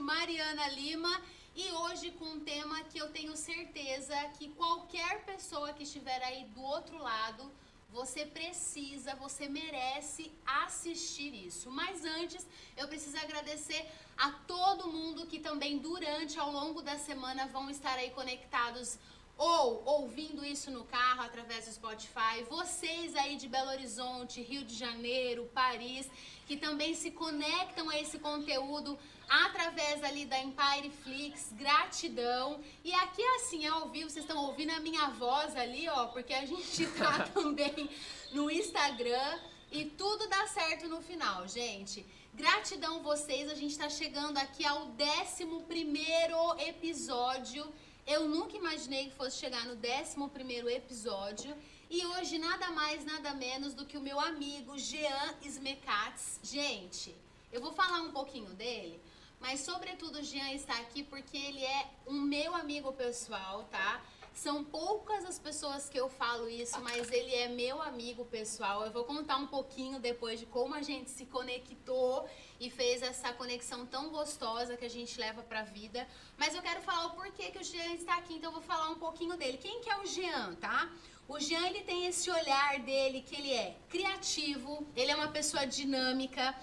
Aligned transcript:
Mariana 0.00 0.68
Lima 0.68 1.22
e 1.54 1.70
hoje 1.70 2.10
com 2.12 2.24
um 2.24 2.40
tema 2.40 2.82
que 2.84 2.98
eu 2.98 3.08
tenho 3.10 3.36
certeza 3.36 4.16
que 4.38 4.48
qualquer 4.50 5.24
pessoa 5.24 5.72
que 5.72 5.84
estiver 5.84 6.22
aí 6.24 6.44
do 6.46 6.62
outro 6.62 6.98
lado, 6.98 7.50
você 7.90 8.26
precisa, 8.26 9.14
você 9.14 9.48
merece 9.48 10.32
assistir 10.44 11.32
isso. 11.46 11.70
Mas 11.70 12.04
antes, 12.04 12.44
eu 12.76 12.88
preciso 12.88 13.16
agradecer 13.18 13.86
a 14.16 14.30
todo 14.30 14.90
mundo 14.90 15.26
que 15.26 15.38
também 15.38 15.78
durante 15.78 16.38
ao 16.38 16.50
longo 16.50 16.82
da 16.82 16.98
semana 16.98 17.46
vão 17.46 17.70
estar 17.70 17.96
aí 17.96 18.10
conectados 18.10 18.98
ou 19.36 19.82
ouvindo 19.84 20.44
isso 20.44 20.70
no 20.70 20.84
carro 20.84 21.22
através 21.22 21.66
do 21.66 21.72
Spotify, 21.72 22.44
vocês 22.48 23.16
aí 23.16 23.36
de 23.36 23.48
Belo 23.48 23.70
Horizonte, 23.70 24.40
Rio 24.40 24.64
de 24.64 24.74
Janeiro, 24.74 25.50
Paris, 25.52 26.08
que 26.46 26.56
também 26.56 26.94
se 26.94 27.10
conectam 27.10 27.90
a 27.90 27.98
esse 27.98 28.18
conteúdo 28.18 28.98
através 29.28 30.02
ali 30.02 30.24
da 30.24 30.38
Empire 30.38 30.90
Flix, 31.02 31.52
gratidão. 31.52 32.60
E 32.82 32.92
aqui 32.92 33.22
assim, 33.36 33.66
ao 33.66 33.88
vivo, 33.88 34.10
vocês 34.10 34.24
estão 34.24 34.44
ouvindo 34.44 34.70
a 34.70 34.80
minha 34.80 35.08
voz 35.10 35.56
ali, 35.56 35.88
ó, 35.88 36.06
porque 36.06 36.32
a 36.34 36.44
gente 36.44 36.86
tá 36.98 37.24
também 37.32 37.90
no 38.32 38.50
Instagram 38.50 39.38
e 39.70 39.84
tudo 39.86 40.28
dá 40.28 40.46
certo 40.46 40.88
no 40.88 41.00
final, 41.00 41.46
gente. 41.48 42.04
Gratidão 42.34 43.02
vocês, 43.02 43.48
a 43.48 43.54
gente 43.54 43.78
tá 43.78 43.88
chegando 43.88 44.38
aqui 44.38 44.64
ao 44.66 44.88
11 44.88 45.64
primeiro 45.68 46.36
episódio 46.60 47.72
eu 48.06 48.28
nunca 48.28 48.54
imaginei 48.56 49.06
que 49.06 49.14
fosse 49.14 49.38
chegar 49.38 49.64
no 49.64 49.74
11 49.74 50.74
episódio. 50.74 51.56
E 51.88 52.04
hoje, 52.04 52.38
nada 52.38 52.70
mais, 52.70 53.04
nada 53.04 53.32
menos 53.32 53.72
do 53.72 53.86
que 53.86 53.96
o 53.96 54.00
meu 54.00 54.20
amigo 54.20 54.76
Jean 54.76 55.34
Smekatz. 55.42 56.40
Gente, 56.42 57.14
eu 57.50 57.62
vou 57.62 57.72
falar 57.72 58.02
um 58.02 58.12
pouquinho 58.12 58.50
dele, 58.50 59.00
mas 59.44 59.60
sobretudo 59.60 60.20
o 60.20 60.22
Jean 60.22 60.52
está 60.52 60.72
aqui 60.78 61.02
porque 61.02 61.36
ele 61.36 61.62
é 61.62 61.86
um 62.06 62.18
meu 62.18 62.54
amigo 62.54 62.90
pessoal, 62.94 63.64
tá? 63.64 64.00
São 64.32 64.64
poucas 64.64 65.22
as 65.26 65.38
pessoas 65.38 65.86
que 65.86 66.00
eu 66.00 66.08
falo 66.08 66.48
isso, 66.48 66.80
mas 66.80 67.12
ele 67.12 67.34
é 67.34 67.46
meu 67.46 67.82
amigo 67.82 68.24
pessoal. 68.24 68.86
Eu 68.86 68.90
vou 68.90 69.04
contar 69.04 69.36
um 69.36 69.46
pouquinho 69.46 70.00
depois 70.00 70.40
de 70.40 70.46
como 70.46 70.74
a 70.74 70.80
gente 70.80 71.10
se 71.10 71.26
conectou 71.26 72.26
e 72.58 72.70
fez 72.70 73.02
essa 73.02 73.34
conexão 73.34 73.84
tão 73.84 74.08
gostosa 74.08 74.78
que 74.78 74.86
a 74.86 74.90
gente 74.90 75.20
leva 75.20 75.42
para 75.42 75.60
a 75.60 75.64
vida. 75.64 76.08
Mas 76.38 76.54
eu 76.54 76.62
quero 76.62 76.80
falar 76.80 77.04
o 77.08 77.10
porquê 77.10 77.50
que 77.50 77.58
o 77.58 77.62
Jean 77.62 77.92
está 77.92 78.16
aqui, 78.16 78.36
então 78.36 78.48
eu 78.48 78.54
vou 78.54 78.62
falar 78.62 78.88
um 78.88 78.98
pouquinho 78.98 79.36
dele. 79.36 79.58
Quem 79.58 79.82
que 79.82 79.90
é 79.90 79.98
o 79.98 80.06
Jean, 80.06 80.54
tá? 80.54 80.90
O 81.28 81.38
Jean 81.38 81.66
ele 81.66 81.82
tem 81.82 82.06
esse 82.06 82.30
olhar 82.30 82.78
dele 82.80 83.20
que 83.20 83.34
ele 83.34 83.52
é 83.52 83.76
criativo, 83.90 84.86
ele 84.96 85.10
é 85.10 85.14
uma 85.14 85.28
pessoa 85.28 85.66
dinâmica, 85.66 86.54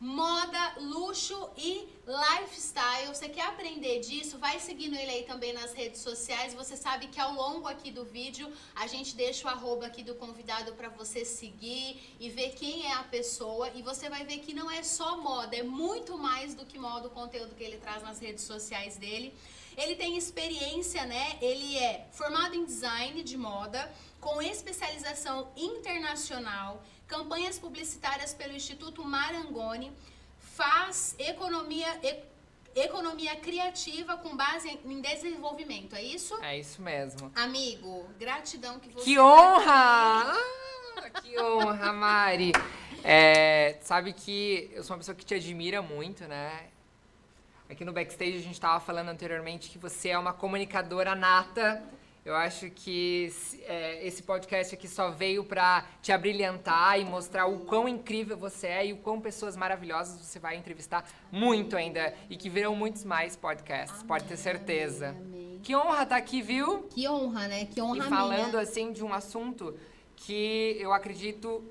moda, 0.00 0.74
luxo 0.80 1.50
e 1.56 1.88
lifestyle. 2.06 3.08
Você 3.08 3.28
quer 3.28 3.46
aprender 3.46 4.00
disso? 4.00 4.38
Vai 4.38 4.58
seguindo 4.60 4.94
ele 4.94 5.10
aí 5.10 5.22
também 5.24 5.52
nas 5.52 5.72
redes 5.72 6.00
sociais. 6.00 6.54
Você 6.54 6.76
sabe 6.76 7.06
que 7.06 7.20
ao 7.20 7.32
longo 7.32 7.66
aqui 7.66 7.90
do 7.90 8.04
vídeo 8.04 8.52
a 8.74 8.86
gente 8.86 9.14
deixa 9.14 9.46
o 9.46 9.50
arroba 9.50 9.86
aqui 9.86 10.02
do 10.02 10.14
convidado 10.14 10.72
para 10.74 10.88
você 10.88 11.24
seguir 11.24 12.16
e 12.20 12.28
ver 12.28 12.50
quem 12.50 12.86
é 12.86 12.92
a 12.92 13.04
pessoa. 13.04 13.70
E 13.74 13.82
você 13.82 14.08
vai 14.08 14.24
ver 14.24 14.38
que 14.38 14.52
não 14.52 14.70
é 14.70 14.82
só 14.82 15.16
moda, 15.16 15.56
é 15.56 15.62
muito 15.62 16.18
mais 16.18 16.54
do 16.54 16.66
que 16.66 16.78
moda 16.78 17.08
o 17.08 17.10
conteúdo 17.10 17.54
que 17.54 17.64
ele 17.64 17.78
traz 17.78 18.02
nas 18.02 18.18
redes 18.18 18.44
sociais 18.44 18.96
dele. 18.96 19.34
Ele 19.76 19.96
tem 19.96 20.16
experiência, 20.16 21.04
né? 21.04 21.36
Ele 21.40 21.76
é 21.76 22.06
formado 22.12 22.54
em 22.54 22.64
design 22.64 23.22
de 23.24 23.36
moda, 23.36 23.92
com 24.20 24.40
especialização 24.40 25.50
internacional 25.56 26.82
campanhas 27.06 27.58
publicitárias 27.58 28.32
pelo 28.32 28.54
Instituto 28.54 29.04
Marangoni, 29.04 29.92
faz 30.38 31.14
economia, 31.18 31.88
e, 32.02 32.80
economia 32.80 33.36
criativa 33.36 34.16
com 34.16 34.36
base 34.36 34.68
em, 34.84 35.00
desenvolvimento, 35.00 35.94
é 35.94 36.02
isso? 36.02 36.34
É 36.42 36.58
isso 36.58 36.80
mesmo. 36.82 37.30
Amigo, 37.34 38.08
gratidão 38.18 38.78
que 38.78 38.88
você... 38.88 39.04
Que 39.04 39.18
honra! 39.18 40.34
Ah, 40.34 41.10
que 41.22 41.38
honra, 41.40 41.92
Mari! 41.92 42.52
É, 43.02 43.76
sabe 43.82 44.12
que 44.12 44.70
eu 44.72 44.82
sou 44.82 44.94
uma 44.94 44.98
pessoa 44.98 45.14
que 45.14 45.24
te 45.24 45.34
admira 45.34 45.82
muito, 45.82 46.24
né? 46.24 46.68
Aqui 47.68 47.84
no 47.84 47.92
backstage 47.92 48.38
a 48.38 48.40
gente 48.40 48.52
estava 48.52 48.78
falando 48.80 49.08
anteriormente 49.08 49.70
que 49.70 49.78
você 49.78 50.10
é 50.10 50.18
uma 50.18 50.32
comunicadora 50.32 51.14
nata 51.14 51.82
eu 52.24 52.34
acho 52.34 52.70
que 52.70 53.30
é, 53.66 54.06
esse 54.06 54.22
podcast 54.22 54.74
aqui 54.74 54.88
só 54.88 55.10
veio 55.10 55.44
para 55.44 55.84
te 56.00 56.10
abrilhantar 56.10 56.98
e 56.98 57.04
mostrar 57.04 57.46
o 57.46 57.60
quão 57.60 57.86
incrível 57.86 58.36
você 58.36 58.66
é 58.66 58.86
e 58.86 58.92
o 58.94 58.96
quão 58.96 59.20
pessoas 59.20 59.56
maravilhosas 59.56 60.18
você 60.18 60.38
vai 60.38 60.56
entrevistar 60.56 61.06
muito 61.30 61.76
ainda 61.76 62.14
e 62.30 62.36
que 62.36 62.48
virão 62.48 62.74
muitos 62.74 63.04
mais 63.04 63.36
podcasts, 63.36 63.96
amém, 63.96 64.06
pode 64.06 64.24
ter 64.24 64.38
certeza. 64.38 65.10
Amém, 65.10 65.22
amém. 65.22 65.60
Que 65.62 65.76
honra 65.76 66.02
estar 66.02 66.06
tá 66.06 66.16
aqui, 66.16 66.40
viu? 66.40 66.84
Que 66.84 67.06
honra, 67.06 67.46
né? 67.46 67.66
Que 67.66 67.80
honra 67.80 68.06
E 68.06 68.08
falando 68.08 68.50
minha. 68.50 68.62
assim 68.62 68.90
de 68.92 69.04
um 69.04 69.12
assunto 69.12 69.78
que 70.16 70.76
eu 70.80 70.92
acredito 70.92 71.62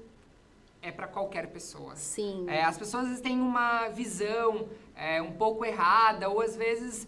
é 0.83 0.91
para 0.91 1.07
qualquer 1.07 1.47
pessoa. 1.47 1.95
Sim. 1.95 2.45
É, 2.47 2.63
as 2.63 2.77
pessoas 2.77 3.21
têm 3.21 3.39
uma 3.39 3.87
visão 3.87 4.67
é, 4.95 5.21
um 5.21 5.31
pouco 5.31 5.65
errada 5.65 6.29
ou 6.29 6.41
às 6.41 6.55
vezes 6.55 7.07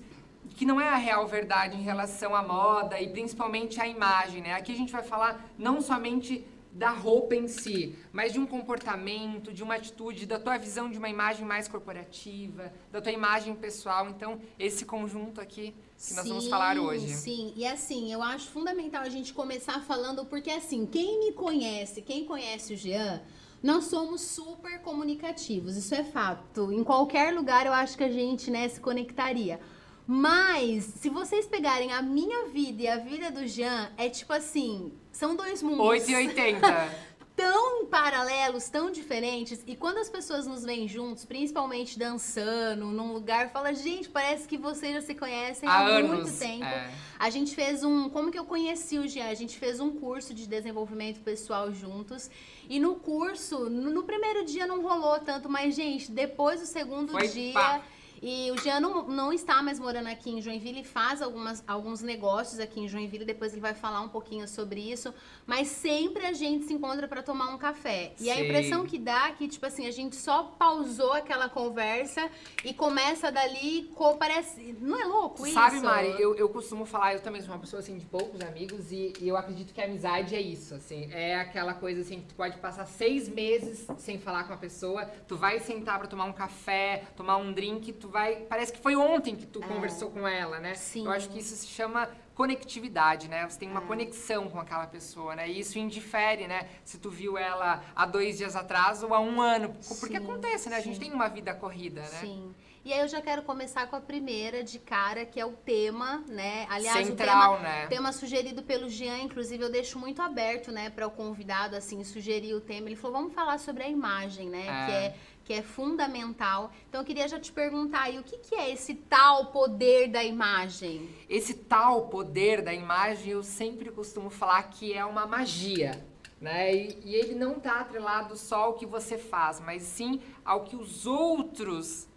que 0.56 0.66
não 0.66 0.80
é 0.80 0.88
a 0.88 0.96
real 0.96 1.28
verdade 1.28 1.76
em 1.78 1.82
relação 1.82 2.34
à 2.36 2.42
moda 2.42 3.00
e 3.00 3.10
principalmente 3.10 3.80
à 3.82 3.88
imagem, 3.88 4.42
né? 4.42 4.54
Aqui 4.54 4.72
a 4.72 4.76
gente 4.76 4.92
vai 4.92 5.04
falar 5.04 5.46
não 5.58 5.82
somente 5.82 6.46
da 6.72 6.90
roupa 6.90 7.36
em 7.36 7.48
si, 7.48 7.96
mas 8.12 8.34
de 8.34 8.40
um 8.40 8.46
comportamento, 8.46 9.54
de 9.54 9.64
uma 9.64 9.76
atitude, 9.76 10.26
da 10.26 10.38
tua 10.38 10.58
visão 10.58 10.90
de 10.90 10.98
uma 10.98 11.08
imagem 11.08 11.46
mais 11.46 11.70
corporativa, 11.70 12.72
da 12.92 13.02
tua 13.02 13.14
imagem 13.14 13.56
pessoal. 13.56 14.10
Então, 14.10 14.42
esse 14.60 14.84
conjunto 14.84 15.40
aqui 15.40 15.74
que 15.98 16.14
nós 16.14 16.24
sim, 16.24 16.30
vamos 16.30 16.48
falar 16.50 16.78
hoje. 16.78 17.08
Sim, 17.14 17.54
e 17.56 17.66
assim, 17.66 18.12
eu 18.12 18.22
acho 18.22 18.50
fundamental 18.50 19.04
a 19.04 19.10
gente 19.10 19.34
começar 19.34 19.82
falando, 19.82 20.26
porque 20.26 20.52
assim, 20.52 20.86
quem 20.86 21.20
me 21.20 21.32
conhece, 21.32 22.02
quem 22.02 22.26
conhece 22.26 22.74
o 22.74 22.78
Jean, 22.78 23.22
nós 23.64 23.86
somos 23.86 24.22
super 24.22 24.80
comunicativos, 24.82 25.78
isso 25.78 25.96
é 25.96 26.04
fato. 26.04 26.74
Em 26.74 26.84
qualquer 26.84 27.34
lugar 27.34 27.66
eu 27.66 27.74
acho 27.74 27.98
que 27.98 28.04
a 28.04 28.12
gente 28.12 28.52
né, 28.52 28.68
se 28.68 28.82
conectaria. 28.82 29.62
Mas, 30.08 30.84
se 30.84 31.10
vocês 31.10 31.48
pegarem 31.48 31.92
a 31.92 32.02
minha 32.02 32.46
vida 32.48 32.84
e 32.84 32.88
a 32.88 32.98
vida 32.98 33.32
do 33.32 33.48
Jean, 33.48 33.92
é 33.98 34.08
tipo 34.08 34.32
assim, 34.34 34.94
são 35.12 35.36
dois 35.36 35.64
mundos. 35.64 35.86
880. 35.86 37.06
tão 37.36 37.86
paralelos, 37.88 38.70
tão 38.70 38.90
diferentes. 38.90 39.62
E 39.68 39.76
quando 39.76 39.98
as 39.98 40.10
pessoas 40.10 40.48
nos 40.48 40.64
veem 40.64 40.88
juntos, 40.88 41.26
principalmente 41.26 42.00
dançando 42.00 42.86
num 42.86 43.12
lugar, 43.12 43.50
fala, 43.50 43.74
gente, 43.74 44.10
parece 44.10 44.48
que 44.48 44.58
vocês 44.58 44.94
já 44.94 45.02
se 45.02 45.14
conhecem 45.14 45.68
há, 45.68 45.98
há 45.98 46.04
muito 46.04 46.32
tempo. 46.38 46.64
É. 46.64 46.92
A 47.20 47.30
gente 47.30 47.54
fez 47.54 47.84
um. 47.84 48.10
Como 48.10 48.32
que 48.32 48.40
eu 48.40 48.46
conheci 48.46 48.98
o 48.98 49.08
Jean? 49.08 49.28
A 49.28 49.34
gente 49.34 49.58
fez 49.58 49.80
um 49.80 49.92
curso 49.92 50.34
de 50.34 50.48
desenvolvimento 50.48 51.20
pessoal 51.22 51.72
juntos. 51.74 52.30
E 52.70 52.80
no 52.80 52.96
curso, 52.96 53.70
no, 53.70 53.90
no 53.90 54.04
primeiro 54.04 54.46
dia 54.46 54.66
não 54.66 54.82
rolou 54.82 55.20
tanto, 55.20 55.50
mas, 55.50 55.76
gente, 55.76 56.12
depois 56.12 56.62
do 56.62 56.66
segundo 56.66 57.12
Foi 57.12 57.28
dia. 57.28 57.54
Pá 57.54 57.84
e 58.28 58.50
o 58.50 58.58
Jean 58.58 58.80
não, 58.80 59.08
não 59.08 59.32
está 59.32 59.62
mais 59.62 59.80
morando 59.80 60.08
aqui 60.08 60.32
em 60.32 60.42
Joinville, 60.42 60.80
ele 60.80 60.84
faz 60.84 61.22
algumas, 61.22 61.64
alguns 61.68 62.02
negócios 62.02 62.60
aqui 62.60 62.80
em 62.80 62.88
Joinville, 62.88 63.24
depois 63.24 63.52
ele 63.52 63.62
vai 63.62 63.76
falar 63.76 64.02
um 64.02 64.10
pouquinho 64.10 64.48
sobre 64.48 64.82
isso, 64.82 65.14
mas 65.46 65.68
sempre 65.68 66.26
a 66.26 66.34
gente 66.34 66.66
se 66.66 66.74
encontra 66.74 67.08
para 67.08 67.22
tomar 67.22 67.54
um 67.54 67.58
café. 67.60 68.14
E 68.20 68.24
Sim. 68.24 68.32
a 68.32 68.42
impressão 68.42 68.84
que 68.84 68.98
dá 68.98 69.28
é 69.28 69.34
que, 69.34 69.48
tipo 69.48 69.64
assim, 69.64 69.86
a 69.86 69.92
gente 69.92 70.16
só 70.16 70.42
pausou 70.58 71.14
aquela 71.14 71.48
conversa 71.48 72.28
e 72.64 72.74
começa 72.74 73.32
dali, 73.32 73.92
parece. 74.18 74.76
Não 74.82 75.00
é 75.00 75.06
louco 75.06 75.46
isso? 75.46 75.54
Sabe, 75.54 75.80
Mari, 75.82 76.20
eu, 76.20 76.34
eu 76.34 76.50
costumo 76.50 76.84
falar, 76.84 77.14
eu 77.14 77.20
também 77.20 77.44
sou 77.44 77.54
uma 77.54 77.60
pessoa 77.60 77.80
assim 77.80 77.96
de 77.96 78.08
poucos 78.08 78.42
amigos 78.42 78.92
e, 78.92 79.14
e 79.22 79.28
eu 79.28 79.38
acredito 79.38 79.72
que 79.72 79.80
a 79.80 79.86
amizade 79.86 80.34
é 80.34 80.42
isso, 80.42 80.74
assim, 80.74 81.08
é 81.12 81.36
aquela 81.36 81.76
coisa 81.76 82.02
assim 82.02 82.22
que 82.22 82.30
tu 82.30 82.34
pode 82.34 82.58
passar 82.58 82.88
seis 82.88 83.30
meses 83.30 83.86
sem 84.00 84.18
falar 84.18 84.46
com 84.46 84.54
a 84.54 84.58
pessoa, 84.58 85.06
tu 85.28 85.38
vai 85.38 85.60
sentar 85.60 86.00
para 86.00 86.08
tomar 86.08 86.26
um 86.26 86.34
café, 86.34 87.04
tomar 87.16 87.38
um 87.38 87.54
drink, 87.54 87.94
tu 87.94 88.15
vai. 88.16 88.36
Parece 88.48 88.72
que 88.72 88.80
foi 88.80 88.96
ontem 88.96 89.36
que 89.36 89.46
tu 89.46 89.62
é. 89.62 89.68
conversou 89.68 90.10
com 90.10 90.26
ela, 90.26 90.58
né? 90.58 90.74
Sim. 90.74 91.06
Eu 91.06 91.12
acho 91.12 91.28
que 91.30 91.40
isso 91.40 91.54
se 91.54 91.68
chama 91.68 92.10
conectividade, 92.34 93.28
né? 93.28 93.48
Você 93.48 93.60
tem 93.60 93.70
uma 93.70 93.82
é. 93.82 93.86
conexão 93.86 94.50
com 94.50 94.58
aquela 94.58 94.88
pessoa, 94.88 95.36
né? 95.36 95.50
E 95.50 95.60
isso 95.60 95.78
indifere, 95.78 96.48
né? 96.48 96.70
Se 96.86 96.98
tu 96.98 97.10
viu 97.10 97.38
ela 97.38 97.84
há 97.94 98.06
dois 98.06 98.38
dias 98.38 98.56
atrás 98.56 99.04
ou 99.04 99.14
há 99.14 99.20
um 99.20 99.42
ano. 99.42 99.76
Porque 100.00 100.18
sim, 100.18 100.24
acontece, 100.24 100.70
né? 100.70 100.78
A 100.78 100.82
gente 100.82 101.00
tem 101.00 101.12
uma 101.12 101.28
vida 101.28 101.54
corrida, 101.54 102.02
né? 102.02 102.20
Sim. 102.22 102.56
E 102.86 102.94
aí 102.94 103.00
eu 103.00 103.08
já 103.08 103.20
quero 103.20 103.42
começar 103.42 103.88
com 103.88 103.96
a 103.96 104.00
primeira 104.00 104.64
de 104.64 104.78
cara, 104.78 105.26
que 105.26 105.40
é 105.40 105.46
o 105.46 105.54
tema, 105.54 106.24
né? 106.28 106.68
Aliás, 106.70 107.08
Central, 107.08 107.54
o 107.54 107.58
tema, 107.58 107.68
né? 107.68 107.88
tema 107.88 108.12
sugerido 108.12 108.62
pelo 108.62 108.88
Jean, 108.88 109.18
inclusive 109.18 109.64
eu 109.64 109.72
deixo 109.72 109.98
muito 109.98 110.22
aberto, 110.22 110.72
né, 110.72 110.92
para 110.92 111.08
o 111.08 111.10
convidado 111.10 111.76
assim 111.76 112.04
sugerir 112.04 112.54
o 112.54 112.62
tema. 112.62 112.88
Ele 112.88 112.96
falou: 112.96 113.18
"Vamos 113.18 113.34
falar 113.34 113.58
sobre 113.58 113.82
a 113.82 113.90
imagem, 113.90 114.50
né? 114.50 114.68
É. 114.68 114.86
Que 114.86 114.92
é 114.92 115.16
que 115.46 115.54
é 115.54 115.62
fundamental. 115.62 116.72
Então 116.90 117.02
eu 117.02 117.06
queria 117.06 117.28
já 117.28 117.40
te 117.40 117.52
perguntar 117.52 118.02
aí, 118.02 118.18
o 118.18 118.24
que, 118.24 118.38
que 118.40 118.56
é 118.56 118.72
esse 118.72 118.96
tal 118.96 119.48
poder 119.48 120.10
da 120.10 120.24
imagem? 120.24 121.08
Esse 121.30 121.54
tal 121.54 122.08
poder 122.08 122.64
da 122.64 122.74
imagem 122.74 123.32
eu 123.32 123.44
sempre 123.44 123.92
costumo 123.92 124.32
falar 124.32 124.64
que 124.64 124.92
é 124.92 125.06
uma 125.06 125.28
magia. 125.28 126.04
Né? 126.42 126.76
E, 126.76 127.00
e 127.06 127.16
ele 127.16 127.36
não 127.36 127.58
está 127.58 127.80
atrelado 127.80 128.36
só 128.36 128.64
ao 128.64 128.74
que 128.74 128.86
você 128.86 129.18
faz, 129.18 129.60
mas 129.60 129.84
sim 129.84 130.20
ao 130.44 130.64
que 130.64 130.76
os 130.76 131.06
outros 131.06 132.08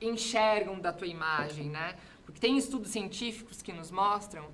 enxergam 0.00 0.78
da 0.78 0.92
tua 0.92 1.06
imagem, 1.06 1.68
né? 1.68 1.96
Porque 2.24 2.40
tem 2.40 2.56
estudos 2.56 2.90
científicos 2.90 3.60
que 3.60 3.72
nos 3.72 3.90
mostram 3.90 4.46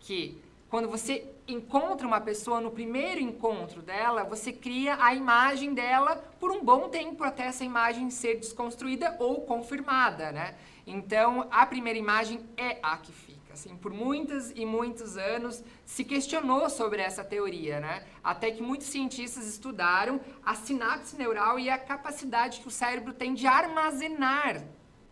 que 0.00 0.40
quando 0.68 0.88
você 0.88 1.33
encontra 1.46 2.06
uma 2.06 2.20
pessoa 2.20 2.60
no 2.60 2.70
primeiro 2.70 3.20
encontro 3.20 3.82
dela, 3.82 4.24
você 4.24 4.52
cria 4.52 4.96
a 4.98 5.14
imagem 5.14 5.74
dela 5.74 6.16
por 6.40 6.50
um 6.50 6.64
bom 6.64 6.88
tempo 6.88 7.22
até 7.22 7.44
essa 7.44 7.64
imagem 7.64 8.10
ser 8.10 8.36
desconstruída 8.36 9.16
ou 9.18 9.42
confirmada, 9.42 10.32
né? 10.32 10.54
Então, 10.86 11.46
a 11.50 11.64
primeira 11.66 11.98
imagem 11.98 12.40
é 12.56 12.78
a 12.82 12.96
que 12.96 13.12
fica. 13.12 13.34
Assim, 13.52 13.76
por 13.76 13.92
muitos 13.92 14.50
e 14.50 14.66
muitos 14.66 15.16
anos 15.16 15.62
se 15.86 16.02
questionou 16.02 16.68
sobre 16.68 17.00
essa 17.00 17.22
teoria, 17.22 17.78
né? 17.78 18.04
Até 18.22 18.50
que 18.50 18.60
muitos 18.60 18.88
cientistas 18.88 19.46
estudaram 19.46 20.20
a 20.44 20.56
sinapse 20.56 21.16
neural 21.16 21.58
e 21.58 21.70
a 21.70 21.78
capacidade 21.78 22.60
que 22.60 22.68
o 22.68 22.70
cérebro 22.70 23.12
tem 23.12 23.32
de 23.32 23.46
armazenar 23.46 24.64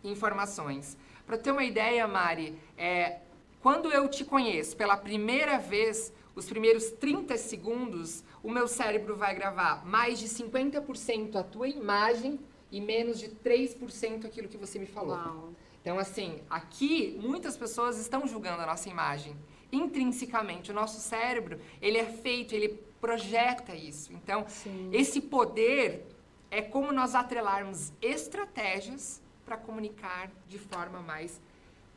informações. 0.03 0.97
Para 1.25 1.37
ter 1.37 1.51
uma 1.51 1.63
ideia, 1.63 2.05
Mari, 2.05 2.59
é, 2.77 3.19
quando 3.61 3.89
eu 3.93 4.09
te 4.09 4.25
conheço 4.25 4.75
pela 4.75 4.97
primeira 4.97 5.57
vez, 5.57 6.11
os 6.35 6.45
primeiros 6.45 6.91
30 6.91 7.37
segundos, 7.37 8.23
o 8.41 8.49
meu 8.49 8.67
cérebro 8.67 9.15
vai 9.15 9.35
gravar 9.35 9.85
mais 9.85 10.19
de 10.19 10.27
50% 10.27 11.35
a 11.35 11.43
tua 11.43 11.67
imagem 11.67 12.39
e 12.71 12.81
menos 12.81 13.19
de 13.19 13.29
3% 13.29 14.25
aquilo 14.25 14.47
que 14.47 14.57
você 14.57 14.79
me 14.79 14.87
falou. 14.87 15.15
Uau. 15.15 15.53
Então, 15.81 15.99
assim, 15.99 16.41
aqui 16.49 17.19
muitas 17.21 17.55
pessoas 17.57 17.99
estão 17.99 18.25
julgando 18.25 18.61
a 18.61 18.65
nossa 18.65 18.89
imagem. 18.89 19.35
Intrinsecamente, 19.71 20.71
o 20.71 20.73
nosso 20.73 20.99
cérebro, 20.99 21.59
ele 21.81 21.97
é 21.97 22.05
feito, 22.05 22.55
ele 22.55 22.69
projeta 23.01 23.75
isso. 23.75 24.13
Então, 24.13 24.45
Sim. 24.47 24.89
esse 24.93 25.19
poder 25.19 26.07
é 26.49 26.61
como 26.61 26.91
nós 26.91 27.15
atrelarmos 27.15 27.91
estratégias 28.01 29.21
para 29.45 29.57
comunicar 29.57 30.31
de 30.47 30.57
forma 30.57 31.01
mais 31.01 31.41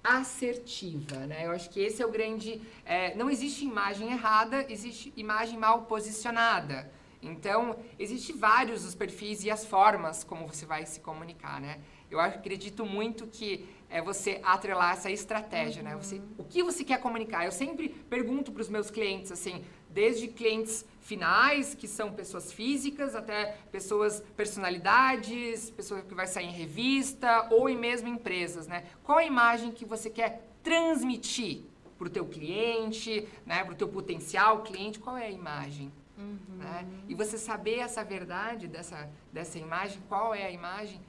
assertiva, 0.06 1.26
né? 1.26 1.46
Eu 1.46 1.50
acho 1.50 1.68
que 1.68 1.80
esse 1.80 2.02
é 2.02 2.06
o 2.06 2.10
grande... 2.10 2.60
É, 2.84 3.14
não 3.14 3.28
existe 3.28 3.64
imagem 3.64 4.12
errada, 4.12 4.64
existe 4.68 5.12
imagem 5.16 5.58
mal 5.58 5.82
posicionada. 5.82 6.90
Então, 7.22 7.76
existem 7.98 8.36
vários 8.36 8.84
os 8.84 8.94
perfis 8.94 9.44
e 9.44 9.50
as 9.50 9.64
formas 9.64 10.22
como 10.22 10.46
você 10.46 10.64
vai 10.64 10.86
se 10.86 11.00
comunicar, 11.00 11.60
né? 11.60 11.80
Eu 12.10 12.20
acredito 12.20 12.86
muito 12.86 13.26
que 13.26 13.68
é 13.90 14.00
você 14.00 14.40
atrelar 14.42 14.92
essa 14.92 15.10
estratégia, 15.10 15.82
uhum. 15.82 15.88
né? 15.88 15.96
Você, 15.96 16.22
o 16.38 16.44
que 16.44 16.62
você 16.62 16.84
quer 16.84 17.00
comunicar? 17.00 17.44
Eu 17.44 17.52
sempre 17.52 17.88
pergunto 17.88 18.52
para 18.52 18.62
os 18.62 18.68
meus 18.68 18.90
clientes, 18.90 19.32
assim, 19.32 19.64
desde 19.96 20.28
clientes 20.28 20.84
finais, 21.00 21.74
que 21.74 21.88
são 21.88 22.12
pessoas 22.12 22.52
físicas, 22.52 23.14
até 23.14 23.56
pessoas, 23.72 24.22
personalidades, 24.36 25.70
pessoas 25.70 26.04
que 26.04 26.14
vai 26.14 26.26
sair 26.26 26.48
em 26.48 26.52
revista 26.52 27.48
ou 27.50 27.66
em 27.66 27.78
mesmo 27.78 28.06
empresas, 28.06 28.66
né? 28.66 28.84
Qual 29.02 29.16
a 29.16 29.24
imagem 29.24 29.72
que 29.72 29.86
você 29.86 30.10
quer 30.10 30.46
transmitir 30.62 31.62
para 31.96 32.08
o 32.08 32.10
teu 32.10 32.26
cliente, 32.26 33.26
né? 33.46 33.64
Para 33.64 33.72
o 33.72 33.76
teu 33.76 33.88
potencial 33.88 34.62
cliente? 34.64 34.98
Qual 34.98 35.16
é 35.16 35.24
a 35.24 35.30
imagem? 35.30 35.90
Uhum. 36.18 36.56
Né? 36.58 36.86
E 37.08 37.14
você 37.14 37.38
saber 37.38 37.78
essa 37.78 38.04
verdade 38.04 38.68
dessa, 38.68 39.08
dessa 39.32 39.58
imagem, 39.58 39.98
qual 40.10 40.34
é 40.34 40.44
a 40.44 40.50
imagem, 40.50 41.00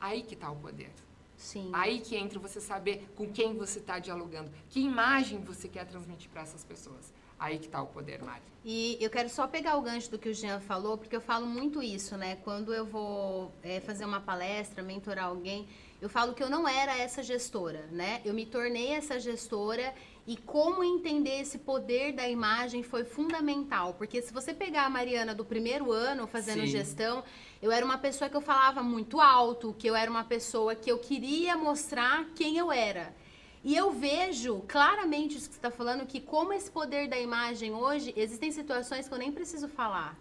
aí 0.00 0.24
que 0.24 0.34
está 0.34 0.50
o 0.50 0.56
poder. 0.56 0.90
Sim. 1.36 1.70
Aí 1.72 2.00
que 2.00 2.16
entra 2.16 2.40
você 2.40 2.60
saber 2.60 3.08
com 3.14 3.30
quem 3.30 3.54
você 3.56 3.78
está 3.78 4.00
dialogando, 4.00 4.50
que 4.68 4.80
imagem 4.80 5.40
você 5.42 5.68
quer 5.68 5.84
transmitir 5.86 6.28
para 6.30 6.42
essas 6.42 6.64
pessoas. 6.64 7.12
Aí 7.38 7.58
que 7.58 7.66
está 7.66 7.82
o 7.82 7.86
poder, 7.86 8.22
Mari. 8.22 8.42
E 8.64 8.98
eu 9.00 9.08
quero 9.10 9.28
só 9.28 9.46
pegar 9.46 9.76
o 9.76 9.82
gancho 9.82 10.10
do 10.10 10.18
que 10.18 10.28
o 10.28 10.34
Jean 10.34 10.58
falou, 10.58 10.98
porque 10.98 11.14
eu 11.14 11.20
falo 11.20 11.46
muito 11.46 11.82
isso, 11.82 12.16
né? 12.16 12.36
Quando 12.42 12.74
eu 12.74 12.84
vou 12.84 13.52
é, 13.62 13.78
fazer 13.80 14.04
uma 14.04 14.20
palestra, 14.20 14.82
mentorar 14.82 15.26
alguém, 15.26 15.68
eu 16.00 16.08
falo 16.08 16.34
que 16.34 16.42
eu 16.42 16.50
não 16.50 16.66
era 16.66 16.96
essa 16.98 17.22
gestora, 17.22 17.86
né? 17.92 18.20
Eu 18.24 18.34
me 18.34 18.44
tornei 18.44 18.88
essa 18.88 19.20
gestora 19.20 19.94
e 20.26 20.36
como 20.36 20.82
entender 20.82 21.40
esse 21.40 21.58
poder 21.58 22.12
da 22.12 22.28
imagem 22.28 22.82
foi 22.82 23.04
fundamental, 23.04 23.94
porque 23.94 24.20
se 24.20 24.32
você 24.32 24.52
pegar 24.52 24.86
a 24.86 24.90
Mariana 24.90 25.32
do 25.32 25.44
primeiro 25.44 25.92
ano 25.92 26.26
fazendo 26.26 26.62
Sim. 26.62 26.66
gestão, 26.66 27.22
eu 27.62 27.70
era 27.70 27.86
uma 27.86 27.98
pessoa 27.98 28.28
que 28.28 28.36
eu 28.36 28.40
falava 28.40 28.82
muito 28.82 29.20
alto, 29.20 29.74
que 29.78 29.86
eu 29.86 29.94
era 29.94 30.10
uma 30.10 30.24
pessoa 30.24 30.74
que 30.74 30.90
eu 30.90 30.98
queria 30.98 31.56
mostrar 31.56 32.26
quem 32.34 32.58
eu 32.58 32.72
era. 32.72 33.14
E 33.66 33.74
eu 33.74 33.90
vejo 33.90 34.62
claramente 34.68 35.36
isso 35.36 35.48
que 35.48 35.54
você 35.56 35.58
está 35.58 35.72
falando, 35.72 36.06
que 36.06 36.20
como 36.20 36.52
esse 36.52 36.70
poder 36.70 37.08
da 37.08 37.18
imagem 37.18 37.74
hoje, 37.74 38.14
existem 38.16 38.52
situações 38.52 39.08
que 39.08 39.12
eu 39.12 39.18
nem 39.18 39.32
preciso 39.32 39.66
falar. 39.66 40.16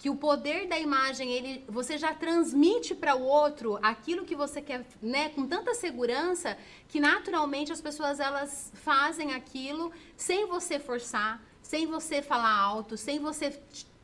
Que 0.00 0.10
o 0.10 0.16
poder 0.16 0.66
da 0.66 0.76
imagem, 0.76 1.30
ele, 1.30 1.64
você 1.68 1.96
já 1.96 2.12
transmite 2.12 2.92
para 2.92 3.14
o 3.14 3.22
outro 3.22 3.78
aquilo 3.80 4.24
que 4.24 4.34
você 4.34 4.60
quer, 4.60 4.84
né, 5.00 5.28
com 5.28 5.46
tanta 5.46 5.74
segurança, 5.74 6.58
que 6.88 6.98
naturalmente 6.98 7.70
as 7.70 7.80
pessoas 7.80 8.18
elas 8.18 8.72
fazem 8.74 9.32
aquilo 9.32 9.92
sem 10.16 10.48
você 10.48 10.80
forçar, 10.80 11.40
sem 11.62 11.86
você 11.86 12.20
falar 12.20 12.52
alto, 12.52 12.96
sem 12.96 13.20
você 13.20 13.50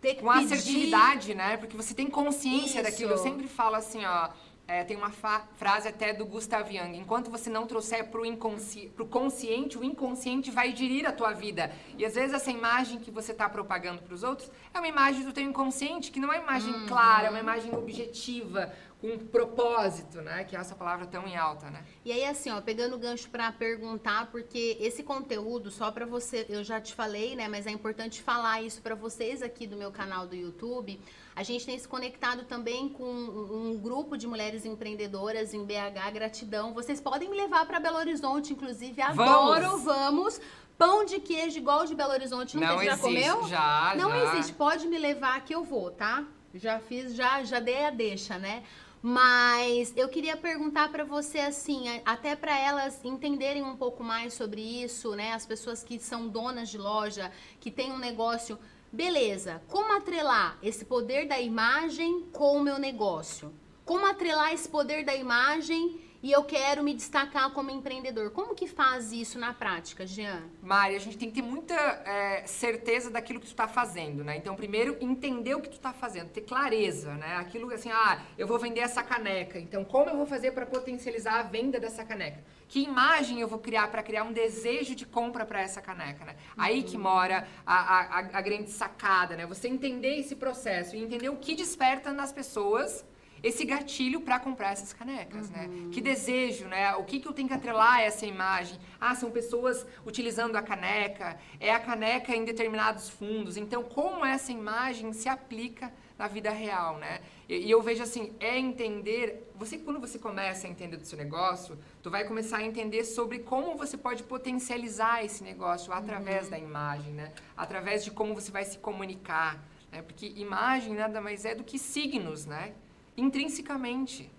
ter 0.00 0.14
que 0.14 0.22
Com 0.22 0.32
pedir... 0.32 0.44
assertividade, 0.44 1.34
né? 1.34 1.56
Porque 1.56 1.76
você 1.76 1.94
tem 1.94 2.08
consciência 2.08 2.80
Isso. 2.80 2.90
daquilo. 2.90 3.10
Eu 3.10 3.18
sempre 3.18 3.48
falo 3.48 3.74
assim, 3.74 4.04
ó. 4.04 4.30
É, 4.68 4.82
tem 4.82 4.96
uma 4.96 5.10
frase 5.10 5.86
até 5.86 6.12
do 6.12 6.26
Gustav 6.26 6.68
Jung: 6.68 6.98
enquanto 6.98 7.30
você 7.30 7.48
não 7.48 7.66
trouxer 7.66 8.08
para 8.08 8.20
o 8.20 8.26
inconsci 8.26 8.90
consciente, 9.08 9.78
o 9.78 9.84
inconsciente 9.84 10.50
vai 10.50 10.74
gerir 10.74 11.06
a 11.06 11.12
tua 11.12 11.32
vida. 11.32 11.70
E 11.96 12.04
às 12.04 12.16
vezes 12.16 12.34
essa 12.34 12.50
imagem 12.50 12.98
que 12.98 13.10
você 13.10 13.30
está 13.30 13.48
propagando 13.48 14.02
para 14.02 14.12
os 14.12 14.24
outros 14.24 14.50
é 14.74 14.78
uma 14.78 14.88
imagem 14.88 15.24
do 15.24 15.32
teu 15.32 15.44
inconsciente, 15.44 16.10
que 16.10 16.18
não 16.18 16.32
é 16.32 16.38
uma 16.40 16.50
imagem 16.50 16.74
uhum. 16.74 16.86
clara, 16.86 17.28
é 17.28 17.30
uma 17.30 17.38
imagem 17.38 17.72
objetiva, 17.76 18.72
com 19.00 19.08
um 19.08 19.18
propósito, 19.18 20.22
né? 20.22 20.44
Que 20.44 20.56
é 20.56 20.60
essa 20.60 20.74
palavra 20.74 21.06
tão 21.06 21.26
em 21.26 21.36
alta, 21.36 21.68
né? 21.70 21.84
E 22.04 22.10
aí, 22.12 22.24
assim, 22.24 22.50
ó, 22.50 22.60
pegando 22.60 22.96
o 22.96 22.98
gancho 22.98 23.28
para 23.28 23.52
perguntar, 23.52 24.30
porque 24.30 24.76
esse 24.80 25.02
conteúdo, 25.02 25.70
só 25.70 25.90
para 25.90 26.06
você, 26.06 26.46
eu 26.48 26.64
já 26.64 26.80
te 26.80 26.94
falei, 26.94 27.36
né? 27.36 27.46
Mas 27.48 27.66
é 27.66 27.70
importante 27.70 28.22
falar 28.22 28.62
isso 28.62 28.80
para 28.80 28.94
vocês 28.94 29.42
aqui 29.42 29.66
do 29.66 29.76
meu 29.76 29.90
canal 29.90 30.26
do 30.26 30.34
YouTube. 30.34 30.98
A 31.34 31.42
gente 31.42 31.66
tem 31.66 31.78
se 31.78 31.86
conectado 31.86 32.44
também 32.44 32.88
com 32.88 33.04
um 33.04 33.78
grupo 33.78 34.16
de 34.16 34.26
mulheres 34.26 34.64
empreendedoras 34.64 35.52
em 35.52 35.64
BH. 35.64 36.10
Gratidão. 36.14 36.72
Vocês 36.72 36.98
podem 36.98 37.28
me 37.28 37.36
levar 37.36 37.66
para 37.66 37.78
Belo 37.78 37.98
Horizonte, 37.98 38.54
inclusive. 38.54 39.02
Adoro, 39.02 39.76
vamos. 39.78 39.84
vamos. 39.84 40.40
Pão 40.78 41.04
de 41.04 41.18
queijo 41.20 41.58
igual 41.58 41.86
de 41.86 41.94
Belo 41.94 42.12
Horizonte, 42.12 42.56
não, 42.56 42.76
não 42.76 42.84
já 42.84 42.98
comeu? 42.98 43.48
Já, 43.48 43.94
Não 43.96 44.10
já. 44.10 44.34
existe. 44.34 44.52
Pode 44.52 44.86
me 44.86 44.98
levar 44.98 45.42
que 45.42 45.54
eu 45.54 45.64
vou, 45.64 45.90
tá? 45.90 46.24
Já 46.54 46.78
fiz, 46.80 47.14
já, 47.14 47.42
já 47.44 47.60
dei 47.60 47.84
a 47.84 47.90
deixa, 47.90 48.38
né? 48.38 48.62
Mas 49.08 49.92
eu 49.96 50.08
queria 50.08 50.36
perguntar 50.36 50.90
para 50.90 51.04
você 51.04 51.38
assim, 51.38 51.84
até 52.04 52.34
para 52.34 52.58
elas 52.58 53.04
entenderem 53.04 53.62
um 53.62 53.76
pouco 53.76 54.02
mais 54.02 54.34
sobre 54.34 54.60
isso, 54.60 55.14
né? 55.14 55.32
As 55.32 55.46
pessoas 55.46 55.84
que 55.84 55.96
são 56.00 56.26
donas 56.26 56.68
de 56.68 56.76
loja, 56.76 57.30
que 57.60 57.70
têm 57.70 57.92
um 57.92 57.98
negócio, 57.98 58.58
beleza? 58.90 59.62
Como 59.68 59.96
atrelar 59.96 60.58
esse 60.60 60.84
poder 60.84 61.28
da 61.28 61.40
imagem 61.40 62.26
com 62.32 62.56
o 62.56 62.60
meu 62.64 62.80
negócio? 62.80 63.54
Como 63.84 64.04
atrelar 64.04 64.52
esse 64.52 64.68
poder 64.68 65.04
da 65.04 65.14
imagem 65.14 66.00
e 66.22 66.32
eu 66.32 66.44
quero 66.44 66.82
me 66.82 66.94
destacar 66.94 67.50
como 67.52 67.70
empreendedor. 67.70 68.30
Como 68.30 68.54
que 68.54 68.66
faz 68.66 69.12
isso 69.12 69.38
na 69.38 69.52
prática, 69.52 70.06
Jean? 70.06 70.42
Mari, 70.62 70.96
a 70.96 70.98
gente 70.98 71.18
tem 71.18 71.28
que 71.30 71.40
ter 71.40 71.46
muita 71.46 71.74
é, 71.74 72.46
certeza 72.46 73.10
daquilo 73.10 73.40
que 73.40 73.46
tu 73.46 73.50
está 73.50 73.68
fazendo, 73.68 74.24
né? 74.24 74.36
Então, 74.36 74.54
primeiro, 74.54 74.96
entender 75.00 75.54
o 75.54 75.60
que 75.60 75.68
tu 75.68 75.76
está 75.76 75.92
fazendo, 75.92 76.30
ter 76.30 76.42
clareza, 76.42 77.14
né? 77.14 77.36
Aquilo 77.36 77.72
assim, 77.72 77.90
ah, 77.90 78.22
eu 78.36 78.46
vou 78.46 78.58
vender 78.58 78.80
essa 78.80 79.02
caneca. 79.02 79.58
Então, 79.58 79.84
como 79.84 80.10
eu 80.10 80.16
vou 80.16 80.26
fazer 80.26 80.52
para 80.52 80.66
potencializar 80.66 81.40
a 81.40 81.42
venda 81.42 81.78
dessa 81.78 82.04
caneca? 82.04 82.42
Que 82.68 82.82
imagem 82.82 83.40
eu 83.40 83.46
vou 83.46 83.58
criar 83.58 83.88
para 83.88 84.02
criar 84.02 84.24
um 84.24 84.32
desejo 84.32 84.94
de 84.94 85.06
compra 85.06 85.46
para 85.46 85.60
essa 85.60 85.80
caneca, 85.80 86.24
né? 86.24 86.32
Uhum. 86.32 86.64
Aí 86.64 86.82
que 86.82 86.98
mora 86.98 87.46
a, 87.64 87.74
a, 87.74 88.18
a 88.18 88.40
grande 88.40 88.70
sacada, 88.70 89.36
né? 89.36 89.46
Você 89.46 89.68
entender 89.68 90.18
esse 90.18 90.34
processo 90.34 90.96
e 90.96 91.02
entender 91.02 91.28
o 91.28 91.36
que 91.36 91.54
desperta 91.54 92.12
nas 92.12 92.32
pessoas 92.32 93.04
esse 93.42 93.64
gatilho 93.64 94.20
para 94.20 94.38
comprar 94.38 94.72
essas 94.72 94.92
canecas, 94.92 95.50
né? 95.50 95.66
uhum. 95.66 95.86
né? 95.86 95.92
Que 95.92 96.00
desejo, 96.00 96.66
né? 96.66 96.94
O 96.96 97.04
que, 97.04 97.20
que 97.20 97.28
eu 97.28 97.32
tenho 97.32 97.48
que 97.48 97.54
atrelar 97.54 97.94
a 97.94 98.02
essa 98.02 98.26
imagem? 98.26 98.78
Ah, 99.00 99.14
são 99.14 99.30
pessoas 99.30 99.86
utilizando 100.04 100.56
a 100.56 100.62
caneca, 100.62 101.38
é 101.60 101.72
a 101.72 101.78
caneca 101.78 102.34
em 102.34 102.44
determinados 102.44 103.08
fundos. 103.08 103.56
Então, 103.56 103.82
como 103.82 104.24
essa 104.24 104.52
imagem 104.52 105.12
se 105.12 105.28
aplica 105.28 105.92
na 106.18 106.26
vida 106.26 106.50
real, 106.50 106.96
né? 106.98 107.20
E, 107.48 107.66
e, 107.66 107.70
eu 107.70 107.82
vejo 107.82 108.02
assim, 108.02 108.34
é 108.40 108.58
entender, 108.58 109.50
você 109.54 109.76
quando 109.78 110.00
você 110.00 110.18
começa 110.18 110.66
a 110.66 110.70
entender 110.70 110.96
do 110.96 111.06
seu 111.06 111.18
negócio, 111.18 111.78
tu 112.02 112.10
vai 112.10 112.24
começar 112.24 112.58
a 112.58 112.64
entender 112.64 113.04
sobre 113.04 113.40
como 113.40 113.76
você 113.76 113.96
pode 113.96 114.22
potencializar 114.22 115.24
esse 115.24 115.44
negócio 115.44 115.92
através 115.92 116.44
uhum. 116.44 116.50
da 116.50 116.58
imagem, 116.58 117.12
né? 117.12 117.32
Através 117.56 118.02
de 118.02 118.10
como 118.10 118.34
você 118.34 118.50
vai 118.50 118.64
se 118.64 118.78
comunicar, 118.78 119.62
né? 119.92 120.00
Porque 120.00 120.32
imagem 120.36 120.94
nada 120.94 121.20
mais 121.20 121.44
é 121.44 121.54
do 121.54 121.62
que 121.62 121.78
signos, 121.78 122.46
né? 122.46 122.74
Intrinsecamente. 123.16 124.30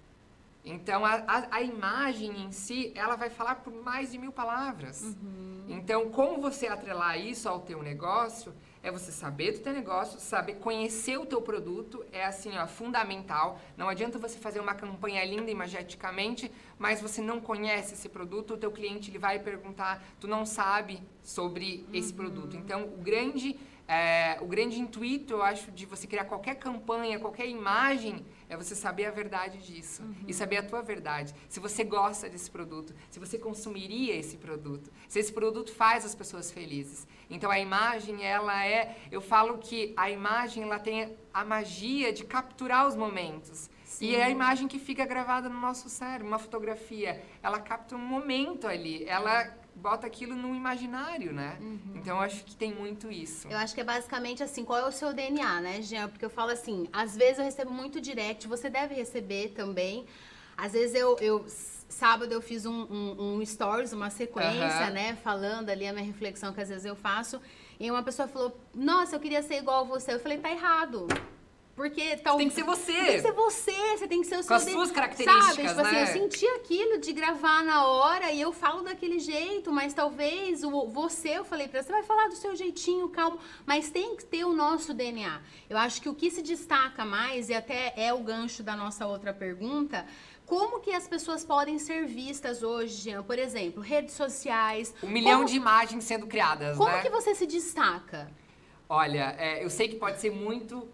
Então, 0.64 1.06
a, 1.06 1.24
a, 1.28 1.58
a, 1.58 1.62
imagem 1.62 2.44
em 2.44 2.52
si, 2.52 2.92
ela 2.94 3.16
vai 3.16 3.30
falar 3.30 3.56
por 3.56 3.74
mais 3.74 4.12
de 4.12 4.18
mil 4.18 4.34
palavras. 4.34 5.02
Uhum. 5.02 5.66
Então, 5.70 6.10
como 6.10 6.42
você 6.42 6.68
atrelar 6.68 7.18
isso 7.18 7.48
ao 7.48 7.62
teu 7.62 7.82
negócio, 7.82 8.54
é 8.84 8.92
você 8.92 9.12
saber 9.12 9.54
do 9.54 9.60
teu 9.60 9.72
negócio, 9.72 10.20
saber 10.20 10.56
conhecer 10.56 11.18
o 11.18 11.26
teu 11.26 11.42
produto, 11.42 12.06
é 12.12 12.26
assim, 12.26 12.58
ó, 12.58 12.68
fundamental. 12.68 13.60
Não 13.78 13.88
adianta 13.88 14.20
você 14.20 14.38
fazer 14.38 14.60
uma 14.60 14.76
campanha 14.76 15.24
linda 15.24 15.50
imageticamente, 15.50 16.52
mas 16.78 17.02
você 17.02 17.22
não 17.22 17.40
conhece 17.40 17.94
esse 17.94 18.10
produto, 18.10 18.54
o 18.54 18.58
teu 18.58 18.72
cliente 18.72 19.10
ele 19.10 19.20
vai 19.20 19.40
perguntar, 19.40 20.04
tu 20.20 20.28
não 20.28 20.46
sabe 20.46 21.02
sobre 21.24 21.86
uhum. 21.88 21.96
esse 21.96 22.14
produto. 22.14 22.58
Então, 22.58 22.84
o 22.84 22.98
grande 22.98 23.58
é, 23.88 24.38
o 24.42 24.46
grande 24.46 24.80
intuito, 24.80 25.36
eu 25.36 25.42
acho, 25.42 25.72
de 25.72 25.86
você 25.86 26.06
criar 26.06 26.26
qualquer 26.26 26.56
campanha, 26.56 27.20
qualquer 27.20 27.48
imagem, 27.48 28.26
é 28.50 28.56
você 28.56 28.76
saber 28.76 29.06
a 29.06 29.12
verdade 29.12 29.58
disso. 29.58 30.02
Uhum. 30.02 30.16
E 30.28 30.34
saber 30.34 30.58
a 30.58 30.64
tua 30.64 30.82
verdade. 30.82 31.34
Se 31.50 31.60
você 31.60 31.84
gosta 31.84 32.30
desse 32.30 32.50
produto, 32.50 32.94
se 33.10 33.20
você 33.20 33.38
consumiria 33.38 34.16
esse 34.16 34.38
produto, 34.38 34.92
se 35.08 35.20
esse 35.20 35.34
produto 35.34 35.74
faz 35.74 36.06
as 36.06 36.16
pessoas 36.16 36.50
felizes. 36.52 37.06
Então 37.30 37.52
a 37.52 37.60
imagem, 37.60 38.24
ela 38.24 38.66
é. 38.66 38.98
Eu 39.12 39.22
falo 39.22 39.58
que 39.58 39.94
a 39.98 40.10
imagem, 40.10 40.64
ela 40.64 40.80
tem 40.80 41.18
a 41.34 41.44
magia 41.44 42.14
de 42.14 42.24
capturar 42.24 42.88
os 42.88 42.96
momentos. 42.96 43.70
Sim. 43.84 44.06
E 44.06 44.16
é 44.16 44.24
a 44.24 44.30
imagem 44.30 44.68
que 44.68 44.80
fica 44.80 45.06
gravada 45.06 45.50
no 45.50 45.60
nosso 45.60 45.90
cérebro, 45.90 46.28
uma 46.28 46.40
fotografia. 46.40 47.22
Ela 47.42 47.60
capta 47.60 47.96
um 47.96 48.00
momento 48.00 48.68
ali. 48.68 49.04
Ela 49.06 49.54
bota 49.82 50.08
aquilo 50.08 50.36
no 50.36 50.54
imaginário, 50.56 51.32
né? 51.34 51.58
Uhum. 51.60 51.80
Então 51.96 52.18
eu 52.18 52.22
acho 52.22 52.44
que 52.44 52.56
tem 52.56 52.74
muito 52.74 53.12
isso. 53.12 53.48
Eu 53.48 53.58
acho 53.58 53.74
que 53.74 53.82
é 53.82 53.84
basicamente 53.84 54.44
assim, 54.44 54.66
qual 54.66 54.80
é 54.80 54.88
o 54.88 54.92
seu 54.92 55.14
DNA, 55.14 55.62
né, 55.62 55.82
Jean? 55.82 56.10
Porque 56.10 56.26
eu 56.26 56.30
falo 56.30 56.52
assim, 56.52 56.88
às 56.92 57.16
vezes 57.16 57.38
eu 57.38 57.46
recebo 57.46 57.72
muito 57.72 58.02
direct, 58.02 58.48
você 58.48 58.70
deve 58.70 58.96
receber 58.96 59.50
também. 59.50 60.06
Às 60.58 60.74
vezes 60.74 60.96
eu, 60.96 61.16
eu 61.20 61.46
sábado 61.88 62.32
eu 62.32 62.42
fiz 62.42 62.66
um, 62.66 62.84
um, 62.90 63.38
um 63.38 63.46
stories, 63.46 63.94
uma 63.94 64.10
sequência, 64.10 64.88
uhum. 64.88 64.94
né? 64.94 65.16
Falando 65.24 65.70
ali 65.70 65.88
a 65.88 65.94
minha 65.94 66.06
reflexão 66.06 66.54
que 66.54 66.62
às 66.62 66.70
vezes 66.70 66.86
eu 66.86 66.96
faço. 66.96 67.42
E 67.80 67.90
uma 67.90 68.04
pessoa 68.04 68.28
falou, 68.28 68.60
nossa, 68.74 69.16
eu 69.16 69.20
queria 69.20 69.44
ser 69.44 69.58
igual 69.58 69.82
a 69.82 69.84
você. 69.84 70.14
Eu 70.14 70.20
falei, 70.20 70.38
tá 70.40 70.52
errado. 70.52 71.08
Porque 71.78 72.18
tal... 72.18 72.38
Tem 72.38 72.50
que 72.50 72.56
ser 72.56 72.64
você. 72.64 72.92
Tem 72.92 73.16
que 73.18 73.22
ser 73.22 73.32
você, 73.34 73.72
você 73.72 74.08
tem 74.08 74.22
que 74.22 74.28
ser 74.28 74.40
o 74.40 74.42
seu... 74.42 74.48
Com 74.48 74.54
as 74.56 74.64
suas 74.64 74.92
características, 74.92 75.46
Sabe? 75.46 75.68
Tipo 75.68 75.82
né? 75.84 76.02
assim, 76.02 76.20
eu 76.20 76.24
senti 76.24 76.48
aquilo 76.48 76.98
de 76.98 77.14
gravar 77.14 77.64
na 77.64 77.86
hora 77.86 78.32
e 78.32 78.42
eu 78.42 78.52
falo 78.52 78.82
daquele 78.82 79.20
jeito, 79.20 79.72
mas 79.72 79.94
talvez 79.94 80.64
o, 80.64 80.88
você, 80.88 81.38
eu 81.38 81.46
falei 81.46 81.68
pra 81.68 81.84
você, 81.84 81.92
vai 81.92 82.02
falar 82.02 82.30
do 82.30 82.36
seu 82.36 82.56
jeitinho, 82.56 83.08
calmo, 83.10 83.38
mas 83.64 83.92
tem 83.92 84.16
que 84.16 84.26
ter 84.26 84.44
o 84.44 84.54
nosso 84.54 84.92
DNA. 84.92 85.40
Eu 85.70 85.78
acho 85.78 86.02
que 86.02 86.10
o 86.10 86.16
que 86.16 86.32
se 86.32 86.42
destaca 86.42 87.06
mais, 87.06 87.48
e 87.48 87.54
até 87.54 87.94
é 87.96 88.12
o 88.12 88.24
gancho 88.24 88.64
da 88.64 88.76
nossa 88.76 89.06
outra 89.06 89.32
pergunta, 89.32 90.04
como 90.48 90.80
que 90.80 90.96
as 90.96 91.08
pessoas 91.08 91.46
podem 91.46 91.78
ser 91.78 92.08
vistas 92.08 92.64
hoje, 92.64 92.96
Jean? 92.96 93.22
Por 93.22 93.38
exemplo, 93.38 93.84
redes 93.84 94.16
sociais. 94.16 94.96
Um 95.04 95.10
milhão 95.10 95.42
como... 95.42 95.46
de 95.50 95.56
imagens 95.56 96.04
sendo 96.06 96.26
criadas, 96.26 96.76
como 96.76 96.90
né? 96.90 97.04
Como 97.04 97.04
que 97.04 97.22
você 97.22 97.36
se 97.36 97.46
destaca? 97.46 98.32
Olha, 98.90 99.36
é, 99.38 99.64
eu 99.64 99.70
sei 99.70 99.90
que 99.90 99.98
pode 99.98 100.20
ser 100.20 100.32
muito 100.32 100.88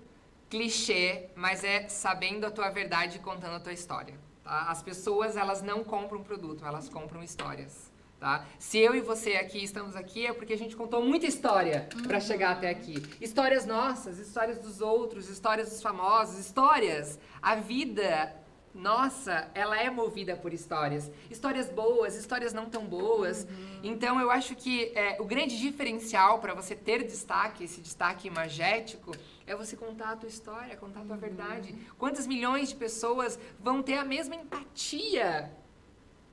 clichê, 0.53 1.31
mas 1.36 1.63
é 1.63 1.89
sabendo 1.89 2.45
a 2.45 2.51
tua 2.51 2.69
verdade 2.69 3.17
e 3.17 3.19
contando 3.19 3.55
a 3.55 3.60
tua 3.60 3.74
história. 3.74 4.13
Tá? 4.43 4.69
As 4.69 4.83
pessoas, 4.83 5.36
elas 5.36 5.63
não 5.63 5.83
compram 5.83 6.22
produto, 6.22 6.63
elas 6.63 6.88
compram 6.88 7.24
histórias. 7.24 7.91
Tá? 8.19 8.45
Se 8.60 8.77
eu 8.77 8.93
e 8.93 9.01
você 9.01 9.33
aqui 9.33 9.63
estamos 9.63 9.95
aqui 9.95 10.27
é 10.27 10.31
porque 10.31 10.53
a 10.53 10.57
gente 10.57 10.75
contou 10.75 11.01
muita 11.01 11.25
história 11.25 11.89
para 12.07 12.19
chegar 12.19 12.51
até 12.51 12.69
aqui. 12.69 13.01
Histórias 13.19 13.65
nossas, 13.65 14.19
histórias 14.19 14.60
dos 14.60 14.79
outros, 14.79 15.27
histórias 15.27 15.69
dos 15.72 15.81
famosos, 15.81 16.38
histórias. 16.38 17.17
A 17.41 17.55
vida 17.55 18.42
nossa, 18.74 19.51
ela 19.53 19.80
é 19.80 19.89
movida 19.89 20.36
por 20.36 20.51
histórias. 20.51 21.12
Histórias 21.30 21.70
boas, 21.70 22.15
histórias 22.15 22.53
não 22.53 22.65
tão 22.65 22.86
boas. 22.86 23.44
Uhum. 23.44 23.80
Então, 23.84 24.20
eu 24.20 24.32
acho 24.32 24.56
que 24.56 24.92
é, 24.96 25.22
o 25.22 25.25
grande 25.25 25.60
diferencial 25.60 26.39
para 26.39 26.56
você 26.56 26.75
ter 26.75 27.03
destaque, 27.03 27.63
esse 27.63 27.80
destaque 27.82 28.27
imagético, 28.27 29.15
é 29.46 29.56
você 29.56 29.75
contar 29.75 30.12
a 30.12 30.15
tua 30.15 30.30
história, 30.30 30.75
contar 30.75 31.01
a 31.01 31.03
tua 31.03 31.13
uhum. 31.13 31.22
verdade. 31.22 31.75
Quantas 32.00 32.25
milhões 32.25 32.70
de 32.70 32.75
pessoas 32.75 33.38
vão 33.60 33.84
ter 33.84 33.98
a 33.98 34.06
mesma 34.06 34.36
empatia 34.36 35.51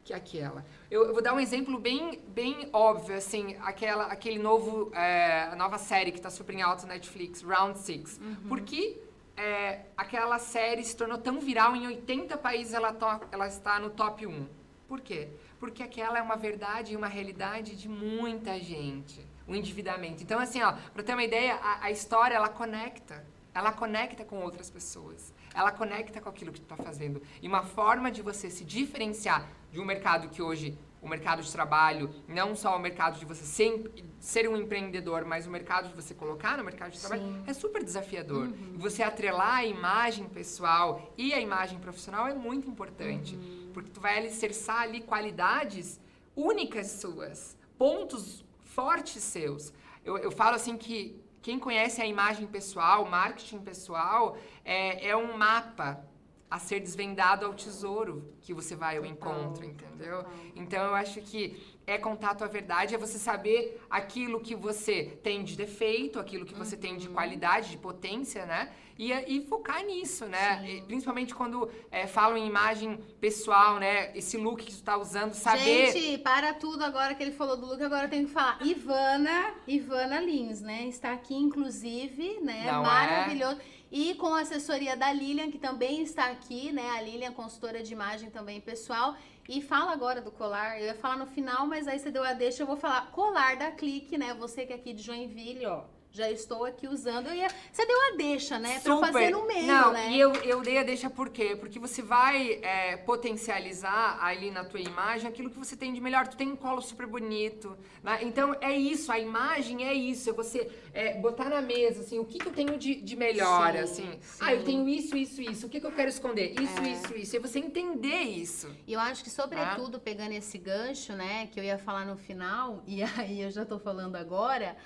que 0.03 0.15
aquela? 0.15 0.65
Eu, 0.91 1.09
eu 1.09 1.13
vou 1.13 1.23
dar 1.23 1.35
um 1.35 1.41
exemplo 1.41 1.79
bem, 1.79 2.23
bem 2.29 2.71
óbvio, 2.73 3.17
assim, 3.17 3.55
aquela, 3.61 4.05
aquele 4.07 4.39
novo, 4.39 4.91
é, 4.95 5.43
a 5.43 5.57
nova 5.57 5.77
série 5.77 6.11
que 6.11 6.19
está 6.19 6.31
super 6.31 6.55
em 6.55 6.63
alta 6.63 6.83
no 6.87 6.89
Netflix, 6.89 7.43
Round 7.43 7.79
Six. 7.79 8.19
Uhum. 8.19 8.49
Por 8.49 8.63
que 8.63 9.10
é, 9.41 9.87
aquela 9.97 10.39
série 10.39 10.85
se 10.85 10.95
tornou 10.95 11.17
tão 11.17 11.41
viral, 11.41 11.75
em 11.75 11.87
80 11.87 12.37
países 12.37 12.75
ela, 12.75 12.95
ela 13.33 13.47
está 13.47 13.79
no 13.79 13.89
top 13.89 14.27
1. 14.27 14.47
Por 14.87 15.01
quê? 15.01 15.29
Porque 15.59 15.83
aquela 15.83 16.19
é 16.19 16.23
uma 16.23 16.37
verdade 16.37 16.93
e 16.93 16.97
uma 16.97 17.07
realidade 17.07 17.75
de 17.75 17.89
muita 17.89 18.61
gente, 18.61 19.27
o 19.49 19.55
endividamento. 19.55 20.23
Então, 20.23 20.39
assim, 20.39 20.61
ó, 20.61 20.73
para 20.93 21.03
ter 21.03 21.15
uma 21.15 21.25
ideia, 21.25 21.55
a, 21.55 21.87
a, 21.87 21.91
história, 21.91 22.35
ela 22.35 22.51
conecta. 22.51 23.25
Ela 23.55 23.73
conecta 23.73 24.27
com 24.27 24.43
outras 24.43 24.69
pessoas. 24.69 25.33
Ela 25.55 25.73
conecta 25.73 26.21
com 26.21 26.29
aquilo 26.29 26.53
que 26.53 26.61
tu 26.61 26.71
está 26.73 26.77
fazendo. 26.77 27.23
E 27.41 27.49
uma 27.49 27.63
forma 27.63 28.11
de 28.11 28.21
você 28.21 28.51
se 28.51 28.63
diferenciar 28.63 29.49
de 29.73 29.81
um 29.81 29.87
mercado 29.87 30.29
que 30.29 30.43
hoje 30.43 30.79
o 31.03 31.09
mercado 31.09 31.43
de 31.43 31.51
trabalho, 31.51 32.15
não 32.29 32.55
só 32.55 32.77
o 32.77 32.79
mercado 32.79 33.19
de 33.19 33.25
você 33.25 33.45
ser, 33.45 33.91
ser 34.19 34.49
um 34.49 34.57
empreendedor, 34.57 35.25
mas 35.25 35.47
o 35.47 35.51
mercado 35.51 35.89
de 35.89 35.95
você 35.95 36.15
colocar 36.15 36.59
no 36.59 36.65
mercado 36.65 36.93
de 36.93 37.01
trabalho, 37.01 37.23
Sim. 37.23 37.45
é 37.47 37.53
super 37.53 37.83
desafiador. 37.83 38.49
Uhum. 38.49 38.75
Você 38.77 39.03
atrelar 39.03 39.57
a 39.57 39.65
imagem 39.65 40.27
pessoal 40.29 41.13
e 41.17 41.33
a 41.33 41.41
imagem 41.41 41.79
profissional 41.79 42.29
é 42.29 42.35
muito 42.35 42.69
importante. 42.69 43.35
Uhum. 43.35 43.71
Porque 43.73 43.91
tu 43.91 44.01
vai 44.01 44.19
alicerçar 44.19 44.83
ali 44.83 45.01
qualidades 45.01 45.99
únicas 46.37 46.89
suas, 46.89 47.57
pontos 47.79 48.45
fortes 48.61 49.23
seus. 49.23 49.73
Eu, 50.05 50.19
eu 50.19 50.31
falo 50.31 50.57
assim 50.57 50.77
que 50.77 51.21
quem 51.43 51.59
conhece 51.59 52.03
a 52.03 52.07
imagem 52.07 52.47
pessoal, 52.47 53.07
marketing 53.07 53.61
pessoal, 53.61 54.37
é, 54.65 55.09
é 55.09 55.17
um 55.17 55.37
mapa 55.37 56.05
a 56.51 56.59
ser 56.59 56.81
desvendado 56.81 57.47
ao 57.47 57.55
tesouro 57.55 58.35
que 58.41 58.53
você 58.53 58.75
vai 58.75 58.99
ao 58.99 59.07
encontro, 59.07 59.65
entendeu? 59.65 60.25
Então 60.57 60.83
eu 60.85 60.95
acho 60.95 61.21
que 61.21 61.57
é 61.87 61.97
contar 61.97 62.31
a 62.31 62.35
tua 62.35 62.49
verdade, 62.49 62.95
é 62.95 62.99
você 62.99 63.19
saber 63.19 63.81
aquilo 63.89 64.41
que 64.41 64.55
você 64.55 65.19
tem 65.23 65.45
de 65.45 65.57
defeito, 65.57 66.19
aquilo 66.19 66.45
que 66.45 66.55
você 66.55 66.75
uhum. 66.75 66.81
tem 66.81 66.97
de 66.97 67.09
uhum. 67.09 67.15
qualidade, 67.15 67.71
de 67.71 67.77
potência, 67.77 68.47
né? 68.47 68.73
E, 68.99 69.13
e 69.13 69.47
focar 69.47 69.85
nisso, 69.85 70.27
né? 70.27 70.63
E, 70.69 70.83
principalmente 70.83 71.35
quando 71.35 71.71
é, 71.91 72.07
falam 72.07 72.37
em 72.37 72.47
imagem 72.47 72.99
pessoal, 73.21 73.79
né? 73.79 74.17
Esse 74.17 74.37
look 74.37 74.63
que 74.65 74.75
tu 74.75 74.83
tá 74.83 74.97
usando, 74.97 75.33
saber... 75.35 75.93
Gente, 75.93 76.19
para 76.19 76.53
tudo 76.55 76.85
agora 76.85 77.15
que 77.15 77.23
ele 77.23 77.33
falou 77.33 77.57
do 77.57 77.67
look, 77.67 77.83
agora 77.83 78.07
eu 78.07 78.11
tenho 78.11 78.27
que 78.27 78.33
falar. 78.33 78.59
Ivana, 78.65 79.55
Ivana 79.67 80.21
Lins, 80.21 80.61
né? 80.61 80.87
Está 80.87 81.13
aqui, 81.13 81.35
inclusive, 81.35 82.41
né? 82.41 82.71
Não 82.71 82.81
é? 82.81 82.83
Maravilhoso. 82.83 83.61
É? 83.61 83.80
E 83.91 84.15
com 84.15 84.35
a 84.35 84.41
assessoria 84.41 84.97
da 84.97 85.13
Lilian, 85.13 85.51
que 85.51 85.59
também 85.59 86.03
está 86.03 86.27
aqui, 86.31 86.73
né? 86.73 86.91
A 86.91 87.03
Lilian, 87.03 87.33
consultora 87.33 87.83
de 87.83 87.93
imagem 87.93 88.31
também 88.31 88.61
pessoal. 88.61 89.17
E 89.49 89.61
fala 89.61 89.93
agora 89.93 90.21
do 90.21 90.31
colar. 90.31 90.81
Eu 90.81 90.87
ia 90.87 90.95
falar 90.95 91.17
no 91.17 91.27
final, 91.27 91.67
mas 91.67 91.89
aí 91.89 91.99
você 91.99 92.11
deu 92.11 92.23
a 92.23 92.33
deixa, 92.33 92.63
eu 92.63 92.67
vou 92.67 92.77
falar 92.77 93.11
colar 93.11 93.57
da 93.57 93.71
Clique, 93.73 94.17
né? 94.17 94.33
Você 94.35 94.65
que 94.65 94.73
é 94.73 94.77
aqui 94.77 94.93
de 94.93 95.03
Joinville, 95.03 95.67
ó 95.67 96.00
já 96.13 96.31
estou 96.31 96.65
aqui 96.65 96.89
usando. 96.89 97.29
Eu 97.29 97.35
ia, 97.35 97.49
você 97.73 97.87
deu 97.87 97.97
a 98.13 98.17
deixa, 98.17 98.59
né? 98.59 98.81
Pra 98.81 98.95
Super. 98.95 99.13
fazer 99.13 99.31
no 99.31 99.47
meio, 99.47 99.67
Não, 99.67 99.93
né? 99.93 100.11
E 100.11 100.19
eu, 100.19 100.33
eu 100.35 100.61
dei 100.61 100.79
a 100.79 100.83
deixa 100.83 101.09
por 101.09 101.31
quê? 101.31 101.57
Porque 101.59 101.79
você 101.79 102.03
vai 102.03 102.59
é, 102.63 102.97
potencializar 102.97 104.19
ali 104.21 104.51
na 104.51 104.65
tua 104.65 104.81
imagem 104.81 105.29
aquilo 105.29 105.51
que 105.51 105.59
você 105.59 105.77
tem 105.77 105.93
de 105.93 106.01
melhor. 106.01 106.27
Tu 106.27 106.37
tem 106.37 106.51
um 106.51 106.57
colo 106.57 106.81
super 106.81 107.07
bonito. 107.07 107.77
Né? 108.03 108.21
Então, 108.23 108.57
é 108.61 108.77
isso. 108.77 109.13
A 109.13 109.19
imagem 109.19 109.87
é 109.87 109.95
isso. 109.95 110.31
É 110.31 110.33
você 110.33 110.71
é, 110.93 111.15
botar 111.19 111.49
na 111.49 111.61
mesa, 111.61 112.01
assim, 112.01 112.19
o 112.19 112.25
que, 112.25 112.39
que 112.39 112.47
eu 112.47 112.53
tenho 112.53 112.77
de, 112.77 112.97
de 112.97 113.17
melhor, 113.17 113.73
sim, 113.73 113.79
assim. 113.79 114.19
Sim. 114.21 114.39
Ah, 114.41 114.55
eu 114.55 114.65
tenho 114.65 114.89
isso, 114.89 115.17
isso, 115.17 115.41
isso. 115.41 115.67
O 115.67 115.71
que, 115.71 115.81
que 115.81 115.87
eu 115.87 115.93
quero 115.93 116.09
esconder? 116.09 116.55
Isso, 116.61 116.81
é. 116.81 116.89
isso, 116.89 117.17
isso. 117.17 117.37
E 117.37 117.39
você 117.39 117.59
entender 117.61 118.23
isso. 118.23 118.75
E 118.87 118.93
eu 118.93 119.01
acho 119.01 119.23
que, 119.23 119.31
sobretudo, 119.31 119.97
ah. 119.99 120.01
pegando 120.01 120.33
esse 120.33 120.59
gancho, 120.59 121.13
né? 121.13 121.47
Que 121.47 121.61
eu 121.61 121.65
ia 121.65 121.79
falar 121.79 122.05
no 122.05 122.17
final, 122.17 122.83
e 122.87 123.03
aí 123.03 123.43
eu 123.43 123.51
já 123.51 123.65
tô 123.65 123.79
falando 123.79 124.17
agora... 124.17 124.77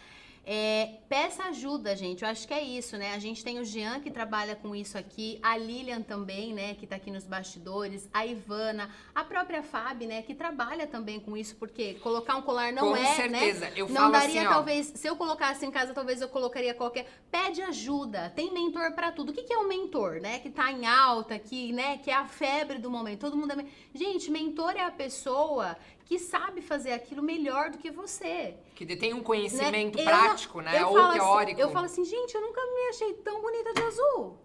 É, 0.47 0.99
peça 1.09 1.45
ajuda, 1.45 1.97
gente. 1.97 2.23
Eu 2.23 2.29
acho 2.29 2.47
que 2.47 2.53
é 2.53 2.63
isso, 2.63 2.99
né? 2.99 3.15
A 3.15 3.19
gente 3.19 3.43
tem 3.43 3.59
o 3.59 3.65
Jean 3.65 4.01
que 4.01 4.11
trabalha 4.11 4.55
com 4.55 4.77
isso 4.77 4.99
aqui, 4.99 5.39
a 5.43 5.57
Lilian 5.57 6.03
também, 6.03 6.53
né, 6.53 6.75
que 6.75 6.87
tá 6.87 6.97
aqui 6.97 7.11
nos 7.11 7.25
bastidores, 7.25 8.09
a 8.13 8.27
Ivana, 8.27 8.91
a 9.15 9.25
própria 9.25 9.63
Fábio, 9.63 10.07
né, 10.07 10.23
que 10.23 10.35
trabalha 10.35 10.87
também 10.87 11.19
com 11.19 11.37
isso, 11.37 11.57
porque 11.57 11.95
colocar 11.95 12.37
um 12.37 12.43
colar 12.43 12.73
não 12.73 12.91
com 12.91 12.97
é, 12.97 13.01
né? 13.01 13.15
certeza. 13.15 13.61
né? 13.67 13.73
Eu 13.75 13.89
não 13.89 14.11
daria 14.11 14.43
assim, 14.43 14.49
talvez, 14.49 14.93
se 14.95 15.07
eu 15.07 15.17
colocasse 15.17 15.65
em 15.65 15.71
casa, 15.71 15.95
talvez 15.95 16.21
eu 16.21 16.29
colocaria 16.29 16.75
qualquer. 16.75 17.07
Pede 17.31 17.63
ajuda. 17.63 18.33
Tem 18.35 18.53
mentor 18.53 18.93
para 18.93 19.11
tudo. 19.11 19.31
O 19.31 19.33
que, 19.33 19.43
que 19.43 19.53
é 19.53 19.59
um 19.59 19.67
mentor, 19.67 20.21
né? 20.21 20.39
Que 20.39 20.51
tá 20.51 20.71
em 20.71 20.87
alta, 20.87 21.39
que, 21.39 21.73
né, 21.73 21.99
que 21.99 22.11
é 22.11 22.15
a 22.15 22.27
febre 22.27 22.79
do 22.79 22.91
momento. 22.91 23.21
Todo 23.21 23.37
mundo 23.37 23.53
é 23.53 23.65
Gente, 23.95 24.31
mentor 24.31 24.73
é 24.77 24.85
a 24.85 24.91
pessoa 24.91 25.77
que 26.05 26.19
sabe 26.19 26.61
fazer 26.61 26.93
aquilo 26.93 27.23
melhor 27.23 27.71
do 27.71 27.79
que 27.79 27.91
você. 27.91 28.55
Que 28.75 28.85
detém 28.85 29.15
um 29.15 29.23
conhecimento 29.23 29.97
né? 29.99 30.05
prático, 30.05 30.59
eu, 30.61 30.65
né? 30.65 30.83
Eu 30.83 30.89
Ou 30.89 31.13
teórico. 31.13 31.53
Assim, 31.53 31.61
eu 31.61 31.71
falo 31.71 31.87
assim, 31.87 32.05
gente, 32.05 32.35
eu 32.35 32.41
nunca 32.41 32.61
me 32.61 32.89
achei 32.91 33.15
tão 33.15 33.41
bonita 33.41 33.73
de 33.73 33.83
azul. 33.83 34.39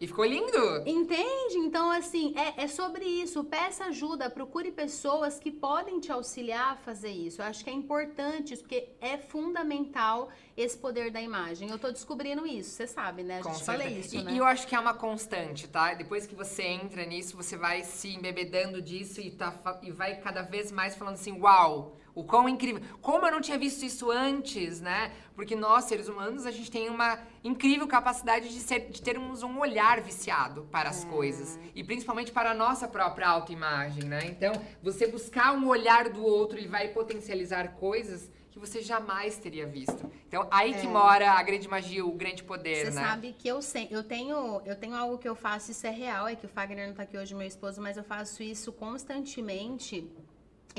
E 0.00 0.06
ficou 0.06 0.24
lindo! 0.24 0.82
Entende? 0.86 1.58
Então, 1.58 1.90
assim, 1.90 2.32
é, 2.34 2.64
é 2.64 2.66
sobre 2.66 3.04
isso. 3.04 3.44
Peça 3.44 3.84
ajuda, 3.84 4.30
procure 4.30 4.72
pessoas 4.72 5.38
que 5.38 5.50
podem 5.50 6.00
te 6.00 6.10
auxiliar 6.10 6.72
a 6.72 6.76
fazer 6.76 7.10
isso. 7.10 7.42
Eu 7.42 7.44
acho 7.44 7.62
que 7.62 7.68
é 7.68 7.72
importante 7.74 8.54
isso, 8.54 8.62
porque 8.62 8.88
é 8.98 9.18
fundamental 9.18 10.30
esse 10.56 10.76
poder 10.76 11.10
da 11.10 11.20
imagem. 11.20 11.68
Eu 11.68 11.78
tô 11.78 11.90
descobrindo 11.92 12.46
isso, 12.46 12.70
você 12.70 12.86
sabe, 12.86 13.22
né? 13.22 13.40
A 13.40 13.42
gente 13.42 13.62
certeza. 13.62 13.90
isso, 13.90 14.16
e, 14.16 14.22
né? 14.22 14.32
e 14.32 14.38
eu 14.38 14.44
acho 14.46 14.66
que 14.66 14.74
é 14.74 14.80
uma 14.80 14.94
constante, 14.94 15.68
tá? 15.68 15.92
Depois 15.92 16.26
que 16.26 16.34
você 16.34 16.62
entra 16.62 17.04
nisso, 17.04 17.36
você 17.36 17.58
vai 17.58 17.82
se 17.82 18.08
embebedando 18.08 18.80
disso 18.80 19.20
e, 19.20 19.30
tá, 19.30 19.52
e 19.82 19.90
vai 19.90 20.16
cada 20.16 20.40
vez 20.40 20.72
mais 20.72 20.96
falando 20.96 21.14
assim, 21.14 21.38
uau, 21.38 21.99
o 22.14 22.24
quão 22.24 22.48
incrível. 22.48 22.82
Como 23.00 23.24
eu 23.26 23.32
não 23.32 23.40
tinha 23.40 23.58
visto 23.58 23.84
isso 23.84 24.10
antes, 24.10 24.80
né? 24.80 25.12
Porque 25.34 25.56
nós, 25.56 25.84
seres 25.84 26.08
humanos, 26.08 26.46
a 26.46 26.50
gente 26.50 26.70
tem 26.70 26.88
uma 26.88 27.18
incrível 27.42 27.86
capacidade 27.86 28.48
de, 28.48 28.60
ser, 28.60 28.90
de 28.90 29.00
termos 29.00 29.42
um 29.42 29.58
olhar 29.58 30.00
viciado 30.00 30.68
para 30.70 30.90
as 30.90 31.04
coisas. 31.04 31.58
E 31.74 31.82
principalmente 31.82 32.32
para 32.32 32.50
a 32.50 32.54
nossa 32.54 32.86
própria 32.86 33.28
autoimagem, 33.28 34.04
né? 34.04 34.20
Então, 34.24 34.52
você 34.82 35.06
buscar 35.06 35.52
um 35.52 35.66
olhar 35.66 36.08
do 36.08 36.24
outro, 36.24 36.58
ele 36.58 36.68
vai 36.68 36.88
potencializar 36.88 37.76
coisas 37.76 38.30
que 38.50 38.58
você 38.58 38.82
jamais 38.82 39.36
teria 39.36 39.66
visto. 39.66 40.10
Então, 40.26 40.46
aí 40.50 40.74
que 40.74 40.86
mora 40.86 41.32
a 41.32 41.42
grande 41.42 41.68
magia, 41.68 42.04
o 42.04 42.12
grande 42.12 42.42
poder, 42.42 42.86
Você 42.86 42.90
né? 42.90 43.06
sabe 43.06 43.32
que 43.38 43.46
eu, 43.48 43.62
sei, 43.62 43.88
eu 43.90 44.02
tenho 44.02 44.60
eu 44.64 44.76
tenho 44.76 44.94
algo 44.96 45.18
que 45.18 45.28
eu 45.28 45.34
faço, 45.34 45.70
isso 45.70 45.86
é 45.86 45.90
real, 45.90 46.26
é 46.26 46.34
que 46.34 46.46
o 46.46 46.48
Fagner 46.48 46.88
não 46.88 46.94
tá 46.94 47.04
aqui 47.04 47.16
hoje, 47.16 47.34
meu 47.34 47.46
esposo, 47.46 47.80
mas 47.80 47.96
eu 47.96 48.04
faço 48.04 48.42
isso 48.42 48.72
constantemente. 48.72 50.10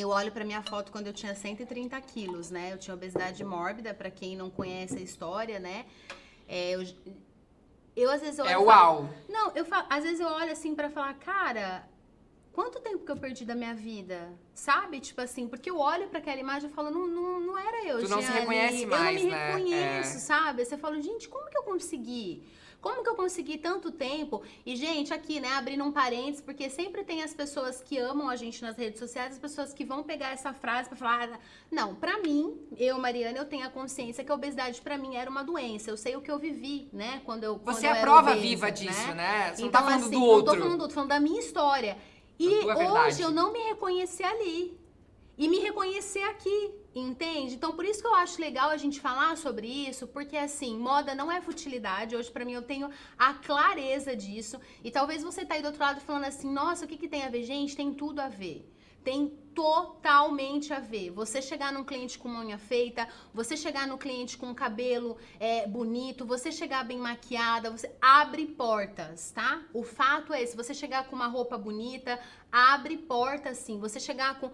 Eu 0.01 0.09
olho 0.09 0.31
pra 0.31 0.43
minha 0.43 0.61
foto 0.63 0.91
quando 0.91 1.07
eu 1.07 1.13
tinha 1.13 1.35
130 1.35 1.99
quilos, 2.01 2.49
né? 2.49 2.73
Eu 2.73 2.77
tinha 2.77 2.93
obesidade 2.95 3.43
mórbida, 3.43 3.93
pra 3.93 4.09
quem 4.09 4.35
não 4.35 4.49
conhece 4.49 4.97
a 4.97 5.01
história, 5.01 5.59
né? 5.59 5.85
É, 6.47 6.71
eu, 6.71 6.81
eu 7.95 8.09
às 8.09 8.19
vezes 8.21 8.39
eu 8.39 8.45
É 8.45 8.57
olho 8.57 8.65
falo- 8.65 8.99
uau. 9.03 9.09
Não, 9.29 9.51
eu 9.55 9.63
falo, 9.65 9.85
às 9.89 10.03
vezes 10.03 10.19
eu 10.19 10.27
olho 10.27 10.51
assim 10.51 10.73
pra 10.73 10.89
falar, 10.89 11.13
cara, 11.15 11.87
quanto 12.51 12.79
tempo 12.79 13.05
que 13.05 13.11
eu 13.11 13.17
perdi 13.17 13.45
da 13.45 13.53
minha 13.55 13.73
vida? 13.75 14.33
Sabe? 14.53 14.99
Tipo 14.99 15.21
assim, 15.21 15.47
porque 15.47 15.69
eu 15.69 15.77
olho 15.77 16.07
pra 16.07 16.19
aquela 16.19 16.39
imagem 16.39 16.69
e 16.69 16.73
falo, 16.73 16.89
não, 16.89 17.05
não, 17.07 17.39
não 17.39 17.57
era 17.57 17.85
eu. 17.87 17.99
Tu 17.99 18.09
não 18.09 18.19
se 18.21 18.23
Jeane. 18.27 18.39
reconhece 18.39 18.85
mais, 18.87 19.17
Eu 19.21 19.29
não 19.29 19.29
me 19.29 19.31
né? 19.35 19.47
reconheço, 19.53 20.17
É. 20.17 20.19
sabe? 20.19 20.65
Você 20.65 20.77
fala, 20.77 20.99
gente, 21.01 21.29
como 21.29 21.49
que 21.49 21.57
eu 21.57 21.63
consegui? 21.63 22.43
Como 22.81 23.03
que 23.03 23.09
eu 23.09 23.15
consegui 23.15 23.59
tanto 23.59 23.91
tempo? 23.91 24.41
E, 24.65 24.75
gente, 24.75 25.13
aqui, 25.13 25.39
né, 25.39 25.49
abrindo 25.53 25.83
um 25.83 25.91
parênteses, 25.91 26.41
porque 26.41 26.67
sempre 26.69 27.03
tem 27.03 27.21
as 27.21 27.31
pessoas 27.33 27.79
que 27.81 27.97
amam 27.99 28.27
a 28.27 28.35
gente 28.35 28.61
nas 28.63 28.75
redes 28.75 28.97
sociais, 28.99 29.33
as 29.33 29.39
pessoas 29.39 29.71
que 29.71 29.85
vão 29.85 30.01
pegar 30.01 30.31
essa 30.31 30.51
frase 30.51 30.89
pra 30.89 30.97
falar, 30.97 31.29
ah, 31.31 31.39
não, 31.69 31.93
pra 31.93 32.17
mim, 32.19 32.59
eu, 32.77 32.97
Mariana, 32.97 33.37
eu 33.37 33.45
tenho 33.45 33.65
a 33.67 33.69
consciência 33.69 34.23
que 34.23 34.31
a 34.31 34.35
obesidade 34.35 34.81
pra 34.81 34.97
mim 34.97 35.15
era 35.15 35.29
uma 35.29 35.43
doença. 35.43 35.91
Eu 35.91 35.97
sei 35.97 36.15
o 36.15 36.21
que 36.21 36.31
eu 36.31 36.39
vivi, 36.39 36.89
né, 36.91 37.21
quando 37.23 37.43
eu 37.43 37.59
quando 37.59 37.75
Você 37.75 37.85
eu 37.85 37.91
é 37.91 37.99
a 37.99 38.01
prova 38.01 38.31
obesa, 38.31 38.41
viva 38.41 38.71
disso, 38.71 39.07
né? 39.09 39.13
né? 39.13 39.53
Você 39.55 39.61
não 39.61 39.67
Então, 39.69 39.81
tá 39.81 39.87
falando 39.87 40.01
assim, 40.01 40.11
do 40.11 40.19
Não 40.19 40.25
outro. 40.25 40.53
tô 40.53 40.59
falando 40.59 40.77
do 40.77 40.81
outro, 40.81 40.87
tô 40.87 40.93
falando 40.95 41.09
da 41.09 41.19
minha 41.19 41.39
história. 41.39 41.97
E 42.39 42.47
hoje 42.47 42.65
verdade. 42.65 43.21
eu 43.21 43.29
não 43.29 43.53
me 43.53 43.59
reconheci 43.59 44.23
ali. 44.23 44.75
E 45.37 45.47
me 45.47 45.59
reconhecer 45.59 46.23
aqui, 46.23 46.71
entende? 46.93 47.55
Então, 47.55 47.73
por 47.73 47.85
isso 47.85 48.01
que 48.01 48.07
eu 48.07 48.15
acho 48.15 48.41
legal 48.41 48.69
a 48.69 48.77
gente 48.77 48.99
falar 48.99 49.37
sobre 49.37 49.67
isso, 49.67 50.07
porque 50.07 50.37
assim, 50.37 50.77
moda 50.77 51.15
não 51.15 51.31
é 51.31 51.41
futilidade. 51.41 52.15
Hoje, 52.15 52.29
pra 52.29 52.45
mim, 52.45 52.53
eu 52.53 52.61
tenho 52.61 52.89
a 53.17 53.33
clareza 53.33 54.15
disso. 54.15 54.59
E 54.83 54.91
talvez 54.91 55.23
você 55.23 55.45
tá 55.45 55.55
aí 55.55 55.61
do 55.61 55.67
outro 55.67 55.81
lado 55.81 56.01
falando 56.01 56.25
assim, 56.25 56.51
nossa, 56.51 56.85
o 56.85 56.87
que, 56.87 56.97
que 56.97 57.07
tem 57.07 57.23
a 57.23 57.29
ver? 57.29 57.43
Gente, 57.43 57.75
tem 57.75 57.93
tudo 57.93 58.19
a 58.19 58.27
ver. 58.27 58.67
Tem 59.03 59.27
totalmente 59.55 60.73
a 60.73 60.79
ver. 60.79 61.09
Você 61.11 61.41
chegar 61.41 61.73
num 61.73 61.83
cliente 61.83 62.19
com 62.19 62.29
unha 62.29 62.57
feita, 62.57 63.07
você 63.33 63.57
chegar 63.57 63.87
no 63.87 63.97
cliente 63.97 64.37
com 64.37 64.53
cabelo 64.53 65.17
é, 65.39 65.67
bonito, 65.67 66.25
você 66.25 66.51
chegar 66.51 66.85
bem 66.85 66.97
maquiada, 66.97 67.71
você 67.71 67.91
abre 68.01 68.45
portas, 68.45 69.31
tá? 69.31 69.63
O 69.73 69.83
fato 69.83 70.33
é 70.33 70.41
esse. 70.41 70.55
Você 70.55 70.73
chegar 70.73 71.07
com 71.07 71.15
uma 71.15 71.27
roupa 71.27 71.57
bonita, 71.57 72.19
abre 72.51 72.97
portas 72.97 73.57
sim. 73.57 73.79
Você 73.79 73.99
chegar 73.99 74.39
com. 74.39 74.51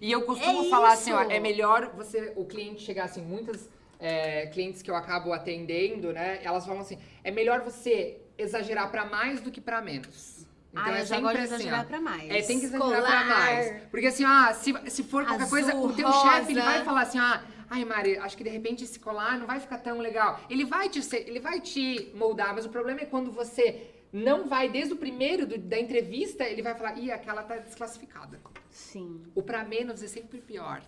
E 0.00 0.10
eu 0.10 0.22
costumo 0.22 0.66
É 0.66 0.70
falar 0.70 0.92
assim, 0.92 1.12
ó, 1.12 1.22
isso. 1.22 1.30
é 1.30 1.40
melhor 1.40 1.92
você, 1.94 2.32
o 2.36 2.44
cliente 2.44 2.82
chegar 2.82 3.04
assim, 3.04 3.22
muitas 3.22 3.68
é, 3.98 4.46
clientes 4.46 4.82
que 4.82 4.90
eu 4.90 4.96
acabo 4.96 5.32
atendendo, 5.32 6.12
né, 6.12 6.40
elas 6.42 6.64
falam 6.64 6.80
assim, 6.80 6.98
é 7.22 7.30
melhor 7.30 7.60
você 7.60 8.18
exagerar 8.38 8.90
pra 8.90 9.04
mais 9.04 9.40
do 9.40 9.50
que 9.50 9.60
pra 9.60 9.80
menos. 9.82 10.46
Então 10.72 10.84
ah, 10.84 10.98
é 10.98 11.04
sempre 11.04 11.28
assim, 11.30 11.42
exagerar 11.42 11.80
ó. 11.80 11.84
pra 11.84 12.00
mais. 12.00 12.30
É, 12.30 12.42
tem 12.42 12.60
que 12.60 12.66
exagerar 12.66 13.02
Colar. 13.02 13.26
pra 13.26 13.36
mais. 13.36 13.82
Porque 13.90 14.06
assim, 14.06 14.24
ah, 14.24 14.54
se, 14.54 14.72
se 14.88 15.02
for 15.02 15.24
qualquer 15.24 15.42
Azul, 15.42 15.50
coisa, 15.50 15.76
o 15.76 15.92
teu 15.92 16.12
chefe, 16.12 16.52
ele 16.52 16.62
vai 16.62 16.84
falar 16.84 17.02
assim, 17.02 17.18
ah, 17.18 17.42
ai 17.68 17.84
Mari, 17.84 18.16
acho 18.18 18.36
que 18.36 18.44
de 18.44 18.50
repente 18.50 18.84
esse 18.84 18.98
colar 18.98 19.36
não 19.36 19.46
vai 19.46 19.58
ficar 19.58 19.78
tão 19.78 19.98
legal. 19.98 20.40
Ele 20.48 20.64
vai 20.64 20.88
te, 20.88 21.00
ele 21.14 21.40
vai 21.40 21.60
te 21.60 22.12
moldar, 22.14 22.54
mas 22.54 22.64
o 22.64 22.68
problema 22.68 23.00
é 23.00 23.04
quando 23.04 23.32
você 23.32 23.89
não 24.12 24.48
vai, 24.48 24.68
desde 24.68 24.92
o 24.94 24.96
primeiro 24.96 25.46
do- 25.46 25.58
da 25.58 25.78
entrevista, 25.78 26.44
ele 26.44 26.62
vai 26.62 26.74
falar, 26.74 26.98
ih, 26.98 27.10
aquela 27.12 27.42
tá 27.42 27.56
desclassificada. 27.56 28.40
Sim. 28.70 29.22
O 29.34 29.42
pra 29.42 29.64
menos 29.64 30.02
é 30.02 30.08
sempre 30.08 30.40
pior. 30.40 30.82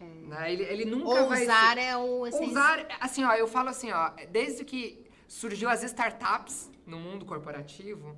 Né? 0.00 0.52
Ele, 0.52 0.62
ele 0.62 0.84
nunca 0.84 1.24
vai 1.26 1.40
Ousar 1.40 1.76
é 1.78 1.96
o 1.96 2.26
essencial. 2.26 2.48
Ousar, 2.48 2.86
assim, 3.00 3.24
ó, 3.24 3.32
eu 3.34 3.48
falo 3.48 3.68
assim, 3.70 3.90
ó, 3.90 4.10
desde 4.30 4.64
que 4.64 5.04
surgiu 5.26 5.68
as 5.68 5.82
startups 5.82 6.70
no 6.86 6.98
mundo 6.98 7.24
corporativo, 7.26 8.16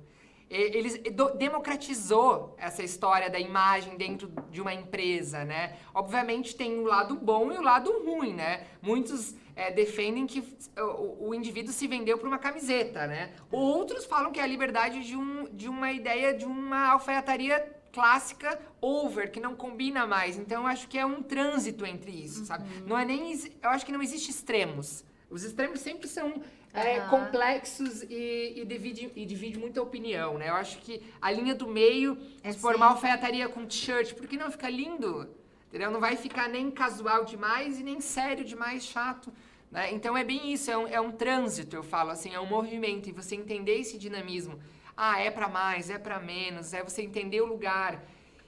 e- 0.51 0.77
eles 0.77 0.97
do- 1.13 1.33
democratizou 1.35 2.53
essa 2.57 2.83
história 2.83 3.29
da 3.29 3.39
imagem 3.39 3.95
dentro 3.97 4.31
de 4.49 4.61
uma 4.61 4.73
empresa, 4.73 5.43
né? 5.45 5.77
Obviamente 5.93 6.55
tem 6.55 6.77
o 6.79 6.83
lado 6.83 7.15
bom 7.15 7.51
e 7.51 7.57
o 7.57 7.61
lado 7.61 7.89
ruim, 8.05 8.33
né? 8.33 8.65
Muitos 8.81 9.33
é, 9.55 9.71
defendem 9.71 10.27
que 10.27 10.43
o, 10.77 11.29
o 11.29 11.33
indivíduo 11.35 11.73
se 11.73 11.87
vendeu 11.87 12.17
por 12.17 12.27
uma 12.27 12.37
camiseta, 12.37 13.07
né? 13.07 13.31
Outros 13.51 14.05
falam 14.05 14.31
que 14.31 14.39
é 14.39 14.43
a 14.43 14.47
liberdade 14.47 15.03
de, 15.03 15.15
um, 15.15 15.45
de 15.51 15.67
uma 15.69 15.91
ideia 15.91 16.33
de 16.33 16.45
uma 16.45 16.89
alfaiataria 16.89 17.59
clássica 17.93 18.57
over, 18.79 19.31
que 19.31 19.39
não 19.39 19.55
combina 19.55 20.05
mais. 20.07 20.37
Então 20.37 20.61
eu 20.63 20.67
acho 20.67 20.87
que 20.87 20.97
é 20.97 21.05
um 21.05 21.21
trânsito 21.21 21.85
entre 21.85 22.11
isso, 22.11 22.45
sabe? 22.45 22.63
Não 22.85 22.97
é 22.97 23.03
nem. 23.05 23.33
Eu 23.61 23.69
acho 23.69 23.85
que 23.85 23.91
não 23.91 24.01
existe 24.01 24.29
extremos. 24.31 25.03
Os 25.29 25.43
extremos 25.43 25.79
sempre 25.79 26.07
são 26.09 26.41
é, 26.73 26.99
Aham. 26.99 27.09
complexos 27.09 28.03
e, 28.03 28.53
e, 28.57 28.65
divide, 28.65 29.11
e 29.15 29.25
divide 29.25 29.59
muita 29.59 29.81
opinião, 29.81 30.37
né? 30.37 30.49
Eu 30.49 30.55
acho 30.55 30.77
que 30.79 31.01
a 31.21 31.29
linha 31.31 31.53
do 31.53 31.67
meio, 31.67 32.17
É 32.43 32.51
se 32.51 32.59
for 32.59 32.75
uma 32.75 32.87
sim. 32.87 32.93
alfaiataria 32.93 33.47
com 33.49 33.65
t-shirt, 33.65 34.13
por 34.13 34.27
que 34.27 34.37
não 34.37 34.49
fica 34.51 34.69
lindo? 34.69 35.29
Entendeu? 35.67 35.91
Não 35.91 35.99
vai 35.99 36.15
ficar 36.15 36.47
nem 36.49 36.69
casual 36.71 37.25
demais 37.25 37.79
e 37.79 37.83
nem 37.83 37.99
sério 38.01 38.43
demais, 38.43 38.83
chato. 38.85 39.31
Né? 39.69 39.91
Então 39.93 40.17
é 40.17 40.23
bem 40.23 40.51
isso, 40.51 40.69
é 40.69 40.77
um, 40.77 40.87
é 40.87 40.99
um 40.99 41.11
trânsito, 41.11 41.75
eu 41.75 41.83
falo 41.83 42.09
assim, 42.11 42.33
é 42.33 42.39
um 42.39 42.45
movimento. 42.45 43.07
E 43.07 43.11
você 43.11 43.35
entender 43.35 43.79
esse 43.79 43.97
dinamismo. 43.97 44.59
Ah, 44.95 45.19
é 45.19 45.31
pra 45.31 45.47
mais, 45.47 45.89
é 45.89 45.97
pra 45.97 46.19
menos, 46.19 46.73
é 46.73 46.83
você 46.83 47.01
entender 47.01 47.39
o 47.41 47.45
lugar. 47.45 48.03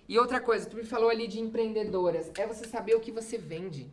E 0.07 0.19
outra 0.19 0.41
coisa, 0.41 0.69
tu 0.69 0.75
me 0.75 0.83
falou 0.83 1.09
ali 1.09 1.27
de 1.27 1.39
empreendedoras, 1.39 2.29
é 2.37 2.45
você 2.45 2.67
saber 2.67 2.95
o 2.95 2.99
que 2.99 3.11
você 3.11 3.37
vende. 3.37 3.89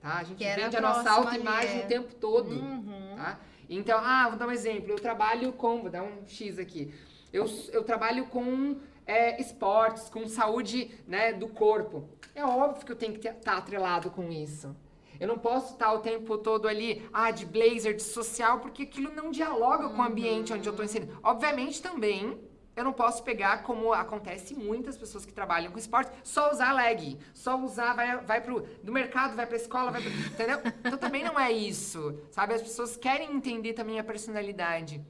Tá? 0.00 0.18
A 0.18 0.22
gente 0.24 0.38
Que 0.38 0.54
vende 0.54 0.76
a 0.76 0.78
a 0.78 0.82
nossa 0.82 1.10
autoimagem 1.10 1.80
é. 1.82 1.84
o 1.84 1.88
tempo 1.88 2.14
todo. 2.14 2.52
Uhum. 2.52 3.14
Tá? 3.16 3.38
Então, 3.70 4.00
ah, 4.02 4.28
vou 4.28 4.36
dar 4.36 4.48
um 4.48 4.50
exemplo. 4.50 4.90
Eu 4.90 4.98
trabalho 4.98 5.52
com, 5.52 5.80
vou 5.80 5.90
dar 5.90 6.02
um 6.02 6.26
X 6.26 6.58
aqui. 6.58 6.92
Eu, 7.32 7.46
eu 7.72 7.84
trabalho 7.84 8.26
com 8.26 8.76
é, 9.06 9.40
esportes, 9.40 10.10
com 10.10 10.26
saúde 10.26 10.90
né, 11.06 11.32
do 11.32 11.48
corpo. 11.48 12.08
É 12.34 12.44
óbvio 12.44 12.84
que 12.84 12.90
eu 12.90 12.96
tenho 12.96 13.16
que 13.16 13.28
estar 13.28 13.56
atrelado 13.56 14.10
com 14.10 14.28
isso. 14.30 14.74
Eu 15.20 15.28
não 15.28 15.38
posso 15.38 15.74
estar 15.74 15.92
o 15.92 16.00
tempo 16.00 16.36
todo 16.38 16.66
ali, 16.66 17.08
ah, 17.12 17.30
de 17.30 17.46
blazer, 17.46 17.94
de 17.94 18.02
social, 18.02 18.58
porque 18.58 18.82
aquilo 18.82 19.14
não 19.14 19.30
dialoga 19.30 19.88
com 19.90 19.98
o 19.98 20.04
ambiente 20.04 20.52
onde 20.52 20.66
eu 20.66 20.72
estou 20.72 20.84
inserido. 20.84 21.16
Obviamente 21.22 21.80
também 21.80 22.40
eu 22.80 22.84
não 22.84 22.92
posso 22.92 23.22
pegar, 23.22 23.62
como 23.62 23.92
acontece 23.92 24.54
muitas 24.54 24.96
pessoas 24.96 25.26
que 25.26 25.32
trabalham 25.32 25.70
com 25.70 25.78
esporte, 25.78 26.10
só 26.24 26.50
usar 26.50 26.72
leg, 26.72 27.18
só 27.34 27.58
usar, 27.58 27.94
vai, 27.94 28.16
vai 28.18 28.40
pro, 28.40 28.62
do 28.82 28.92
mercado, 28.92 29.36
vai 29.36 29.46
pra 29.46 29.56
escola, 29.56 29.90
vai 29.90 30.00
pro, 30.02 30.10
entendeu? 30.10 30.60
Então 30.80 30.98
também 30.98 31.22
não 31.22 31.38
é 31.38 31.52
isso, 31.52 32.18
sabe? 32.30 32.54
As 32.54 32.62
pessoas 32.62 32.96
querem 32.96 33.32
entender 33.32 33.74
também 33.74 33.98
a 33.98 34.04
personalidade. 34.04 35.00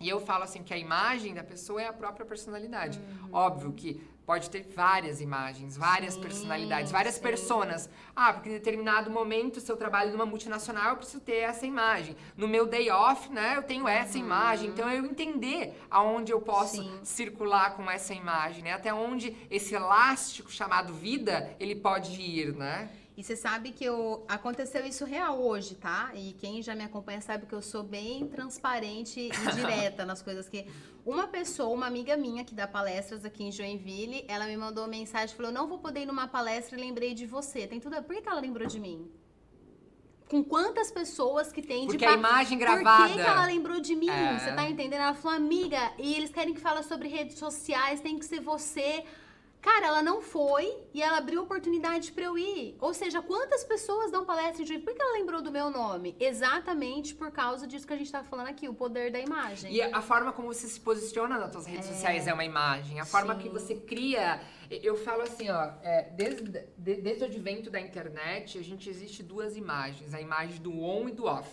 E 0.00 0.08
eu 0.08 0.20
falo 0.20 0.44
assim 0.44 0.62
que 0.62 0.72
a 0.72 0.78
imagem 0.78 1.34
da 1.34 1.42
pessoa 1.42 1.82
é 1.82 1.88
a 1.88 1.92
própria 1.92 2.24
personalidade. 2.24 3.00
Óbvio 3.32 3.72
que 3.72 4.00
pode 4.28 4.50
ter 4.50 4.62
várias 4.76 5.22
imagens, 5.22 5.74
várias 5.74 6.12
Sim, 6.12 6.20
personalidades, 6.20 6.92
várias 6.92 7.14
sim. 7.14 7.22
personas. 7.22 7.88
Ah, 8.14 8.30
porque 8.34 8.50
em 8.50 8.52
determinado 8.52 9.10
momento, 9.10 9.58
se 9.58 9.72
eu 9.72 9.76
trabalho 9.76 10.12
numa 10.12 10.26
multinacional, 10.26 10.90
eu 10.90 10.96
preciso 10.98 11.20
ter 11.20 11.36
essa 11.36 11.64
imagem. 11.64 12.14
No 12.36 12.46
meu 12.46 12.66
day 12.66 12.90
off, 12.90 13.32
né, 13.32 13.54
eu 13.56 13.62
tenho 13.62 13.88
essa 13.88 14.18
imagem. 14.18 14.68
Então, 14.68 14.86
eu 14.90 15.02
entender 15.06 15.80
aonde 15.90 16.30
eu 16.30 16.42
posso 16.42 16.76
Sim. 16.76 17.00
circular 17.02 17.74
com 17.74 17.90
essa 17.90 18.12
imagem, 18.12 18.64
né? 18.64 18.74
Até 18.74 18.92
onde 18.92 19.34
esse 19.50 19.74
elástico 19.74 20.52
chamado 20.52 20.92
vida, 20.92 21.56
ele 21.58 21.74
pode 21.74 22.20
ir, 22.20 22.54
né? 22.54 22.90
E 23.18 23.22
você 23.24 23.34
sabe 23.34 23.72
que 23.72 23.84
eu, 23.84 24.24
aconteceu 24.28 24.86
isso 24.86 25.04
real 25.04 25.42
hoje, 25.42 25.74
tá? 25.74 26.12
E 26.14 26.34
quem 26.34 26.62
já 26.62 26.72
me 26.72 26.84
acompanha 26.84 27.20
sabe 27.20 27.46
que 27.46 27.52
eu 27.52 27.60
sou 27.60 27.82
bem 27.82 28.28
transparente 28.28 29.18
e 29.18 29.30
direta 29.56 30.06
nas 30.06 30.22
coisas 30.22 30.48
que. 30.48 30.64
Uma 31.04 31.26
pessoa, 31.26 31.70
uma 31.74 31.86
amiga 31.86 32.16
minha 32.16 32.44
que 32.44 32.54
dá 32.54 32.68
palestras 32.68 33.24
aqui 33.24 33.42
em 33.42 33.50
Joinville, 33.50 34.24
ela 34.28 34.46
me 34.46 34.56
mandou 34.56 34.84
uma 34.84 34.90
mensagem 34.90 35.34
falou: 35.34 35.50
não 35.50 35.66
vou 35.66 35.78
poder 35.80 36.02
ir 36.02 36.06
numa 36.06 36.28
palestra 36.28 36.78
e 36.78 36.80
lembrei 36.80 37.12
de 37.12 37.26
você. 37.26 37.66
Tem 37.66 37.80
tudo. 37.80 37.94
a- 37.96 38.02
Por 38.02 38.14
que 38.14 38.28
ela 38.28 38.40
lembrou 38.40 38.68
de 38.68 38.78
mim? 38.78 39.10
com 40.30 40.44
quantas 40.44 40.90
pessoas 40.92 41.50
que 41.50 41.62
tem 41.62 41.86
Porque 41.86 41.96
de 41.96 42.04
a 42.04 42.12
imagem 42.12 42.58
Por 42.58 42.64
gravada. 42.66 43.08
que, 43.08 43.14
que 43.14 43.20
ela 43.20 43.46
lembrou 43.46 43.80
de 43.80 43.96
mim? 43.96 44.10
É. 44.10 44.38
Você 44.38 44.52
tá 44.52 44.68
entendendo? 44.68 45.00
Ela 45.00 45.14
falou, 45.14 45.34
amiga, 45.38 45.90
e 45.98 46.14
eles 46.14 46.30
querem 46.30 46.52
que 46.52 46.60
fala 46.60 46.82
sobre 46.82 47.08
redes 47.08 47.38
sociais, 47.38 48.00
tem 48.02 48.18
que 48.18 48.26
ser 48.26 48.38
você. 48.40 49.04
Cara, 49.60 49.86
ela 49.88 50.02
não 50.02 50.22
foi 50.22 50.72
e 50.94 51.02
ela 51.02 51.18
abriu 51.18 51.42
oportunidade 51.42 52.12
pra 52.12 52.24
eu 52.24 52.38
ir. 52.38 52.76
Ou 52.80 52.94
seja, 52.94 53.20
quantas 53.20 53.64
pessoas 53.64 54.10
dão 54.10 54.24
palestra 54.24 54.64
de 54.64 54.78
por 54.78 54.94
que 54.94 55.02
ela 55.02 55.12
lembrou 55.18 55.42
do 55.42 55.50
meu 55.50 55.68
nome? 55.68 56.16
Exatamente 56.20 57.14
por 57.14 57.30
causa 57.32 57.66
disso 57.66 57.86
que 57.86 57.92
a 57.92 57.96
gente 57.96 58.10
tá 58.10 58.22
falando 58.22 58.48
aqui, 58.48 58.68
o 58.68 58.74
poder 58.74 59.10
da 59.10 59.18
imagem. 59.18 59.72
E 59.72 59.82
a 59.82 60.00
forma 60.00 60.32
como 60.32 60.48
você 60.52 60.68
se 60.68 60.80
posiciona 60.80 61.36
nas 61.38 61.50
suas 61.52 61.66
redes 61.66 61.86
sociais 61.86 62.26
é 62.26 62.32
uma 62.32 62.44
imagem. 62.44 63.00
A 63.00 63.04
forma 63.04 63.34
Sim. 63.34 63.40
que 63.42 63.48
você 63.48 63.74
cria. 63.74 64.40
Eu 64.70 64.96
falo 64.96 65.22
assim, 65.22 65.48
ó, 65.50 65.72
é, 65.82 66.10
desde, 66.14 66.42
de- 66.76 66.96
desde 66.96 67.24
o 67.24 67.26
advento 67.26 67.70
da 67.70 67.80
internet, 67.80 68.58
a 68.58 68.62
gente 68.62 68.88
existe 68.88 69.22
duas 69.22 69.56
imagens: 69.56 70.14
a 70.14 70.20
imagem 70.20 70.60
do 70.60 70.72
on 70.80 71.08
e 71.08 71.12
do 71.12 71.24
off. 71.24 71.48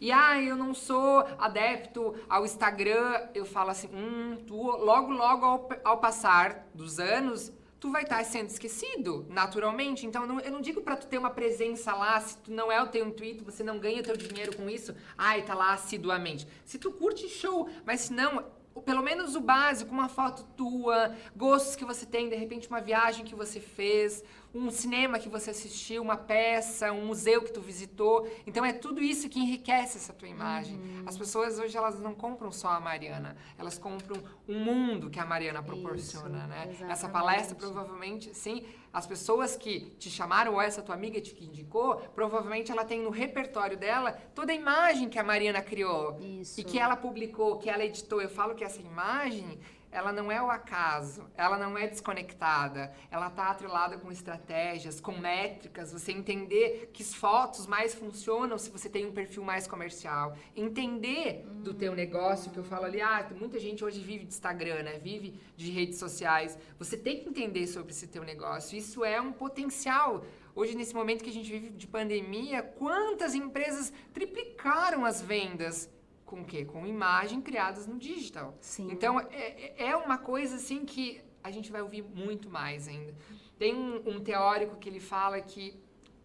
E 0.00 0.12
ah, 0.12 0.40
eu 0.40 0.56
não 0.56 0.72
sou 0.74 1.26
adepto 1.38 2.14
ao 2.28 2.44
Instagram, 2.44 3.28
eu 3.34 3.44
falo 3.44 3.70
assim, 3.70 3.88
hum, 3.92 4.36
tu, 4.46 4.54
logo, 4.54 5.12
logo 5.12 5.44
ao, 5.44 5.68
ao 5.82 5.98
passar 5.98 6.68
dos 6.72 7.00
anos, 7.00 7.52
tu 7.80 7.90
vai 7.90 8.02
estar 8.02 8.22
sendo 8.24 8.48
esquecido, 8.48 9.26
naturalmente. 9.28 10.06
Então, 10.06 10.22
eu 10.22 10.28
não, 10.28 10.40
eu 10.40 10.52
não 10.52 10.60
digo 10.60 10.82
pra 10.82 10.96
tu 10.96 11.06
ter 11.06 11.18
uma 11.18 11.30
presença 11.30 11.92
lá, 11.94 12.20
se 12.20 12.38
tu 12.38 12.52
não 12.52 12.70
é 12.70 12.80
o 12.80 12.86
teu 12.86 13.06
intuito, 13.06 13.44
você 13.44 13.64
não 13.64 13.78
ganha 13.78 14.02
teu 14.02 14.16
dinheiro 14.16 14.56
com 14.56 14.68
isso, 14.68 14.94
ai, 15.16 15.42
tá 15.42 15.54
lá 15.54 15.72
assiduamente. 15.72 16.46
Se 16.64 16.78
tu 16.78 16.92
curte, 16.92 17.28
show, 17.28 17.68
mas 17.84 18.02
se 18.02 18.12
não, 18.12 18.44
pelo 18.84 19.02
menos 19.02 19.34
o 19.34 19.40
básico, 19.40 19.92
uma 19.92 20.08
foto 20.08 20.44
tua, 20.56 21.14
gostos 21.36 21.76
que 21.76 21.84
você 21.84 22.06
tem, 22.06 22.28
de 22.28 22.36
repente 22.36 22.68
uma 22.68 22.80
viagem 22.80 23.24
que 23.24 23.34
você 23.34 23.60
fez, 23.60 24.22
um 24.54 24.70
cinema 24.70 25.18
que 25.18 25.28
você 25.28 25.50
assistiu, 25.50 26.02
uma 26.02 26.16
peça, 26.16 26.90
um 26.92 27.06
museu 27.06 27.42
que 27.42 27.52
tu 27.52 27.60
visitou. 27.60 28.28
Então 28.46 28.64
é 28.64 28.72
tudo 28.72 29.02
isso 29.02 29.28
que 29.28 29.38
enriquece 29.38 29.98
essa 29.98 30.12
tua 30.12 30.28
imagem. 30.28 30.80
As 31.06 31.16
pessoas 31.16 31.58
hoje 31.58 31.76
elas 31.76 31.98
não 32.00 32.14
compram 32.14 32.50
só 32.50 32.68
a 32.68 32.80
Mariana, 32.80 33.36
elas 33.58 33.78
compram 33.78 34.22
um 34.48 34.58
mundo 34.58 35.10
que 35.10 35.20
a 35.20 35.24
Mariana 35.24 35.62
proporciona, 35.62 36.38
Isso, 36.38 36.48
né? 36.48 36.62
Essa 36.70 36.84
exatamente. 36.84 37.12
palestra 37.12 37.56
provavelmente, 37.56 38.34
sim, 38.34 38.64
as 38.92 39.06
pessoas 39.06 39.56
que 39.56 39.90
te 39.98 40.10
chamaram 40.10 40.54
ou 40.54 40.60
essa 40.60 40.82
tua 40.82 40.94
amiga 40.94 41.20
te 41.20 41.36
indicou, 41.44 41.96
provavelmente 42.14 42.72
ela 42.72 42.84
tem 42.84 43.02
no 43.02 43.10
repertório 43.10 43.76
dela 43.76 44.12
toda 44.34 44.52
a 44.52 44.54
imagem 44.54 45.08
que 45.08 45.18
a 45.18 45.24
Mariana 45.24 45.60
criou 45.60 46.18
Isso. 46.20 46.58
e 46.58 46.64
que 46.64 46.78
ela 46.78 46.96
publicou, 46.96 47.58
que 47.58 47.68
ela 47.68 47.84
editou. 47.84 48.20
Eu 48.20 48.30
falo 48.30 48.54
que 48.54 48.64
essa 48.64 48.80
imagem, 48.80 49.58
ela 49.90 50.12
não 50.12 50.30
é 50.30 50.42
o 50.42 50.50
acaso, 50.50 51.24
ela 51.36 51.56
não 51.58 51.76
é 51.76 51.86
desconectada, 51.86 52.92
ela 53.10 53.30
tá 53.30 53.50
atrelada 53.50 53.96
com 53.98 54.12
estratégias, 54.12 55.00
com 55.00 55.12
métricas, 55.12 55.92
você 55.92 56.12
entender 56.12 56.90
que 56.92 57.02
as 57.02 57.14
fotos 57.14 57.66
mais 57.66 57.94
funcionam 57.94 58.58
se 58.58 58.70
você 58.70 58.88
tem 58.88 59.06
um 59.06 59.12
perfil 59.12 59.42
mais 59.42 59.66
comercial, 59.66 60.36
entender 60.54 61.44
do 61.62 61.72
teu 61.72 61.94
negócio, 61.94 62.50
que 62.50 62.58
eu 62.58 62.64
falo 62.64 62.84
ali, 62.84 63.00
ah, 63.00 63.28
muita 63.38 63.58
gente 63.58 63.84
hoje 63.84 64.00
vive 64.00 64.24
de 64.24 64.34
Instagram, 64.34 64.82
né? 64.82 64.98
Vive 64.98 65.40
de 65.56 65.70
redes 65.70 65.98
sociais. 65.98 66.58
Você 66.78 66.96
tem 66.96 67.20
que 67.20 67.28
entender 67.28 67.66
sobre 67.66 67.92
esse 67.92 68.06
teu 68.06 68.22
negócio. 68.22 68.76
Isso 68.76 69.04
é 69.04 69.20
um 69.20 69.32
potencial. 69.32 70.24
Hoje, 70.54 70.76
nesse 70.76 70.94
momento 70.94 71.22
que 71.22 71.30
a 71.30 71.32
gente 71.32 71.50
vive 71.50 71.70
de 71.70 71.86
pandemia, 71.86 72.62
quantas 72.62 73.34
empresas 73.34 73.92
triplicaram 74.12 75.04
as 75.04 75.22
vendas 75.22 75.88
com 76.28 76.42
o 76.42 76.44
quê? 76.44 76.64
Com 76.64 76.86
imagem 76.86 77.40
criadas 77.40 77.86
no 77.86 77.96
digital. 77.98 78.54
Sim. 78.60 78.88
Então, 78.92 79.18
é, 79.18 79.88
é 79.90 79.96
uma 79.96 80.18
coisa 80.18 80.56
assim 80.56 80.84
que 80.84 81.20
a 81.42 81.50
gente 81.50 81.72
vai 81.72 81.80
ouvir 81.80 82.02
muito 82.02 82.50
mais 82.50 82.86
ainda. 82.86 83.14
Tem 83.58 83.74
um, 83.74 83.96
um 84.10 84.20
teórico 84.20 84.76
que 84.76 84.88
ele 84.88 85.00
fala 85.00 85.40
que 85.40 85.64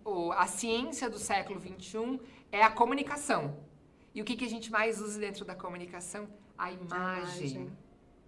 o- 0.04 0.32
a 0.34 0.46
ciência 0.46 1.10
do 1.10 1.18
século 1.18 1.60
XXI 1.60 2.20
é 2.52 2.62
a 2.62 2.70
comunicação. 2.70 3.42
E 4.13 4.22
o 4.22 4.26
que, 4.26 4.36
que 4.36 4.46
a 4.46 4.50
gente 4.50 4.70
mais 4.72 5.00
usa 5.02 5.18
dentro 5.20 5.44
da 5.46 5.56
comunicação? 5.56 6.28
A 6.58 6.72
imagem. 6.72 7.48
imagem. 7.52 7.72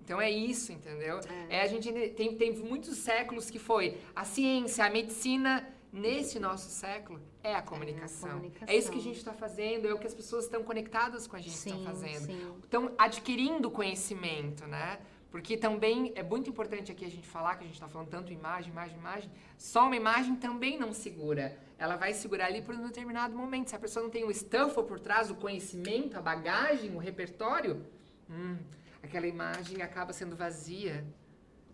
Então 0.02 0.22
é 0.22 0.32
isso, 0.32 0.72
entendeu? 0.72 1.20
É. 1.50 1.62
a 1.62 1.68
gente 1.68 1.92
tem, 2.12 2.36
tem 2.38 2.56
muitos 2.56 2.96
séculos 2.98 3.50
que 3.50 3.60
foi 3.60 3.98
a 4.16 4.24
ciência, 4.24 4.86
a 4.86 4.90
medicina. 4.90 5.68
Nesse 5.96 6.40
nosso 6.40 6.70
século 6.70 7.22
é 7.42 7.56
a 7.56 7.62
comunicação. 7.62 8.28
É, 8.28 8.34
comunicação. 8.34 8.76
isso 8.76 8.92
que 8.92 9.00
a 9.00 9.02
gente 9.02 9.18
está 9.18 9.34
fazendo, 9.34 9.88
é 9.88 9.94
o 9.94 9.98
que 9.98 10.06
as 10.06 10.14
pessoas 10.14 10.44
estão 10.44 10.62
conectadas 10.62 11.26
com 11.26 11.38
a 11.38 11.40
gente 11.40 11.56
estão 11.56 11.84
fazendo 11.86 12.60
estão 12.64 12.92
adquirindo 12.98 13.72
conhecimento, 13.72 14.68
né? 14.68 15.00
Porque 15.32 15.58
também 15.58 16.12
é 16.16 16.24
muito 16.24 16.50
importante 16.50 16.92
aqui 16.92 17.06
a 17.06 17.10
gente 17.10 17.28
falar 17.28 17.56
que 17.56 17.64
a 17.64 17.68
gente 17.68 17.76
está 17.76 17.88
falando 17.88 18.10
tanto 18.10 18.32
imagem, 18.32 18.72
imagem, 18.72 18.98
imagem. 18.98 19.32
Só 19.58 19.86
uma 19.86 19.96
imagem 19.96 20.36
também 20.36 20.78
não 20.78 20.94
segura. 20.94 21.58
Ela 21.78 21.96
vai 21.96 22.14
segurar 22.14 22.46
ali 22.46 22.62
por 22.62 22.76
um 22.76 22.84
determinado 22.84 23.36
momento. 23.36 23.70
Se 23.70 23.76
a 23.76 23.80
pessoa 23.80 24.04
não 24.04 24.10
tem 24.10 24.24
o 24.24 24.34
stuff 24.34 24.76
por 24.84 25.00
trás, 25.00 25.30
o 25.30 25.36
conhecimento, 25.36 26.18
a 26.18 26.22
bagagem, 26.22 26.96
o 26.96 26.98
repertório, 26.98 27.86
hum, 28.30 28.58
aquela 29.04 29.28
imagem 29.28 29.82
acaba 29.82 30.14
sendo 30.14 30.36
vazia. 30.36 31.06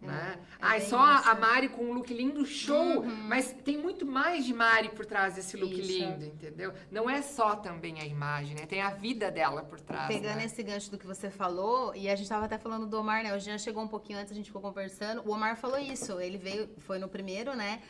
Né? 0.01 0.35
é 0.35 0.57
ah, 0.59 0.75
é 0.75 0.79
bem 0.79 0.89
só 0.89 0.99
a- 0.99 1.19
isso. 1.19 1.29
a 1.29 1.35
Mari 1.35 1.69
com 1.69 1.83
um 1.85 1.93
look 1.93 2.11
lindo, 2.11 2.43
show! 2.43 3.03
Mas 3.03 3.53
tem 3.63 3.77
muito 3.77 4.03
mais 4.03 4.43
de 4.43 4.53
Mari 4.53 4.89
por 4.89 5.05
trás 5.05 5.35
desse 5.35 5.55
look 5.55 5.79
Isso. 5.79 5.91
lindo, 5.91 6.25
entendeu? 6.25 6.73
Não 6.89 7.07
é 7.07 7.21
só 7.21 7.55
também 7.55 7.99
a 7.99 8.05
imagem, 8.05 8.55
né? 8.55 8.65
Tem 8.65 8.81
a 8.81 8.89
vida 8.89 9.29
dela 9.29 9.61
por 9.63 9.79
trás. 9.79 10.07
Pegando 10.07 10.37
né? 10.37 10.45
esse 10.45 10.63
gancho 10.63 10.89
do 10.89 10.97
que 10.97 11.05
você 11.05 11.29
falou, 11.29 11.93
e 11.95 12.09
a 12.09 12.15
gente 12.15 12.27
tava 12.27 12.45
até 12.45 12.57
falando 12.57 12.87
do 12.87 12.99
Omar, 12.99 13.23
né? 13.23 13.35
O 13.35 13.39
Jean 13.39 13.59
chegou 13.59 13.83
um 13.83 13.87
pouquinho 13.87 14.17
antes, 14.17 14.31
a 14.31 14.35
gente 14.35 14.47
ficou 14.47 14.61
conversando. 14.61 15.21
O 15.23 15.31
Omar 15.31 15.55
falou 15.55 15.77
isso, 15.77 16.19
ele 16.19 16.37
veio, 16.39 16.67
foi 16.79 16.97
no 16.97 17.07
primeiro, 17.07 17.55
né? 17.55 17.81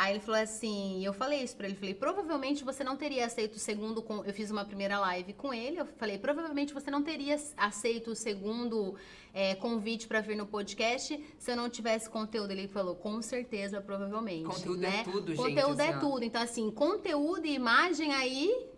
Aí 0.00 0.14
ele 0.14 0.20
falou 0.20 0.40
assim, 0.40 0.98
e 0.98 1.04
eu 1.04 1.12
falei 1.12 1.42
isso 1.42 1.54
pra 1.54 1.66
ele, 1.66 1.76
falei, 1.76 1.92
provavelmente 1.92 2.64
você 2.64 2.82
não 2.82 2.96
teria 2.96 3.26
aceito 3.26 3.56
o 3.56 3.58
segundo, 3.58 4.00
com, 4.00 4.24
eu 4.24 4.32
fiz 4.32 4.50
uma 4.50 4.64
primeira 4.64 4.98
live 4.98 5.34
com 5.34 5.52
ele, 5.52 5.78
eu 5.78 5.84
falei, 5.84 6.16
provavelmente 6.16 6.72
você 6.72 6.90
não 6.90 7.02
teria 7.02 7.36
aceito 7.54 8.12
o 8.12 8.16
segundo 8.16 8.94
é, 9.34 9.54
convite 9.56 10.08
pra 10.08 10.22
vir 10.22 10.38
no 10.38 10.46
podcast 10.46 11.22
se 11.38 11.50
eu 11.52 11.54
não 11.54 11.68
tivesse 11.68 12.08
conteúdo. 12.08 12.50
Ele 12.50 12.66
falou, 12.66 12.96
com 12.96 13.20
certeza, 13.20 13.78
provavelmente. 13.78 14.46
Conteúdo 14.46 14.80
né? 14.80 15.00
é 15.00 15.04
tudo, 15.04 15.34
gente, 15.34 15.36
Conteúdo 15.36 15.80
é 15.80 15.88
assim, 15.90 16.00
tudo. 16.00 16.24
Então, 16.24 16.42
assim, 16.42 16.70
conteúdo 16.70 17.44
e 17.44 17.52
imagem 17.52 18.14
aí, 18.14 18.68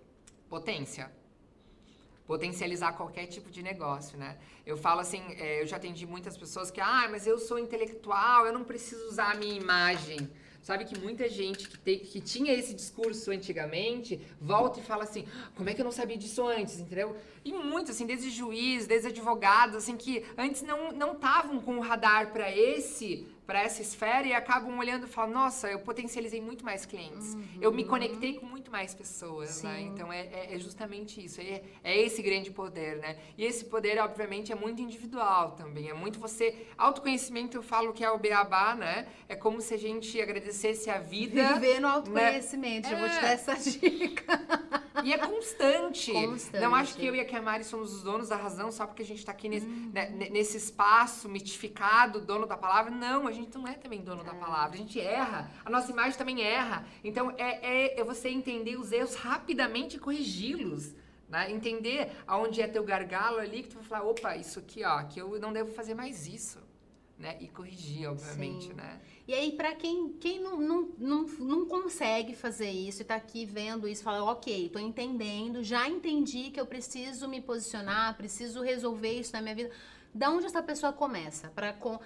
potência. 0.49 1.09
Potencializar 2.27 2.95
qualquer 2.95 3.27
tipo 3.27 3.49
de 3.49 3.63
negócio, 3.63 4.19
né? 4.19 4.39
Eu 4.67 4.77
falo 4.77 4.99
assim, 4.99 5.23
é, 5.39 5.63
eu 5.63 5.69
já 5.69 5.77
atendi 5.77 6.05
muitas 6.05 6.37
pessoas 6.37 6.69
que, 6.69 6.81
ah, 6.81 7.07
mas 7.09 7.29
eu 7.29 7.39
sou 7.39 7.61
intelectual, 7.61 8.45
eu 8.45 8.53
não 8.53 8.65
preciso 8.65 9.07
usar 9.07 9.31
a 9.31 9.35
minha 9.37 9.55
imagem. 9.55 10.29
Sabe 10.63 10.85
que 10.85 10.97
muita 10.99 11.29
gente 11.29 11.69
que, 11.69 11.77
tem- 11.77 11.99
que 11.99 12.21
tinha 12.21 12.53
esse 12.53 12.73
discurso 12.73 13.33
antigamente 13.33 14.21
volta 14.41 14.79
e 14.79 14.83
fala 14.83 15.03
assim: 15.03 15.27
como 15.57 15.69
é 15.69 15.75
que 15.75 15.81
eu 15.81 15.85
não 15.85 15.91
sabia 15.93 16.17
disso 16.17 16.47
antes, 16.47 16.79
entendeu? 16.79 17.17
E 17.45 17.53
muitos, 17.53 17.91
assim, 17.91 18.07
desde 18.07 18.31
juiz, 18.31 18.87
desde 18.87 19.09
advogados, 19.09 19.75
assim, 19.75 19.97
que 19.97 20.25
antes 20.39 20.63
não 20.63 20.93
não 20.93 21.13
estavam 21.15 21.61
com 21.61 21.79
o 21.79 21.81
radar 21.81 22.33
para 22.33 22.49
esse 22.57 23.27
para 23.47 23.61
essa 23.63 23.83
esfera 23.83 24.27
e 24.27 24.33
acabam 24.33 24.79
olhando 24.79 25.07
e 25.07 25.09
falam: 25.09 25.33
nossa, 25.33 25.69
eu 25.71 25.79
potencializei 25.81 26.41
muito 26.41 26.65
mais 26.65 26.87
clientes, 26.87 27.37
eu 27.61 27.73
me 27.73 27.85
conectei 27.85 28.35
com 28.39 28.47
muito 28.47 28.71
mais 28.71 28.95
pessoas, 28.95 29.63
né? 29.63 29.81
Então 29.83 30.13
é, 30.13 30.21
é- 30.27 30.55
é 30.55 30.59
justamente 30.59 31.23
isso, 31.25 31.41
é, 31.41 31.63
é 31.83 32.01
esse 32.01 32.23
grande 32.23 32.51
poder, 32.51 32.97
né? 32.99 33.19
E 33.37 33.45
esse 33.45 33.65
poder, 33.65 33.99
obviamente, 33.99 34.53
é 34.53 34.55
muito 34.55 34.81
individual 34.81 35.53
também, 35.53 35.89
é 35.91 35.95
muito 35.95 36.19
você. 36.19 36.67
Autoconhecimento, 36.79 37.57
eu 37.57 37.63
falo 37.63 37.93
que 37.93 38.05
é 38.05 38.11
o 38.11 38.19
beabá, 38.19 38.75
né? 38.75 39.07
É 39.29 39.35
como 39.35 39.61
se 39.61 39.75
a 39.75 39.79
gente 39.79 40.21
agradecesse 40.21 40.89
a 40.91 40.99
vida. 40.99 41.55
viver 41.55 41.81
no 41.81 41.89
autoconhecimento. 41.89 42.89
Já 42.89 42.99
vou 42.99 43.09
te 43.09 43.17
É. 43.17 43.21
dar 43.21 43.29
essa 43.33 43.55
dica. 43.57 44.41
E 45.05 45.13
é 45.13 45.19
constante. 45.19 46.13
Constante. 46.13 46.63
Não 46.63 46.75
acho 46.75 46.95
que 46.95 47.05
eu 47.05 47.15
e 47.15 47.21
a 47.21 47.25
Kiamari 47.25 47.65
somos 47.65 47.93
os 47.93 48.03
donos 48.03 48.29
da 48.29 48.37
razão 48.37 48.71
só 48.71 48.87
porque 48.87 49.03
a 49.03 49.05
gente 49.05 49.25
tá 49.25 49.33
aqui 49.33 49.49
nesse, 49.49 49.67
Uhum. 49.67 49.91
né, 49.93 50.11
ne- 50.11 50.31
nesse 50.31 50.57
espaço 50.57 51.29
mitificado, 51.29 52.21
dono 52.21 52.47
da 52.47 52.57
palavra. 52.57 52.91
Não, 52.91 53.27
a 53.33 53.35
gente 53.35 53.57
não 53.57 53.67
é 53.67 53.75
também 53.75 54.01
dono 54.01 54.23
da 54.23 54.35
palavra. 54.35 54.75
A 54.75 54.79
gente 54.79 55.01
erra. 55.01 55.51
A 55.65 55.71
nossa 55.71 55.91
imagem 55.91 56.17
também 56.17 56.43
erra. 56.43 56.87
Então, 57.03 57.31
é, 57.33 57.95
é, 57.97 58.01
é 58.01 58.05
você 58.05 58.29
entender 58.29 58.77
os 58.77 58.93
erros 58.93 59.15
rapidamente 59.15 59.97
e 59.97 59.99
corrigi-los. 59.99 60.95
Né? 61.29 61.51
Entender 61.51 62.13
aonde 62.27 62.61
é 62.61 62.69
teu 62.69 62.85
gargalo 62.85 63.39
ali, 63.39 63.63
que 63.63 63.71
tu 63.71 63.77
vai 63.77 63.85
falar, 63.85 64.05
opa, 64.05 64.37
isso 64.37 64.59
aqui, 64.59 64.85
ó, 64.85 65.03
que 65.05 65.19
eu 65.19 65.41
não 65.41 65.53
devo 65.53 65.73
fazer 65.73 65.95
mais 65.95 66.27
isso. 66.27 66.59
Né? 67.19 67.39
E 67.41 67.49
corrigir, 67.49 68.11
obviamente, 68.11 68.67
Sim. 68.67 68.75
né? 68.75 69.01
E 69.27 69.33
aí, 69.33 69.53
pra 69.53 69.75
quem, 69.75 70.13
quem 70.15 70.41
não, 70.41 70.61
não, 70.61 70.89
não, 70.99 71.27
não 71.39 71.67
consegue 71.67 72.35
fazer 72.35 72.71
isso 72.71 73.01
e 73.01 73.05
tá 73.05 73.15
aqui 73.15 73.47
vendo 73.47 73.89
isso, 73.89 74.03
fala, 74.03 74.25
ok, 74.25 74.69
tô 74.69 74.79
entendendo, 74.79 75.63
já 75.63 75.89
entendi 75.89 76.51
que 76.51 76.61
eu 76.61 76.67
preciso 76.67 77.29
me 77.29 77.41
posicionar, 77.41 78.17
preciso 78.17 78.61
resolver 78.61 79.13
isso 79.13 79.33
na 79.33 79.41
minha 79.41 79.55
vida. 79.55 79.71
Da 80.15 80.29
onde 80.31 80.47
essa 80.47 80.63
pessoa 80.63 80.93
começa? 80.93 81.49
Pra, 81.51 81.73
com, 81.73 81.99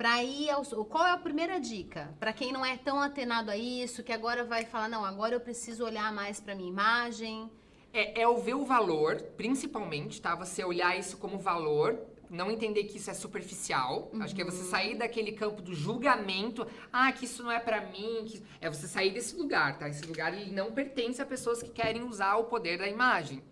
pra 0.00 0.24
ir 0.24 0.48
aos, 0.48 0.70
Qual 0.88 1.06
é 1.06 1.10
a 1.10 1.18
primeira 1.18 1.60
dica? 1.60 2.08
Pra 2.18 2.32
quem 2.32 2.54
não 2.54 2.64
é 2.64 2.74
tão 2.74 3.02
atenado 3.02 3.50
a 3.50 3.56
isso, 3.58 4.02
que 4.02 4.10
agora 4.10 4.42
vai 4.42 4.64
falar, 4.64 4.88
não, 4.88 5.04
agora 5.04 5.34
eu 5.34 5.40
preciso 5.40 5.84
olhar 5.84 6.10
mais 6.10 6.40
pra 6.40 6.54
minha 6.54 6.70
imagem. 6.70 7.50
É, 7.92 8.22
é 8.22 8.26
o 8.26 8.38
ver 8.38 8.54
o 8.54 8.64
valor, 8.64 9.20
principalmente, 9.36 10.18
tá? 10.22 10.34
Você 10.34 10.64
olhar 10.64 10.98
isso 10.98 11.18
como 11.18 11.38
valor. 11.38 11.98
não 12.30 12.50
entender 12.50 12.84
que 12.84 12.96
isso 12.96 13.10
é 13.10 13.14
superficial. 13.14 14.10
Acho 14.20 14.34
que 14.34 14.40
é 14.40 14.44
você 14.44 14.64
sair 14.64 14.96
daquele 14.96 15.32
campo 15.32 15.60
do 15.60 15.74
julgamento. 15.74 16.66
Ah, 16.90 17.12
que 17.12 17.26
isso 17.26 17.42
não 17.42 17.52
é 17.52 17.60
pra 17.60 17.82
mim. 17.82 18.24
Que... 18.24 18.42
É 18.58 18.70
você 18.70 18.88
sair 18.88 19.10
desse 19.10 19.36
lugar, 19.36 19.78
tá? 19.78 19.86
Esse 19.86 20.06
lugar 20.06 20.32
ele 20.32 20.50
não 20.50 20.72
pertence 20.72 21.20
a 21.20 21.26
pessoas 21.26 21.62
que 21.62 21.68
querem 21.68 22.04
usar 22.04 22.36
o 22.36 22.44
poder 22.44 22.78
da 22.78 22.88
imagem. 22.88 23.42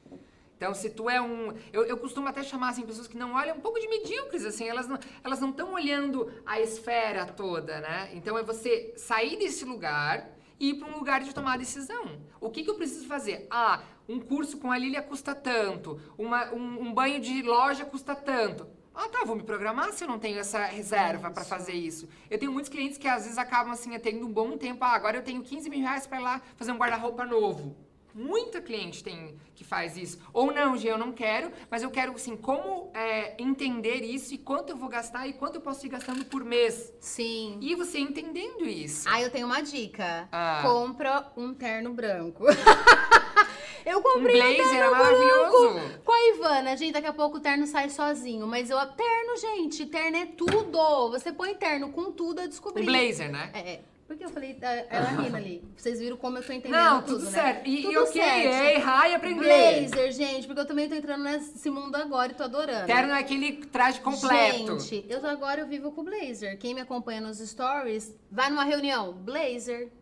Então, 0.58 0.74
se 0.74 0.90
tu 0.90 1.08
é 1.08 1.22
um. 1.22 1.54
Eu, 1.72 1.84
eu 1.84 1.96
costumo 1.96 2.26
até 2.26 2.42
chamar 2.42 2.70
assim, 2.70 2.82
pessoas 2.82 3.06
que 3.06 3.16
não 3.16 3.34
olham 3.34 3.56
um 3.56 3.60
pouco 3.60 3.78
de 3.78 3.86
medíocres, 3.86 4.44
assim, 4.44 4.68
elas 4.68 4.88
não 4.88 4.98
elas 5.22 5.38
não 5.38 5.50
estão 5.50 5.72
olhando 5.72 6.32
a 6.44 6.60
esfera 6.60 7.24
toda, 7.24 7.80
né? 7.80 8.10
Então 8.12 8.36
é 8.36 8.42
você 8.42 8.92
sair 8.96 9.38
desse 9.38 9.64
lugar 9.64 10.28
e 10.58 10.70
ir 10.70 10.74
para 10.74 10.88
um 10.88 10.98
lugar 10.98 11.20
de 11.20 11.32
tomar 11.32 11.58
decisão. 11.58 12.20
O 12.40 12.50
que, 12.50 12.64
que 12.64 12.70
eu 12.70 12.74
preciso 12.74 13.06
fazer? 13.06 13.46
Ah, 13.48 13.82
um 14.08 14.18
curso 14.18 14.58
com 14.58 14.72
a 14.72 14.76
Lilia 14.76 15.00
custa 15.00 15.32
tanto, 15.32 16.00
uma, 16.18 16.52
um, 16.52 16.88
um 16.88 16.92
banho 16.92 17.20
de 17.20 17.40
loja 17.42 17.84
custa 17.84 18.16
tanto. 18.16 18.66
Ah, 18.92 19.08
tá, 19.08 19.22
vou 19.24 19.36
me 19.36 19.44
programar 19.44 19.92
se 19.92 20.02
eu 20.02 20.08
não 20.08 20.18
tenho 20.18 20.40
essa 20.40 20.64
reserva 20.64 21.30
para 21.30 21.44
fazer 21.44 21.74
isso. 21.74 22.08
Eu 22.28 22.36
tenho 22.36 22.50
muitos 22.50 22.68
clientes 22.68 22.98
que 22.98 23.06
às 23.06 23.22
vezes 23.22 23.38
acabam 23.38 23.72
assim, 23.72 23.96
tendo 24.00 24.26
um 24.26 24.32
bom 24.32 24.58
tempo. 24.58 24.84
Ah, 24.84 24.88
agora 24.88 25.18
eu 25.18 25.22
tenho 25.22 25.40
15 25.40 25.70
mil 25.70 25.78
reais 25.78 26.04
para 26.04 26.18
ir 26.18 26.24
lá 26.24 26.42
fazer 26.56 26.72
um 26.72 26.76
guarda-roupa 26.76 27.24
novo. 27.24 27.76
Muita 28.18 28.60
cliente 28.60 29.02
tem 29.04 29.38
que 29.54 29.62
faz 29.64 29.96
isso. 29.96 30.18
Ou 30.32 30.52
não, 30.52 30.76
Gê, 30.76 30.90
eu 30.90 30.98
não 30.98 31.12
quero, 31.12 31.52
mas 31.70 31.82
eu 31.82 31.90
quero, 31.90 32.12
assim, 32.12 32.36
como 32.36 32.90
é, 32.92 33.40
entender 33.40 34.02
isso 34.02 34.34
e 34.34 34.38
quanto 34.38 34.70
eu 34.70 34.76
vou 34.76 34.88
gastar 34.88 35.26
e 35.28 35.32
quanto 35.32 35.54
eu 35.56 35.60
posso 35.60 35.86
ir 35.86 35.88
gastando 35.88 36.24
por 36.24 36.44
mês. 36.44 36.92
Sim. 37.00 37.58
E 37.60 37.74
você 37.76 37.98
entendendo 37.98 38.66
isso. 38.66 39.08
Ah, 39.08 39.22
eu 39.22 39.30
tenho 39.30 39.46
uma 39.46 39.60
dica. 39.60 40.28
Ah. 40.32 40.60
Compra 40.62 41.30
um 41.36 41.54
terno 41.54 41.92
branco. 41.94 42.44
eu 43.86 43.98
Um 43.98 44.02
comprei 44.02 44.40
um, 44.40 44.44
blazer 44.56 44.66
é 44.66 44.78
terno 44.78 44.90
maravilhoso. 44.90 45.74
branco 45.74 45.98
com 46.04 46.12
a 46.12 46.28
Ivana. 46.28 46.76
Gente, 46.76 46.92
daqui 46.92 47.06
a 47.06 47.12
pouco 47.12 47.36
o 47.36 47.40
terno 47.40 47.66
sai 47.66 47.88
sozinho. 47.88 48.46
Mas 48.46 48.70
eu... 48.70 48.78
Terno, 48.78 49.36
gente, 49.36 49.86
terno 49.86 50.16
é 50.16 50.26
tudo. 50.26 51.10
Você 51.10 51.32
põe 51.32 51.54
terno 51.54 51.90
com 51.90 52.10
tudo, 52.12 52.40
eu 52.40 52.48
descobri. 52.48 52.82
Um 52.82 52.86
blazer, 52.86 53.30
né? 53.30 53.50
É. 53.54 53.80
Porque 54.08 54.24
eu 54.24 54.30
falei, 54.30 54.56
ah, 54.62 54.84
ela 54.88 55.10
rindo 55.10 55.36
ali. 55.36 55.62
Vocês 55.76 56.00
viram 56.00 56.16
como 56.16 56.38
eu 56.38 56.42
tô 56.42 56.50
entendendo 56.50 56.80
Não, 56.80 57.02
tudo, 57.02 57.18
tudo, 57.18 57.24
né? 57.26 57.30
certo. 57.30 57.68
E, 57.68 57.82
Tudo 57.82 57.92
e 57.92 57.98
ok, 57.98 58.12
certo. 58.22 58.46
é 58.48 58.74
errar 58.76 59.08
e 59.10 59.14
aprender. 59.14 59.44
Blazer, 59.86 60.12
gente, 60.12 60.46
porque 60.46 60.60
eu 60.62 60.66
também 60.66 60.88
tô 60.88 60.94
entrando 60.94 61.24
nesse 61.24 61.68
mundo 61.68 61.94
agora 61.94 62.32
e 62.32 62.34
tô 62.34 62.42
adorando. 62.44 62.86
Terno 62.86 63.12
é 63.12 63.18
aquele 63.18 63.66
traje 63.66 64.00
completo. 64.00 64.80
Gente, 64.80 65.04
eu 65.10 65.24
agora 65.26 65.60
eu 65.60 65.66
vivo 65.66 65.92
com 65.92 66.02
blazer. 66.02 66.58
Quem 66.58 66.74
me 66.74 66.80
acompanha 66.80 67.20
nos 67.20 67.38
stories, 67.38 68.16
vai 68.30 68.48
numa 68.48 68.64
reunião, 68.64 69.12
blazer. 69.12 69.92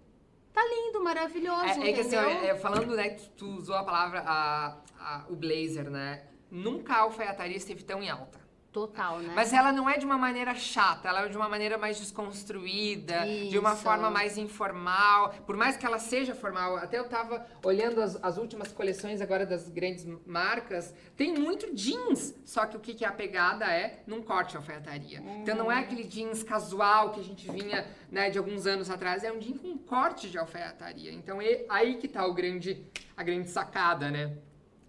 Tá 0.53 0.63
lindo, 0.65 1.03
maravilhoso, 1.03 1.65
É, 1.83 1.91
é 1.91 1.93
que 1.93 2.01
assim, 2.01 2.15
é, 2.17 2.55
falando, 2.55 2.95
né, 2.95 3.11
que 3.11 3.29
tu 3.31 3.47
usou 3.57 3.75
a 3.75 3.83
palavra, 3.83 4.21
a, 4.25 4.77
a- 5.01 5.25
o 5.29 5.35
blazer, 5.35 5.91
né? 5.91 6.23
Nunca 6.49 6.95
a 6.95 6.99
alfaiataria 7.01 7.57
esteve 7.57 7.83
tão 7.83 8.01
em 8.01 8.09
alta. 8.09 8.39
Total, 8.77 9.21
né? 9.21 9.33
Mas 9.35 9.55
ela 9.55 9.73
não 9.73 9.89
é 9.89 9.97
de 9.97 10.05
uma 10.05 10.19
maneira 10.19 10.55
chata, 10.55 11.09
ela 11.09 11.25
é 11.25 11.29
de 11.31 11.37
uma 11.39 11.49
maneira 11.49 11.79
mais 11.79 11.99
desconstruída, 11.99 13.25
de 13.25 13.59
uma 13.59 13.73
Isso. 13.73 13.81
forma 13.81 14.11
mais 14.11 14.37
informal. 14.37 15.31
Por 15.47 15.57
mais 15.57 15.79
que 15.79 15.87
ela 15.87 15.99
seja 15.99 16.35
formal, 16.35 16.77
até 16.77 16.99
eu 16.99 17.09
tava 17.09 17.47
olhando 17.65 18.03
as, 18.03 18.23
as 18.23 18.37
últimas 18.37 18.71
coleções 18.71 19.23
agora 19.23 19.47
das 19.47 19.71
grandes 19.71 20.07
marcas, 20.27 20.95
tem 21.17 21.33
muito 21.33 21.75
jeans. 21.75 22.35
Só 22.45 22.67
que 22.67 22.77
o 22.77 22.81
que, 22.81 22.93
que 22.93 23.03
é 23.03 23.09
a 23.09 23.13
pegada 23.13 23.65
é 23.65 24.03
num 24.07 24.21
corte 24.21 24.51
de 24.51 24.57
alfaiataria. 24.59 25.23
Então 25.41 25.57
não 25.57 25.73
é 25.73 25.79
aquele 25.79 26.05
jeans 26.05 26.43
casual 26.43 27.13
que 27.13 27.21
a 27.21 27.25
gente 27.25 27.51
vinha 27.51 27.87
né, 28.13 28.29
de 28.29 28.37
alguns 28.37 28.67
anos 28.67 28.91
atrás, 28.91 29.25
é 29.25 29.33
um 29.33 29.39
jeans 29.39 29.59
com 29.59 29.79
corte 29.79 30.29
de 30.29 30.37
alfaiataria. 30.37 31.13
Então 31.13 31.41
é 31.41 31.65
aí 31.71 31.97
que 31.97 32.09
tá 32.09 32.27
o 32.27 32.35
grande, 32.35 32.85
a 33.17 33.23
grande 33.23 33.49
sacada, 33.49 34.11
né? 34.11 34.37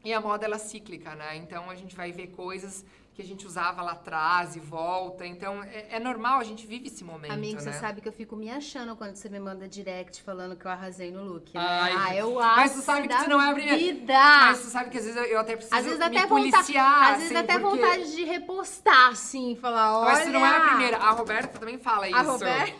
E 0.03 0.11
a 0.13 0.19
moda 0.19 0.45
ela 0.45 0.55
é 0.55 0.59
cíclica, 0.59 1.15
né? 1.15 1.37
Então 1.37 1.69
a 1.69 1.75
gente 1.75 1.95
vai 1.95 2.11
ver 2.11 2.27
coisas 2.27 2.85
que 3.17 3.23
a 3.23 3.25
gente 3.25 3.47
usava 3.47 3.81
lá 3.81 3.93
atrás 3.93 4.55
e 4.55 4.59
volta. 4.59 5.25
Então 5.25 5.63
é, 5.63 5.95
é 5.95 5.99
normal, 5.99 6.39
a 6.39 6.43
gente 6.43 6.67
vive 6.67 6.85
esse 6.85 7.03
momento, 7.03 7.31
Amigo, 7.33 7.55
né? 7.55 7.61
você 7.61 7.73
sabe 7.73 7.99
que 7.99 8.07
eu 8.07 8.11
fico 8.13 8.35
me 8.35 8.47
achando 8.47 8.95
quando 8.95 9.15
você 9.15 9.27
me 9.27 9.39
manda 9.39 9.67
direct 9.67 10.21
falando 10.21 10.55
que 10.55 10.65
eu 10.67 10.69
arrasei 10.69 11.11
no 11.11 11.23
look. 11.23 11.51
Né? 11.51 11.59
Ai, 11.59 11.93
ah, 11.97 12.15
eu 12.15 12.35
mas 12.35 12.71
acho. 12.71 12.79
tu 12.79 12.85
sabe 12.85 13.07
que 13.07 13.17
tu 13.23 13.27
não 13.27 13.41
é 13.41 13.49
a 13.49 13.53
primeira- 13.55 13.75
Vida. 13.77 14.13
Mas 14.13 14.61
tu 14.61 14.67
sabe 14.67 14.91
que 14.91 14.99
às 14.99 15.05
vezes 15.05 15.31
eu, 15.31 15.39
até 15.39 15.55
preciso 15.55 15.75
Às 15.75 15.83
vezes 15.83 15.97
me 15.97 16.05
até 16.05 16.27
policiar, 16.27 16.63
vontade, 16.63 17.11
às 17.11 17.17
vezes 17.17 17.35
assim, 17.35 17.43
até 17.43 17.59
porque- 17.59 17.81
vontade 17.81 18.15
de 18.15 18.23
repostar, 18.23 19.07
assim, 19.09 19.55
falar, 19.59 19.97
olha. 19.99 20.11
Mas 20.11 20.23
tu 20.25 20.29
não 20.29 20.45
é 20.45 20.55
a 20.55 20.61
primeira. 20.61 20.97
A 20.97 21.09
Roberta 21.09 21.59
também 21.59 21.79
fala 21.79 22.07
isso. 22.07 22.17
A 22.17 22.21
Roberta? 22.21 22.75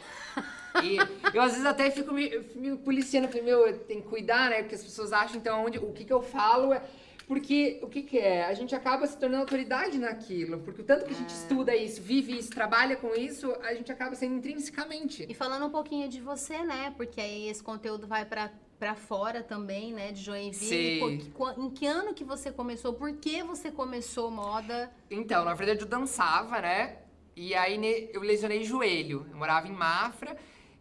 E 0.84 0.98
eu 1.34 1.42
às 1.42 1.54
vezes 1.54 1.66
até 1.66 1.90
fico 1.90 2.14
me, 2.14 2.30
me 2.54 2.78
policiando, 2.78 3.28
falei, 3.28 3.42
meu, 3.42 3.76
tem 3.80 4.02
que 4.02 4.08
cuidar, 4.08 4.52
né? 4.52 4.58
Porque 4.62 4.76
as 4.76 4.84
pessoas 4.84 5.12
acham, 5.12 5.38
então, 5.38 5.66
onde, 5.66 5.80
o 5.80 5.92
que, 5.94 6.06
que 6.06 6.14
eu 6.14 6.22
falo 6.22 6.72
é. 6.74 6.84
Porque 7.28 7.80
o 7.84 7.88
que, 7.88 8.04
que 8.04 8.18
é? 8.18 8.46
A 8.46 8.54
gente 8.54 8.74
acaba 8.74 9.06
se 9.06 9.18
tornando 9.18 9.42
autoridade 9.42 9.98
naquilo. 10.00 10.60
Porque 10.60 10.82
o 10.82 10.84
tanto 10.84 11.04
que 11.06 11.12
a 11.12 11.14
É. 11.16 11.20
gente 11.20 11.30
estuda 11.30 11.76
isso, 11.76 12.02
vive 12.02 12.38
isso, 12.38 12.50
trabalha 12.50 12.96
com 12.96 13.14
isso, 13.14 13.52
a 13.64 13.74
gente 13.74 13.92
acaba 13.92 14.16
sendo 14.16 14.36
intrinsecamente. 14.36 15.26
E 15.30 15.34
falando 15.34 15.66
um 15.66 15.70
pouquinho 15.70 16.08
de 16.08 16.22
você, 16.22 16.64
né? 16.64 16.94
Porque 16.96 17.20
aí 17.20 17.50
esse 17.50 17.62
conteúdo 17.62 18.08
vai 18.08 18.24
pra, 18.24 18.50
pra 18.80 18.96
fora 18.96 19.44
também, 19.44 19.92
né? 19.94 20.14
De 20.14 20.22
Joinville. 20.22 21.22
Sim. 21.22 21.32
Em 21.58 21.70
que 21.70 21.86
ano 21.86 22.14
que 22.14 22.24
você 22.24 22.50
começou? 22.50 22.94
Por 22.94 23.12
que 23.18 23.44
você 23.44 23.70
começou 23.72 24.32
moda? 24.32 24.90
Então, 25.12 25.44
na 25.44 25.54
verdade, 25.54 25.82
eu 25.82 25.88
dançava, 25.88 26.62
né? 26.62 27.00
E 27.36 27.54
aí 27.54 28.10
eu 28.14 28.22
lesionei 28.22 28.64
joelho. 28.64 29.28
Eu 29.30 29.36
morava 29.38 29.68
em 29.68 29.72
Mafra. 29.74 30.38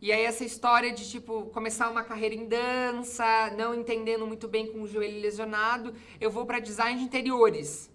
E 0.07 0.13
aí 0.13 0.23
essa 0.23 0.45
história 0.45 0.93
de, 0.93 1.05
tipo, 1.11 1.47
começar 1.47 1.91
uma 1.91 2.05
carreira 2.05 2.33
em 2.33 2.47
dança, 2.47 3.25
não 3.59 3.75
entendendo 3.75 4.25
muito 4.25 4.47
bem 4.47 4.69
com 4.69 4.83
o 4.83 4.87
joelho 4.87 5.21
lesionado, 5.21 5.93
eu 6.21 6.31
vou 6.31 6.47
pra 6.47 6.61
design 6.61 6.97
de 7.01 7.05
interiores. 7.05 7.91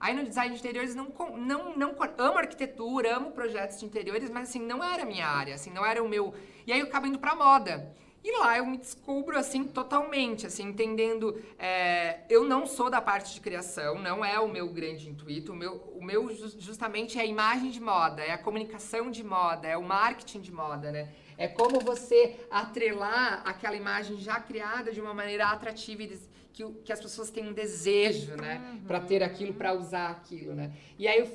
Aí 0.00 0.14
no 0.14 0.24
design 0.24 0.54
de 0.54 0.58
interiores 0.58 0.94
não, 0.94 1.12
não, 1.36 1.76
não 1.76 1.94
amo 2.16 2.38
arquitetura, 2.38 3.14
amo 3.14 3.32
projetos 3.32 3.78
de 3.78 3.84
interiores, 3.84 4.30
mas 4.30 4.48
assim, 4.48 4.58
não 4.58 4.82
era 4.82 5.02
a 5.02 5.04
minha 5.04 5.26
área, 5.26 5.54
assim, 5.54 5.68
não 5.70 5.84
era 5.84 6.02
o 6.02 6.08
meu. 6.08 6.32
E 6.66 6.72
aí 6.72 6.80
eu 6.80 6.86
acabo 6.86 7.06
indo 7.06 7.18
pra 7.18 7.34
moda. 7.34 7.94
E 8.22 8.38
lá 8.38 8.56
eu 8.56 8.66
me 8.66 8.76
descubro 8.76 9.38
assim 9.38 9.64
totalmente, 9.64 10.46
assim, 10.46 10.64
entendendo. 10.64 11.42
é, 11.58 12.20
eu 12.28 12.44
não 12.44 12.66
sou 12.66 12.90
da 12.90 13.00
parte 13.00 13.32
de 13.34 13.40
criação, 13.40 13.98
não 13.98 14.22
é 14.24 14.38
o 14.38 14.48
meu 14.48 14.68
grande 14.68 15.08
intuito. 15.08 15.52
O 15.52 15.56
meu, 15.56 15.76
o 15.94 16.04
meu 16.04 16.28
ju- 16.34 16.54
justamente 16.58 17.18
é 17.18 17.22
a 17.22 17.24
imagem 17.26 17.70
de 17.70 17.80
moda, 17.80 18.22
é 18.22 18.32
a 18.32 18.38
comunicação 18.38 19.10
de 19.10 19.24
moda, 19.24 19.66
é 19.68 19.76
o 19.76 19.82
marketing 19.82 20.40
de 20.40 20.52
moda, 20.52 20.90
né? 20.92 21.08
É 21.40 21.48
como 21.48 21.80
você 21.80 22.38
atrelar 22.50 23.40
aquela 23.46 23.74
imagem 23.74 24.18
já 24.18 24.38
criada 24.38 24.92
de 24.92 25.00
uma 25.00 25.14
maneira 25.14 25.46
atrativa 25.46 26.02
e 26.02 26.06
que, 26.52 26.64
que 26.84 26.92
as 26.92 27.00
pessoas 27.00 27.30
têm 27.30 27.48
um 27.48 27.52
desejo, 27.52 28.34
né? 28.36 28.80
Pra 28.86 29.00
ter 29.00 29.22
aquilo, 29.22 29.54
pra 29.54 29.72
usar 29.72 30.10
aquilo, 30.10 30.54
né? 30.54 30.72
E 30.98 31.06
aí 31.06 31.18
eu 31.20 31.26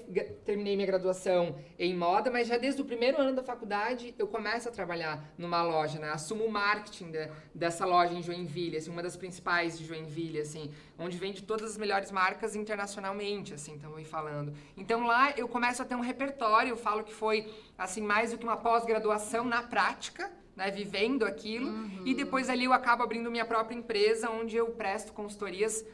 terminei 0.46 0.76
minha 0.76 0.86
graduação 0.86 1.56
em 1.80 1.96
moda, 1.96 2.30
mas 2.30 2.48
já 2.48 2.58
desde 2.58 2.82
o 2.82 2.86
primeiro 2.86 3.20
ano 3.20 3.34
da 3.36 3.44
faculdade 3.44 4.14
eu 4.20 4.28
começo 4.28 4.68
a 4.68 4.72
trabalhar 4.72 5.34
numa 5.38 5.64
loja, 5.64 6.00
né? 6.00 6.10
Assumo 6.12 6.44
o 6.46 6.52
marketing 6.52 7.12
da- 7.12 7.30
dessa 7.54 7.86
loja 7.86 8.14
em 8.14 8.22
Joinville, 8.22 8.78
assim, 8.78 8.90
uma 8.92 9.02
das 9.02 9.16
principais 9.16 9.78
de 9.80 9.86
Joinville, 9.86 10.40
assim, 10.40 10.72
onde 11.00 11.18
vende 11.18 11.44
todas 11.44 11.72
as 11.72 11.78
melhores 11.78 12.12
marcas 12.12 12.56
internacionalmente, 12.56 13.54
assim, 13.54 13.76
estamos 13.76 14.06
falando. 14.08 14.54
Então 14.76 15.06
lá 15.08 15.32
eu 15.38 15.48
começo 15.48 15.82
a 15.82 15.86
ter 15.86 15.96
um 15.96 16.02
repertório, 16.02 16.70
eu 16.72 16.78
falo 16.78 17.04
que 17.04 17.14
foi, 17.14 17.52
assim, 17.78 18.02
mais 18.02 18.32
do 18.32 18.38
que 18.38 18.44
uma 18.44 18.58
pós-graduação 18.58 19.46
na 19.46 19.64
prática, 19.64 20.32
né, 20.56 20.72
vivendo 20.72 21.24
aquilo, 21.26 21.70
e 22.06 22.14
depois 22.14 22.50
ali 22.50 22.66
eu 22.66 22.74
acabo 22.74 23.04
abrindo 23.04 23.30
minha 23.30 23.46
própria 23.46 23.76
empresa, 23.76 24.30
onde 24.30 24.56
eu 24.56 24.68
presto 24.68 25.12
consultorias 25.12 25.86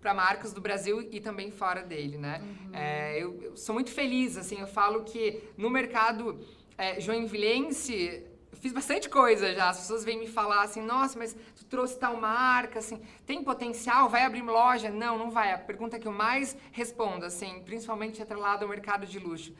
para 0.00 0.12
marcas 0.12 0.52
do 0.52 0.60
Brasil 0.60 1.00
e 1.12 1.20
também 1.20 1.50
fora 1.50 1.82
dele, 1.82 2.18
né? 2.18 2.42
É, 2.72 3.22
eu, 3.22 3.40
eu 3.40 3.56
sou 3.56 3.72
muito 3.72 3.90
feliz, 3.90 4.36
assim, 4.36 4.60
eu 4.60 4.66
falo 4.66 5.04
que 5.04 5.42
no 5.56 5.70
mercado 5.70 6.40
é, 6.76 7.00
joinvilense 7.00 8.24
eu 8.50 8.58
fiz 8.58 8.72
bastante 8.72 9.08
coisa 9.08 9.54
já. 9.54 9.70
As 9.70 9.78
pessoas 9.78 10.04
vêm 10.04 10.18
me 10.18 10.26
falar 10.26 10.62
assim, 10.62 10.82
nossa, 10.82 11.18
mas 11.18 11.34
tu 11.56 11.64
trouxe 11.64 11.96
tal 11.98 12.16
marca, 12.16 12.80
assim, 12.80 13.00
tem 13.24 13.42
potencial? 13.42 14.08
Vai 14.08 14.24
abrir 14.24 14.42
loja? 14.42 14.90
Não, 14.90 15.16
não 15.16 15.30
vai. 15.30 15.52
A 15.52 15.58
pergunta 15.58 15.98
que 15.98 16.06
eu 16.06 16.12
mais 16.12 16.56
respondo, 16.72 17.24
assim, 17.24 17.62
principalmente 17.64 18.20
atrelada 18.20 18.64
ao 18.64 18.68
mercado 18.68 19.06
de 19.06 19.18
luxo. 19.18 19.54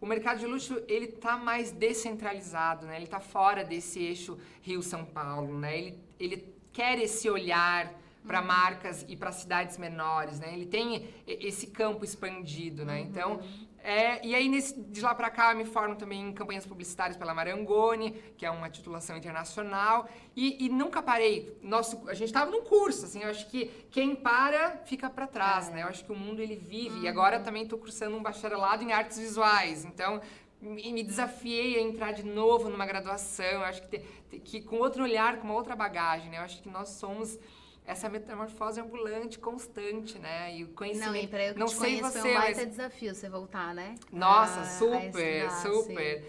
O 0.00 0.06
mercado 0.06 0.38
de 0.38 0.46
luxo, 0.46 0.82
ele 0.86 1.06
tá 1.06 1.36
mais 1.36 1.70
descentralizado, 1.70 2.86
né? 2.86 2.96
Ele 2.96 3.06
tá 3.06 3.20
fora 3.20 3.64
desse 3.64 4.00
eixo 4.02 4.38
Rio-São 4.60 5.04
Paulo, 5.04 5.58
né? 5.58 5.78
Ele, 5.78 5.98
ele 6.18 6.54
quer 6.72 6.98
esse 6.98 7.30
olhar 7.30 7.92
para 8.26 8.40
marcas 8.40 9.04
e 9.08 9.16
para 9.16 9.30
cidades 9.32 9.76
menores, 9.76 10.40
né? 10.40 10.52
Ele 10.52 10.66
tem 10.66 11.08
esse 11.26 11.68
campo 11.68 12.04
expandido, 12.04 12.84
né? 12.84 13.00
Então, 13.00 13.40
é, 13.84 14.26
e 14.26 14.34
aí 14.34 14.48
nesse, 14.48 14.80
de 14.80 15.00
lá 15.02 15.14
para 15.14 15.28
cá 15.30 15.54
me 15.54 15.64
formo 15.66 15.94
também 15.94 16.20
em 16.28 16.32
campanhas 16.32 16.64
publicitárias 16.66 17.16
pela 17.16 17.34
Marangoni, 17.34 18.12
que 18.36 18.46
é 18.46 18.50
uma 18.50 18.70
titulação 18.70 19.16
internacional, 19.16 20.08
e, 20.34 20.64
e 20.64 20.68
nunca 20.70 21.02
parei. 21.02 21.56
Nosso, 21.62 22.02
a 22.08 22.14
gente 22.14 22.28
estava 22.28 22.50
num 22.50 22.62
curso, 22.62 23.04
assim, 23.04 23.22
eu 23.22 23.28
acho 23.30 23.46
que 23.50 23.66
quem 23.90 24.16
para 24.16 24.78
fica 24.86 25.10
para 25.10 25.26
trás, 25.26 25.68
né? 25.68 25.82
Eu 25.82 25.88
acho 25.88 26.04
que 26.04 26.10
o 26.12 26.16
mundo 26.16 26.40
ele 26.40 26.56
vive. 26.56 27.00
E 27.00 27.08
agora 27.08 27.38
também 27.38 27.64
estou 27.64 27.78
cursando 27.78 28.16
um 28.16 28.22
bacharelado 28.22 28.82
em 28.82 28.92
artes 28.92 29.18
visuais, 29.18 29.84
então 29.84 30.20
me 30.60 30.90
me 30.92 31.02
desafiei 31.02 31.76
a 31.78 31.82
entrar 31.82 32.12
de 32.12 32.22
novo 32.24 32.70
numa 32.70 32.86
graduação. 32.86 33.44
Eu 33.44 33.64
acho 33.64 33.82
que, 33.82 33.88
te- 33.98 34.04
te- 34.30 34.38
que 34.40 34.62
com 34.62 34.76
outro 34.76 35.02
olhar, 35.02 35.36
com 35.36 35.44
uma 35.44 35.54
outra 35.54 35.76
bagagem, 35.76 36.30
né? 36.30 36.38
Eu 36.38 36.42
acho 36.42 36.62
que 36.62 36.70
nós 36.70 36.88
somos 36.88 37.38
essa 37.86 38.08
metamorfose 38.08 38.80
ambulante, 38.80 39.38
constante, 39.38 40.18
né? 40.18 40.56
E 40.56 40.64
o 40.64 40.68
conhecimento. 40.68 41.12
Não, 41.14 41.22
e 41.22 41.26
pra 41.28 41.42
eu 41.44 41.52
que 41.54 41.60
não 41.60 41.66
te 41.66 41.74
sei 41.74 41.78
conheço, 42.00 42.12
você, 42.12 42.20
foi 42.20 42.30
um 42.30 42.34
baita 42.34 42.60
mas 42.60 42.68
desafio 42.70 43.14
você 43.14 43.28
voltar, 43.28 43.74
né? 43.74 43.94
nossa, 44.12 44.60
A- 44.60 44.62
a 44.62 44.66
super, 44.66 45.44
estudar, 45.44 45.62
super. 45.62 46.22
sim. 46.22 46.28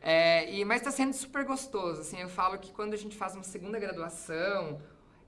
É, 0.00 0.52
e, 0.54 0.64
mas 0.64 0.80
está 0.80 0.90
sendo 0.90 1.14
super 1.14 1.44
gostoso, 1.44 2.02
assim, 2.02 2.20
eu 2.20 2.28
falo 2.28 2.58
que 2.58 2.72
quando 2.72 2.92
a 2.92 2.96
gente 2.96 3.16
faz 3.16 3.34
uma 3.34 3.42
segunda 3.44 3.78
graduação, 3.78 4.80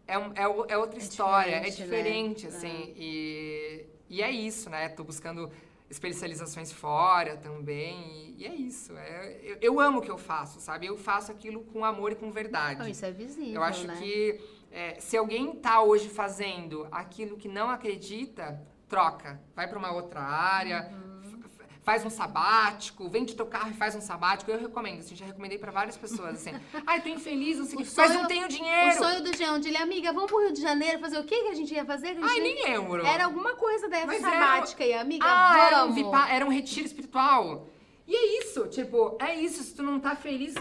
é, 0.06 0.18
um- 0.18 0.32
é, 0.34 0.42
é 0.74 0.76
outra 0.78 0.98
É 0.98 1.02
história, 1.02 1.56
é 1.56 1.70
diferente, 1.70 2.46
né? 2.46 2.46
diferente, 2.46 2.46
assim, 2.48 2.92
e, 2.96 3.86
e 4.10 4.22
é 4.22 4.30
isso, 4.30 4.68
né, 4.68 4.88
tô 4.90 5.02
buscando 5.02 5.50
especializações 5.88 6.72
fora 6.72 7.36
também, 7.38 8.34
e, 8.36 8.42
e 8.42 8.46
é 8.46 8.54
isso, 8.54 8.94
é, 8.98 9.38
eu, 9.42 9.56
eu 9.62 9.80
amo 9.80 9.98
o 9.98 10.02
que 10.02 10.10
eu 10.10 10.18
faço, 10.18 10.60
sabe, 10.60 10.86
eu 10.86 10.96
faço 10.98 11.32
aquilo 11.32 11.62
com 11.64 11.82
amor 11.84 12.12
e 12.12 12.14
com 12.14 12.30
verdade. 12.30 12.80
Não, 12.80 12.88
isso 12.88 13.04
é 13.06 13.10
visível, 13.12 13.54
Eu 13.54 13.62
acho 13.62 13.86
né? 13.86 13.96
que 13.98 14.38
é, 14.76 15.00
se 15.00 15.16
alguém 15.16 15.54
tá 15.56 15.82
hoje 15.82 16.08
fazendo 16.08 16.86
aquilo 16.92 17.36
que 17.36 17.48
não 17.48 17.68
acredita, 17.70 18.60
troca. 18.88 19.40
Vai 19.54 19.66
para 19.68 19.78
uma 19.78 19.90
outra 19.92 20.20
área, 20.20 20.90
Uhum. 20.92 21.40
faz 21.82 22.04
um 22.04 22.10
sabático, 22.10 23.08
vende 23.08 23.34
teu 23.34 23.46
carro 23.46 23.70
e 23.70 23.74
faz 23.74 23.94
um 23.94 24.00
sabático. 24.00 24.50
Eu 24.50 24.58
recomendo, 24.60 24.98
assim, 25.00 25.14
já 25.16 25.24
recomendei 25.24 25.56
para 25.56 25.70
várias 25.72 25.96
pessoas, 25.96 26.34
assim. 26.34 26.50
Ai, 26.86 27.00
tô 27.00 27.08
infeliz, 27.08 27.58
não 27.58 27.64
sei 27.64 27.76
o 27.78 27.80
O 27.80 27.84
quê, 27.84 27.90
mas 27.96 28.14
não 28.14 28.26
tenho 28.26 28.44
O 28.44 28.48
dinheiro. 28.48 28.98
sonho 28.98 29.22
do 29.22 29.36
Jean, 29.36 29.58
de 29.60 29.68
ele, 29.68 29.76
amiga, 29.78 30.12
vamos 30.12 30.30
pro 30.30 30.40
Rio 30.40 30.52
de 30.52 30.60
Janeiro 30.60 30.98
fazer 30.98 31.18
o 31.18 31.24
que 31.24 31.42
que 31.42 31.48
a 31.48 31.54
gente 31.54 31.72
ia 31.72 31.84
fazer? 31.84 32.14
Que 32.14 32.22
a 32.22 32.26
Ai, 32.26 32.34
gente 32.34 32.42
nem 32.42 32.64
lembro. 32.64 33.06
Era 33.06 33.24
alguma 33.24 33.54
coisa 33.54 33.88
dessa 33.88 34.06
Mas 34.06 34.20
sabática 34.20 34.84
aí, 34.84 34.92
amiga, 34.94 35.24
Ah, 35.26 35.66
era 35.68 35.76
um, 35.84 35.88
vamos. 35.88 35.94
vipa- 35.96 36.28
era 36.28 36.44
um 36.44 36.50
retiro 36.50 36.86
espiritual. 36.86 37.66
E 38.06 38.14
é 38.14 38.40
isso, 38.44 38.66
tipo, 38.68 39.16
é 39.20 39.34
isso. 39.34 39.62
Se 39.64 39.74
tu 39.74 39.82
não 39.82 39.98
tá 39.98 40.14
feliz, 40.14 40.54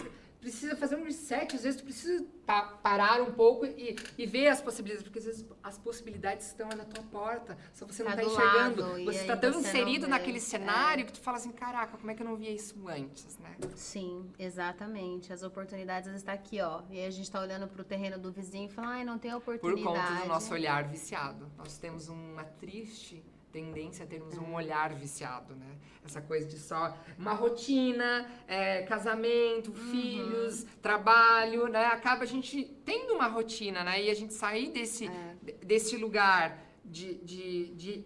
precisa 0.46 0.76
fazer 0.76 0.94
um 0.96 1.02
reset. 1.02 1.56
Às 1.56 1.64
vezes 1.64 1.80
tu 1.80 1.84
precisa 1.84 2.24
pa- 2.46 2.68
parar 2.80 3.20
um 3.20 3.32
pouco 3.32 3.66
e, 3.66 3.96
e 4.16 4.26
ver 4.26 4.46
as 4.48 4.60
possibilidades. 4.60 5.02
Porque 5.02 5.18
às 5.18 5.24
vezes 5.24 5.44
as 5.62 5.76
possibilidades 5.76 6.46
estão 6.46 6.68
na 6.68 6.84
tua 6.84 7.02
porta. 7.04 7.58
Só 7.74 7.84
você 7.84 8.04
não 8.04 8.12
Tá 8.12 8.16
tá, 8.18 8.22
do 8.22 8.28
enxergando. 8.32 8.82
lado, 8.82 9.04
você 9.04 9.18
aí 9.20 9.26
tá 9.26 9.36
tão 9.36 9.52
você 9.52 9.58
não 9.60 9.68
inserido 9.68 10.06
naquele 10.06 10.36
É. 10.38 10.40
cenário 10.40 11.04
que 11.04 11.12
tu 11.12 11.20
fala 11.20 11.36
assim, 11.38 11.50
caraca, 11.50 11.96
como 11.98 12.10
é 12.10 12.14
que 12.14 12.22
eu 12.22 12.26
não 12.26 12.36
via 12.36 12.50
isso 12.50 12.86
antes, 12.88 13.36
né? 13.38 13.56
Sim, 13.74 14.30
exatamente. 14.38 15.32
As 15.32 15.42
oportunidades 15.42 16.12
estão 16.14 16.32
aqui, 16.32 16.60
ó. 16.60 16.82
E 16.90 17.00
aí 17.00 17.06
a 17.06 17.10
gente 17.10 17.28
tá 17.30 17.40
olhando 17.40 17.66
pro 17.66 17.82
terreno 17.82 18.16
do 18.18 18.30
vizinho 18.30 18.66
e 18.66 18.72
fala, 18.72 18.88
ai, 18.88 19.04
não 19.04 19.18
tem 19.18 19.32
Por 19.32 19.38
oportunidade. 19.56 19.84
conta 20.08 20.22
do 20.22 20.28
nosso 20.28 20.54
olhar 20.54 20.84
viciado. 20.88 21.50
Nós 21.58 21.76
temos 21.78 22.08
uma 22.08 22.44
triste 22.44 23.24
tendência 23.60 24.04
a 24.04 24.08
termos 24.14 24.36
um 24.36 24.52
olhar 24.54 24.92
viciado, 24.94 25.54
né? 25.56 25.70
Essa 26.04 26.20
coisa 26.20 26.46
de 26.46 26.58
só 26.58 26.80
uma 27.18 27.32
rotina, 27.32 28.10
é, 28.46 28.82
casamento, 28.82 29.72
filhos, 29.72 30.64
trabalho, 30.82 31.66
né? 31.68 31.86
Acaba 31.86 32.22
a 32.24 32.26
gente 32.34 32.54
tendo 32.84 33.14
uma 33.14 33.28
rotina, 33.28 33.82
né? 33.82 33.94
E 34.04 34.10
a 34.10 34.14
gente 34.20 34.34
sair 34.34 34.68
desse, 34.76 35.08
de- 35.42 35.52
desse 35.70 35.96
lugar 35.96 36.44
de, 36.84 37.14
de, 37.30 37.46
de, 37.80 38.04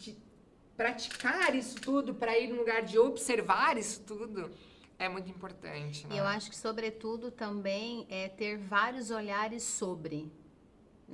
de 0.00 0.10
praticar 0.76 1.54
isso 1.54 1.76
tudo 1.80 2.12
para 2.14 2.36
ir 2.38 2.48
no 2.48 2.56
lugar 2.56 2.82
de 2.82 2.98
observar 2.98 3.78
isso 3.78 4.00
tudo 4.02 4.50
é 4.98 5.08
muito 5.08 5.30
importante, 5.30 6.06
né? 6.08 6.18
Eu 6.20 6.24
acho 6.24 6.50
que, 6.50 6.56
sobretudo, 6.56 7.30
também 7.30 8.06
é 8.10 8.28
ter 8.28 8.58
vários 8.58 9.10
olhares 9.10 9.62
sobre. 9.62 10.30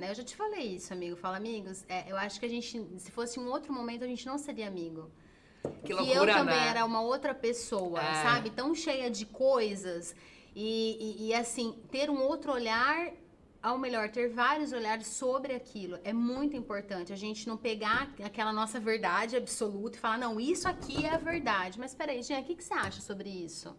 Né? 0.00 0.10
Eu 0.10 0.14
já 0.14 0.24
te 0.24 0.34
falei 0.34 0.66
isso, 0.76 0.92
amigo. 0.92 1.14
Fala, 1.14 1.36
amigos, 1.36 1.84
é, 1.88 2.10
eu 2.10 2.16
acho 2.16 2.40
que 2.40 2.46
a 2.46 2.48
gente, 2.48 2.84
se 2.98 3.10
fosse 3.10 3.38
um 3.38 3.48
outro 3.48 3.72
momento, 3.72 4.02
a 4.02 4.06
gente 4.06 4.26
não 4.26 4.38
seria 4.38 4.66
amigo. 4.66 5.10
Que 5.84 5.92
eu 5.92 5.98
loucura, 5.98 6.32
também 6.34 6.56
né? 6.56 6.68
era 6.68 6.84
uma 6.86 7.02
outra 7.02 7.34
pessoa, 7.34 8.00
É. 8.00 8.22
sabe? 8.22 8.48
Tão 8.50 8.74
cheia 8.74 9.10
de 9.10 9.26
coisas. 9.26 10.14
E, 10.56 10.96
e- 10.98 11.28
e, 11.28 11.34
assim, 11.34 11.78
ter 11.90 12.08
um 12.10 12.20
outro 12.22 12.50
olhar, 12.50 13.10
ao 13.62 13.76
melhor, 13.76 14.08
ter 14.08 14.30
vários 14.30 14.72
olhares 14.72 15.06
sobre 15.06 15.54
aquilo. 15.54 15.98
É 16.02 16.14
muito 16.14 16.56
importante. 16.56 17.12
A 17.12 17.16
gente 17.16 17.46
não 17.46 17.58
pegar 17.58 18.10
aquela 18.24 18.54
nossa 18.54 18.80
verdade 18.80 19.36
absoluta 19.36 19.98
e 19.98 20.00
falar, 20.00 20.16
não, 20.16 20.40
isso 20.40 20.66
aqui 20.66 21.04
é 21.04 21.10
a 21.14 21.18
verdade. 21.18 21.78
Mas 21.78 21.94
peraí, 21.94 22.22
Jean, 22.22 22.40
o 22.40 22.44
que, 22.44 22.54
que 22.54 22.64
você 22.64 22.72
acha 22.72 23.02
sobre 23.02 23.28
isso? 23.28 23.76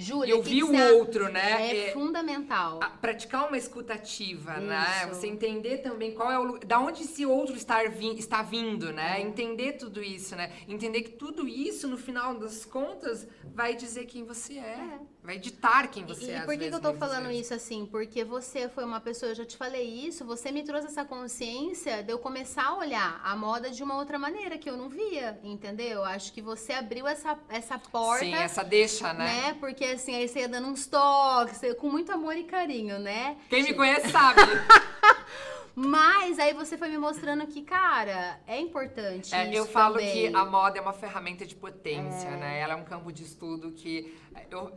Júlia, 0.00 0.32
Eu 0.32 0.42
vi 0.42 0.62
o 0.64 0.72
outro, 0.96 1.30
né? 1.30 1.70
É, 1.70 1.88
É- 1.88 1.92
fundamental. 1.92 2.80
a- 2.82 2.88
praticar 2.90 3.46
uma 3.48 3.56
escutativa, 3.58 4.54
né? 4.58 4.84
Isso. 5.04 5.08
Você 5.14 5.26
entender 5.26 5.78
também 5.78 6.12
qual 6.12 6.30
é 6.30 6.38
o 6.38 6.58
da 6.58 6.78
onde 6.80 7.02
esse 7.02 7.26
outro 7.26 7.54
está, 7.56 7.84
está 7.84 8.42
vindo, 8.42 8.88
É. 8.88 8.92
né? 8.92 9.20
Entender 9.20 9.72
tudo 9.74 10.02
isso, 10.02 10.34
né? 10.36 10.52
Entender 10.68 11.02
que 11.02 11.10
tudo 11.10 11.46
isso, 11.46 11.86
no 11.88 11.96
final 11.98 12.34
das 12.34 12.64
contas, 12.64 13.26
vai 13.54 13.74
dizer 13.74 14.06
quem 14.06 14.24
você 14.24 14.54
é. 14.54 14.60
É. 14.60 14.98
Vai 15.22 15.38
ditar 15.38 15.88
quem 15.90 16.04
você 16.06 16.24
E, 16.24 16.30
é. 16.30 16.38
e 16.38 16.40
por 16.42 16.56
que, 16.56 16.68
que 16.70 16.74
eu 16.74 16.80
tô 16.80 16.88
muitas 16.90 17.08
falando 17.08 17.26
vezes. 17.26 17.42
isso 17.46 17.54
assim? 17.54 17.84
Porque 17.84 18.24
você 18.24 18.68
foi 18.70 18.84
uma 18.84 19.00
pessoa, 19.00 19.32
eu 19.32 19.34
já 19.36 19.44
te 19.44 19.56
falei 19.56 19.84
isso, 20.06 20.24
você 20.24 20.50
me 20.50 20.62
trouxe 20.62 20.86
essa 20.86 21.04
consciência 21.04 22.02
de 22.02 22.10
eu 22.10 22.18
começar 22.18 22.64
a 22.68 22.76
olhar 22.76 23.20
a 23.22 23.36
moda 23.36 23.70
de 23.70 23.82
uma 23.82 23.96
outra 23.96 24.18
maneira 24.18 24.56
que 24.56 24.68
eu 24.68 24.76
não 24.76 24.88
via, 24.88 25.38
entendeu? 25.44 26.04
Acho 26.04 26.32
que 26.32 26.40
você 26.40 26.72
abriu 26.72 27.06
essa, 27.06 27.38
essa 27.50 27.78
porta. 27.78 28.24
Sim, 28.24 28.34
essa 28.34 28.62
deixa, 28.62 29.12
né? 29.12 29.24
Né? 29.30 29.56
Porque 29.60 29.89
assim, 29.92 30.14
aí 30.14 30.28
você 30.28 30.40
ia 30.40 30.48
dando 30.48 30.68
uns 30.68 30.86
toques, 30.86 31.60
com 31.78 31.88
muito 31.88 32.12
amor 32.12 32.36
e 32.36 32.44
carinho, 32.44 32.98
né? 32.98 33.36
Quem 33.48 33.62
me 33.62 33.74
conhece 33.74 34.10
sabe. 34.10 34.40
Mas 35.74 36.38
aí 36.38 36.52
você 36.52 36.76
foi 36.76 36.88
me 36.88 36.98
mostrando 36.98 37.46
que, 37.46 37.62
cara, 37.62 38.40
é 38.46 38.60
importante. 38.60 39.34
É, 39.34 39.52
eu 39.54 39.64
falo 39.64 39.94
também. 39.94 40.30
que 40.30 40.36
a 40.36 40.44
moda 40.44 40.78
é 40.78 40.80
uma 40.80 40.92
ferramenta 40.92 41.46
de 41.46 41.54
potência, 41.54 42.30
né? 42.32 42.60
Ela 42.60 42.74
é 42.74 42.76
um 42.76 42.84
campo 42.84 43.12
de 43.12 43.22
estudo 43.22 43.70
que 43.72 44.14
é, 44.34 44.46
eu, 44.50 44.76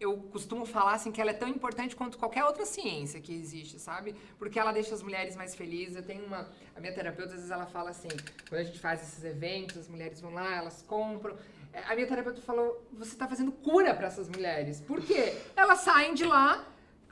eu 0.00 0.16
costumo 0.30 0.66
falar 0.66 0.94
assim 0.94 1.12
que 1.12 1.20
ela 1.20 1.30
é 1.30 1.34
tão 1.34 1.48
importante 1.48 1.94
quanto 1.94 2.18
qualquer 2.18 2.44
outra 2.44 2.66
ciência 2.66 3.20
que 3.20 3.32
existe, 3.32 3.78
sabe? 3.78 4.14
Porque 4.38 4.58
ela 4.58 4.72
deixa 4.72 4.94
as 4.94 5.02
mulheres 5.02 5.36
mais 5.36 5.54
felizes. 5.54 5.96
Eu 5.96 6.02
tenho 6.02 6.26
uma 6.26 6.50
a 6.74 6.80
minha 6.80 6.92
terapeuta 6.92 7.30
às 7.30 7.36
vezes 7.36 7.50
ela 7.50 7.66
fala 7.66 7.90
assim, 7.90 8.08
quando 8.48 8.60
a 8.60 8.64
gente 8.64 8.80
faz 8.80 9.00
esses 9.02 9.24
eventos, 9.24 9.78
as 9.78 9.88
mulheres 9.88 10.20
vão 10.20 10.34
lá, 10.34 10.56
elas 10.56 10.82
compram. 10.82 11.36
É, 11.72 11.82
A 11.90 11.94
minha 11.94 12.06
terapeuta 12.06 12.40
falou: 12.42 12.86
"Você 12.92 13.12
está 13.12 13.26
fazendo 13.26 13.52
cura 13.52 13.94
para 13.94 14.06
essas 14.06 14.28
mulheres". 14.28 14.80
Por 14.80 15.00
quê? 15.00 15.34
Elas 15.56 15.80
saem 15.80 16.14
de 16.14 16.24
lá 16.24 16.66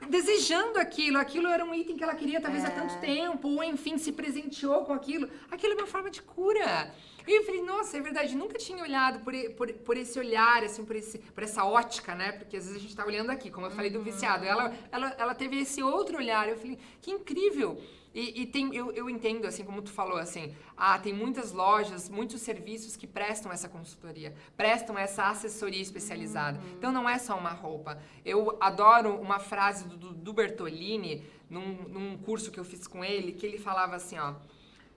desejando 0.09 0.79
aquilo, 0.79 1.17
aquilo 1.19 1.47
era 1.47 1.63
um 1.63 1.73
item 1.75 1.95
que 1.95 2.03
ela 2.03 2.15
queria 2.15 2.41
talvez 2.41 2.65
há 2.65 2.69
É. 2.69 2.71
tanto 2.71 2.99
tempo, 2.99 3.47
ou 3.47 3.63
enfim, 3.63 3.97
se 3.99 4.11
presenteou 4.11 4.83
com 4.83 4.93
aquilo. 4.93 5.29
Aquilo 5.51 5.73
é 5.73 5.75
uma 5.77 5.85
forma 5.87 6.09
de 6.09 6.21
cura. 6.23 6.91
E 7.27 7.37
eu 7.37 7.43
falei, 7.43 7.61
nossa, 7.61 7.97
é 7.97 8.01
verdade, 8.01 8.35
nunca 8.35 8.57
tinha 8.57 8.81
olhado 8.81 9.19
por, 9.19 9.31
por, 9.55 9.71
por 9.73 9.95
esse 9.95 10.17
olhar, 10.17 10.63
assim, 10.63 10.83
por, 10.83 10.95
esse, 10.95 11.19
por 11.19 11.43
essa 11.43 11.63
ótica, 11.63 12.15
né? 12.15 12.31
Porque 12.31 12.57
às 12.57 12.63
vezes 12.65 12.79
a 12.79 12.81
gente 12.81 12.95
tá 12.95 13.05
olhando 13.05 13.29
aqui, 13.29 13.51
como 13.51 13.67
eu 13.67 13.71
falei 13.71 13.91
do 13.91 14.01
viciado. 14.01 14.43
Ela, 14.43 14.73
ela, 14.91 15.15
ela 15.19 15.35
teve 15.35 15.59
esse 15.61 15.83
outro 15.83 16.17
olhar. 16.17 16.49
Eu 16.49 16.57
falei, 16.57 16.79
que 16.99 17.11
incrível! 17.11 17.79
E, 18.13 18.41
e 18.41 18.45
tem, 18.45 18.75
eu, 18.75 18.91
eu 18.91 19.09
entendo, 19.09 19.45
assim, 19.47 19.63
como 19.63 19.81
tu 19.81 19.89
falou, 19.91 20.17
assim, 20.17 20.53
ah, 20.75 20.99
tem 20.99 21.13
muitas 21.13 21.53
lojas, 21.53 22.09
muitos 22.09 22.41
serviços 22.41 22.97
que 22.97 23.07
prestam 23.07 23.51
essa 23.51 23.69
consultoria, 23.69 24.33
prestam 24.57 24.97
essa 24.97 25.29
assessoria 25.29 25.81
especializada. 25.81 26.59
Então 26.77 26.91
não 26.91 27.07
é 27.09 27.17
só 27.17 27.37
uma 27.37 27.51
roupa. 27.51 27.97
Eu 28.25 28.57
adoro 28.59 29.15
uma 29.19 29.39
frase 29.39 29.87
do, 29.87 29.95
do- 29.95 30.13
do 30.13 30.33
Bertolini, 30.33 31.23
num, 31.49 31.73
num 31.87 32.17
curso 32.17 32.51
que 32.51 32.59
eu 32.59 32.65
fiz 32.65 32.85
com 32.85 33.03
ele, 33.03 33.31
que 33.31 33.45
ele 33.45 33.57
falava 33.57 33.95
assim, 33.95 34.17
ó, 34.19 34.35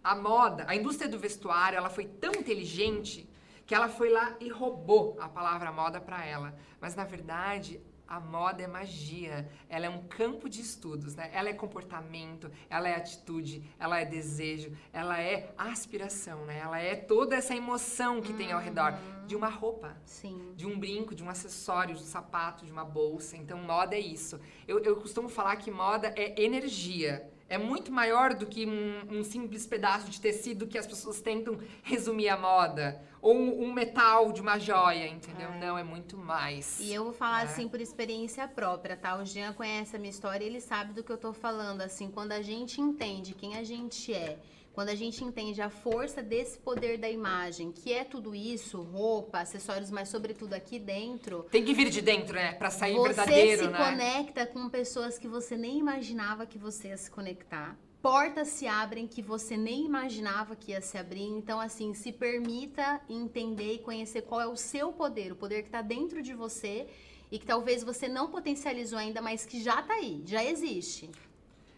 a 0.02 0.14
moda, 0.16 0.64
a 0.68 0.74
indústria 0.74 1.08
do 1.08 1.18
vestuário, 1.18 1.76
ela 1.78 1.88
foi 1.90 2.06
tão 2.06 2.32
inteligente 2.32 3.28
que 3.64 3.74
ela 3.74 3.88
foi 3.88 4.10
lá 4.10 4.36
e 4.40 4.48
roubou 4.48 5.16
a 5.20 5.28
palavra 5.28 5.70
moda 5.72 6.00
para 6.00 6.24
ela. 6.26 6.54
Mas 6.80 6.94
na 6.94 7.04
verdade, 7.04 7.80
a 8.06 8.20
moda 8.20 8.62
é 8.62 8.66
magia, 8.66 9.48
ela 9.68 9.86
é 9.86 9.88
um 9.88 10.02
campo 10.04 10.48
de 10.48 10.60
estudos, 10.60 11.14
né? 11.14 11.30
Ela 11.32 11.48
é 11.48 11.52
comportamento, 11.52 12.50
ela 12.68 12.88
é 12.88 12.94
atitude, 12.94 13.62
ela 13.78 13.98
é 13.98 14.04
desejo, 14.04 14.72
ela 14.92 15.20
é 15.20 15.52
aspiração, 15.56 16.44
né? 16.44 16.58
Ela 16.58 16.78
é 16.78 16.94
toda 16.94 17.34
essa 17.34 17.54
emoção 17.54 18.20
que 18.20 18.32
tem 18.32 18.52
ao 18.52 18.60
redor 18.60 18.94
de 19.26 19.34
uma 19.34 19.48
roupa 19.48 19.96
Sim. 20.04 20.52
de 20.54 20.66
um 20.66 20.78
brinco, 20.78 21.14
de 21.14 21.22
um 21.22 21.30
acessório, 21.30 21.94
de 21.94 22.02
um 22.02 22.06
sapato, 22.06 22.64
de 22.64 22.72
uma 22.72 22.84
bolsa. 22.84 23.36
Então, 23.36 23.58
moda 23.58 23.94
é 23.94 24.00
isso. 24.00 24.38
Eu, 24.68 24.78
eu 24.80 24.96
costumo 24.96 25.28
falar 25.28 25.56
que 25.56 25.70
moda 25.70 26.12
é 26.16 26.40
energia. 26.42 27.30
É 27.54 27.58
muito 27.58 27.92
maior 27.92 28.34
do 28.34 28.46
que 28.46 28.66
um, 28.66 29.18
um 29.18 29.22
simples 29.22 29.64
pedaço 29.64 30.10
de 30.10 30.20
tecido 30.20 30.66
que 30.66 30.76
as 30.76 30.86
pessoas 30.86 31.20
tentam 31.20 31.56
resumir 31.84 32.28
a 32.28 32.36
moda. 32.36 33.00
Ou 33.22 33.34
um, 33.36 33.64
um 33.66 33.72
metal 33.72 34.32
de 34.32 34.40
uma 34.40 34.58
joia, 34.58 35.06
entendeu? 35.06 35.50
Não, 35.60 35.78
é 35.78 35.84
muito 35.84 36.18
mais. 36.18 36.80
E 36.80 36.92
eu 36.92 37.04
vou 37.04 37.12
falar 37.12 37.42
É. 37.42 37.44
assim 37.44 37.68
por 37.68 37.80
experiência 37.80 38.46
própria, 38.48 38.96
tá? 38.96 39.16
O 39.16 39.24
Jean 39.24 39.52
conhece 39.52 39.94
a 39.94 39.98
minha 39.98 40.10
história 40.10 40.44
e 40.44 40.48
ele 40.48 40.60
sabe 40.60 40.92
do 40.92 41.02
que 41.04 41.12
eu 41.12 41.16
tô 41.16 41.32
falando. 41.32 41.80
Assim, 41.80 42.10
quando 42.10 42.32
a 42.32 42.42
gente 42.42 42.80
entende 42.80 43.34
quem 43.34 43.56
a 43.56 43.62
gente 43.62 44.12
é, 44.12 44.38
quando 44.74 44.88
a 44.88 44.94
gente 44.94 45.22
entende 45.22 45.62
a 45.62 45.70
força 45.70 46.20
desse 46.20 46.58
poder 46.58 46.98
da 46.98 47.08
imagem, 47.08 47.70
que 47.70 47.92
é 47.92 48.02
tudo 48.02 48.34
isso, 48.34 48.82
roupa, 48.82 49.38
acessórios, 49.38 49.88
mas 49.88 50.08
sobretudo 50.08 50.52
aqui 50.52 50.80
dentro, 50.80 51.44
Tem 51.44 51.64
que 51.64 51.72
vir 51.72 51.90
de 51.90 52.00
dentro, 52.00 52.34
né? 52.34 52.52
Pra 52.54 52.70
sair 52.70 52.96
você 52.96 53.14
verdadeiro, 53.14 53.62
se 53.62 53.70
né? 53.70 53.78
conecta 53.78 54.44
com 54.44 54.68
pessoas 54.68 55.16
que 55.16 55.28
você 55.28 55.56
nem 55.56 55.78
imaginava 55.78 56.44
que 56.44 56.58
você 56.58 56.88
ia 56.88 56.96
se 56.96 57.08
conectar. 57.08 57.78
Portas 58.02 58.48
se 58.48 58.66
abrem 58.66 59.06
que 59.06 59.22
você 59.22 59.56
nem 59.56 59.86
imaginava 59.86 60.56
que 60.56 60.72
ia 60.72 60.80
se 60.80 60.98
abrir. 60.98 61.22
Então, 61.22 61.60
assim, 61.60 61.94
se 61.94 62.12
permita 62.12 63.00
entender 63.08 63.74
e 63.74 63.78
conhecer 63.78 64.22
qual 64.22 64.40
é 64.40 64.46
o 64.46 64.56
seu 64.56 64.92
poder, 64.92 65.30
o 65.32 65.36
poder 65.36 65.62
que 65.62 65.68
está 65.68 65.82
dentro 65.82 66.20
de 66.20 66.34
você 66.34 66.86
e 67.30 67.38
que 67.38 67.46
talvez 67.46 67.84
você 67.84 68.08
não 68.08 68.28
potencializou 68.28 68.98
ainda, 68.98 69.22
mas 69.22 69.46
que 69.46 69.62
já 69.62 69.80
tá 69.80 69.94
aí, 69.94 70.20
já 70.26 70.44
existe. 70.44 71.08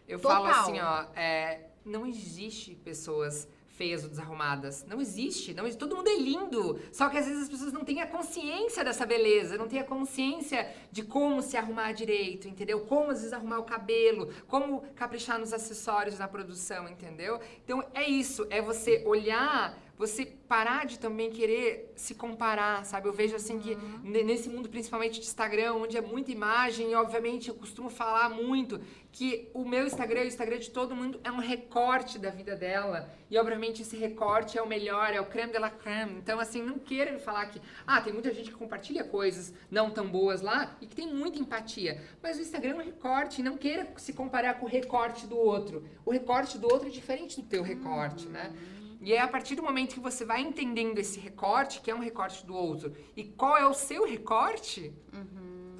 Eu 0.07 0.19
Total. 0.19 0.43
falo 0.43 0.61
assim, 0.61 0.79
ó, 0.79 1.05
é, 1.15 1.66
não 1.87 2.05
existe 2.05 2.75
pessoas 2.75 3.47
feias 3.77 4.03
ou 4.03 4.09
desarrumadas. 4.09 4.83
Não 4.87 4.99
existe, 4.99 5.53
não 5.53 5.65
existe. 5.65 5.79
Todo 5.79 5.95
mundo 5.95 6.09
é 6.09 6.17
lindo. 6.17 6.79
Só 6.91 7.07
que 7.09 7.17
às 7.17 7.27
vezes 7.27 7.43
as 7.43 7.49
pessoas 7.49 7.71
não 7.71 7.85
têm 7.85 8.01
a 8.01 8.07
consciência 8.07 8.83
dessa 8.83 9.05
beleza, 9.05 9.57
não 9.57 9.67
têm 9.67 9.79
a 9.79 9.83
consciência 9.83 10.67
de 10.91 11.03
como 11.03 11.43
se 11.43 11.55
arrumar 11.55 11.91
direito, 11.91 12.47
entendeu? 12.47 12.81
Como 12.81 13.11
às 13.11 13.19
vezes 13.19 13.33
arrumar 13.33 13.59
o 13.59 13.63
cabelo, 13.63 14.33
como 14.47 14.81
caprichar 14.95 15.37
nos 15.39 15.53
acessórios 15.53 16.17
na 16.17 16.27
produção, 16.27 16.89
entendeu? 16.89 17.39
Então 17.63 17.83
é 17.93 18.09
isso, 18.09 18.47
é 18.49 18.61
você 18.61 19.03
olhar 19.05 19.77
você 19.97 20.25
parar 20.25 20.85
de 20.85 20.99
também 20.99 21.29
querer 21.31 21.91
se 21.95 22.13
comparar, 22.13 22.85
sabe? 22.85 23.07
Eu 23.07 23.13
vejo 23.13 23.35
assim 23.35 23.59
que 23.59 23.75
ne- 24.03 24.23
nesse 24.23 24.47
mundo 24.47 24.69
principalmente 24.69 25.19
de 25.19 25.25
Instagram, 25.25 25.73
onde 25.73 25.97
é 25.97 26.01
muita 26.01 26.31
imagem, 26.31 26.91
e 26.91 26.95
obviamente 26.95 27.49
eu 27.49 27.55
costumo 27.55 27.89
falar 27.89 28.29
muito 28.29 28.79
que 29.11 29.49
o 29.53 29.65
meu 29.65 29.87
Instagram 29.87 30.21
e 30.21 30.25
o 30.25 30.27
Instagram 30.27 30.59
de 30.59 30.69
todo 30.69 30.95
mundo 30.95 31.19
é 31.23 31.31
um 31.31 31.39
recorte 31.39 32.19
da 32.19 32.29
vida 32.29 32.55
dela. 32.55 33.09
E 33.31 33.37
obviamente 33.37 33.81
esse 33.81 33.97
recorte 33.97 34.57
é 34.57 34.61
o 34.61 34.67
melhor, 34.67 35.11
é 35.11 35.19
o 35.19 35.25
creme 35.25 35.51
de 35.51 35.57
la 35.57 35.71
creme. 35.71 36.13
Então 36.19 36.39
assim, 36.39 36.61
não 36.61 36.77
queira 36.77 37.11
me 37.11 37.19
falar 37.19 37.47
que, 37.47 37.59
ah, 37.87 37.99
tem 37.99 38.13
muita 38.13 38.31
gente 38.31 38.51
que 38.51 38.55
compartilha 38.55 39.03
coisas 39.03 39.51
não 39.71 39.89
tão 39.89 40.07
boas 40.07 40.41
lá 40.41 40.77
e 40.79 40.85
que 40.85 40.95
tem 40.95 41.11
muita 41.11 41.39
empatia. 41.39 41.99
Mas 42.21 42.37
o 42.37 42.41
Instagram 42.41 42.71
é 42.71 42.75
um 42.75 42.85
recorte, 42.85 43.41
não 43.41 43.57
queira 43.57 43.91
se 43.97 44.13
comparar 44.13 44.53
com 44.59 44.67
o 44.67 44.69
recorte 44.69 45.25
do 45.25 45.37
outro. 45.37 45.83
O 46.05 46.11
recorte 46.11 46.59
do 46.59 46.71
outro 46.71 46.87
é 46.87 46.91
diferente 46.91 47.41
do 47.41 47.47
teu 47.47 47.63
recorte, 47.63 48.27
né? 48.27 48.53
E 48.99 49.13
é 49.13 49.21
a 49.21 49.27
partir 49.27 49.55
do 49.55 49.63
momento 49.63 49.93
que 49.93 49.99
você 49.99 50.25
vai 50.25 50.41
entendendo 50.41 50.97
esse 50.97 51.19
recorte, 51.19 51.81
que 51.81 51.91
é 51.91 51.95
um 51.95 51.99
recorte 51.99 52.45
do 52.45 52.55
outro, 52.55 52.95
e 53.15 53.23
qual 53.23 53.55
é 53.57 53.65
o 53.65 53.73
seu 53.73 54.05
recorte, 54.05 54.93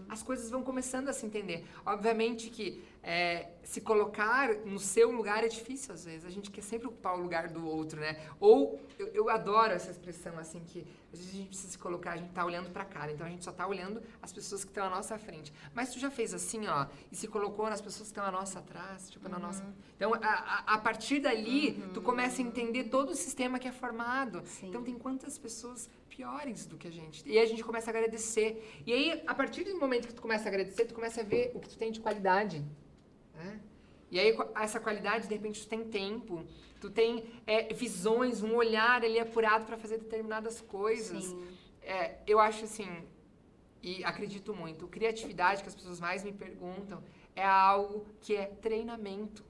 as 0.08 0.24
coisas 0.24 0.50
vão 0.50 0.64
começando 0.64 1.10
a 1.10 1.14
se 1.14 1.26
entender. 1.26 1.66
Obviamente 1.86 2.50
que 2.50 2.84
é, 3.08 3.52
se 3.64 3.80
colocar 3.80 4.54
no 4.66 4.78
seu 4.78 5.10
lugar 5.10 5.42
é 5.42 5.48
difícil 5.48 5.94
às 5.94 6.04
vezes. 6.04 6.26
A 6.26 6.30
gente 6.30 6.52
quer 6.52 6.62
sempre 6.62 6.88
ocupar 6.88 7.18
o 7.18 7.22
lugar 7.22 7.48
do 7.48 7.66
outro, 7.66 8.02
né? 8.02 8.20
Ou 8.38 8.82
eu, 9.00 9.08
eu 9.14 9.30
adoro 9.30 9.72
essa 9.72 9.90
expressão 9.90 10.38
assim 10.38 10.60
que 10.60 10.86
às 11.14 11.20
vezes 11.20 11.34
a 11.34 11.38
gente 11.38 11.48
precisa 11.48 11.72
se 11.72 11.78
colocar, 11.78 12.12
a 12.12 12.18
gente 12.18 12.34
tá 12.34 12.44
olhando 12.44 12.70
pra 12.70 12.84
cara, 12.84 13.10
então 13.14 13.26
a 13.26 13.30
gente 13.30 13.46
só 13.46 13.54
tá 13.54 13.66
olhando 13.66 14.04
as 14.22 14.34
pessoas 14.34 14.66
que 14.66 14.72
estão 14.72 14.86
à 14.86 14.90
nossa 14.90 15.18
frente. 15.18 15.54
Mas 15.74 15.94
tu 15.94 16.00
já 16.00 16.12
fez 16.12 16.34
assim, 16.34 16.68
ó, 16.68 16.86
e 17.10 17.16
se 17.16 17.30
colocou 17.30 17.70
nas 17.70 17.80
pessoas 17.80 18.10
que 18.10 18.12
estão 18.12 18.26
à 18.26 18.32
nossa 18.32 18.60
atrás, 18.60 19.10
tipo 19.10 19.30
na 19.30 19.40
nossa. 19.40 19.64
Então 19.96 20.14
a, 20.14 20.18
a, 20.20 20.74
a 20.74 20.78
partir 20.78 21.22
dali 21.22 21.82
tu 21.94 22.02
começa 22.02 22.42
a 22.42 22.46
entender 22.46 22.86
todo 22.86 23.12
o 23.12 23.16
sistema 23.16 23.58
que 23.58 23.70
é 23.70 23.72
formado. 23.72 24.42
Sim. 24.44 24.68
Então 24.68 24.84
tem 24.84 25.00
quantas 25.00 25.38
pessoas 25.38 25.90
piores 26.10 26.66
do 26.66 26.78
que 26.78 26.90
a 26.90 26.92
gente. 26.92 27.24
E 27.26 27.38
aí 27.38 27.46
a 27.46 27.48
gente 27.48 27.64
começa 27.64 27.90
a 27.90 27.94
agradecer. 27.94 28.82
E 28.86 28.92
aí, 28.92 29.24
a 29.26 29.34
partir 29.34 29.64
do 29.64 29.80
momento 29.80 30.08
que 30.10 30.14
tu 30.14 30.22
começa 30.22 30.46
a 30.46 30.50
agradecer, 30.50 30.86
tu 30.86 30.94
começa 30.94 31.22
a 31.22 31.24
ver 31.24 31.52
o 31.56 31.60
que 31.62 31.70
tu 31.70 31.78
tem 31.78 31.90
de 31.90 32.02
qualidade. 32.02 32.66
Né? 33.38 33.62
E 34.10 34.20
aí, 34.20 34.36
essa 34.56 34.80
qualidade, 34.80 35.28
de 35.28 35.34
repente, 35.34 35.62
tu 35.64 35.68
tem 35.68 35.84
tempo, 35.84 36.46
tu 36.80 36.90
tem 36.90 37.26
é, 37.46 37.74
visões, 37.74 38.42
um 38.42 38.56
olhar 38.56 39.04
ali 39.04 39.20
apurado 39.20 39.66
para 39.66 39.78
fazer 39.78 39.98
determinadas 39.98 40.62
coisas. 40.62 41.36
É, 41.82 42.18
eu 42.26 42.40
acho 42.40 42.66
assim, 42.66 42.88
e 43.82 44.04
acredito 44.04 44.54
muito, 44.54 44.88
criatividade 44.88 45.62
que 45.62 45.70
as 45.70 45.76
pessoas 45.76 46.00
mais 46.00 46.24
me 46.24 46.32
perguntam 46.32 47.04
é 47.36 47.46
algo 47.46 48.06
que 48.22 48.36
é 48.36 48.46
treinamento. 48.46 49.46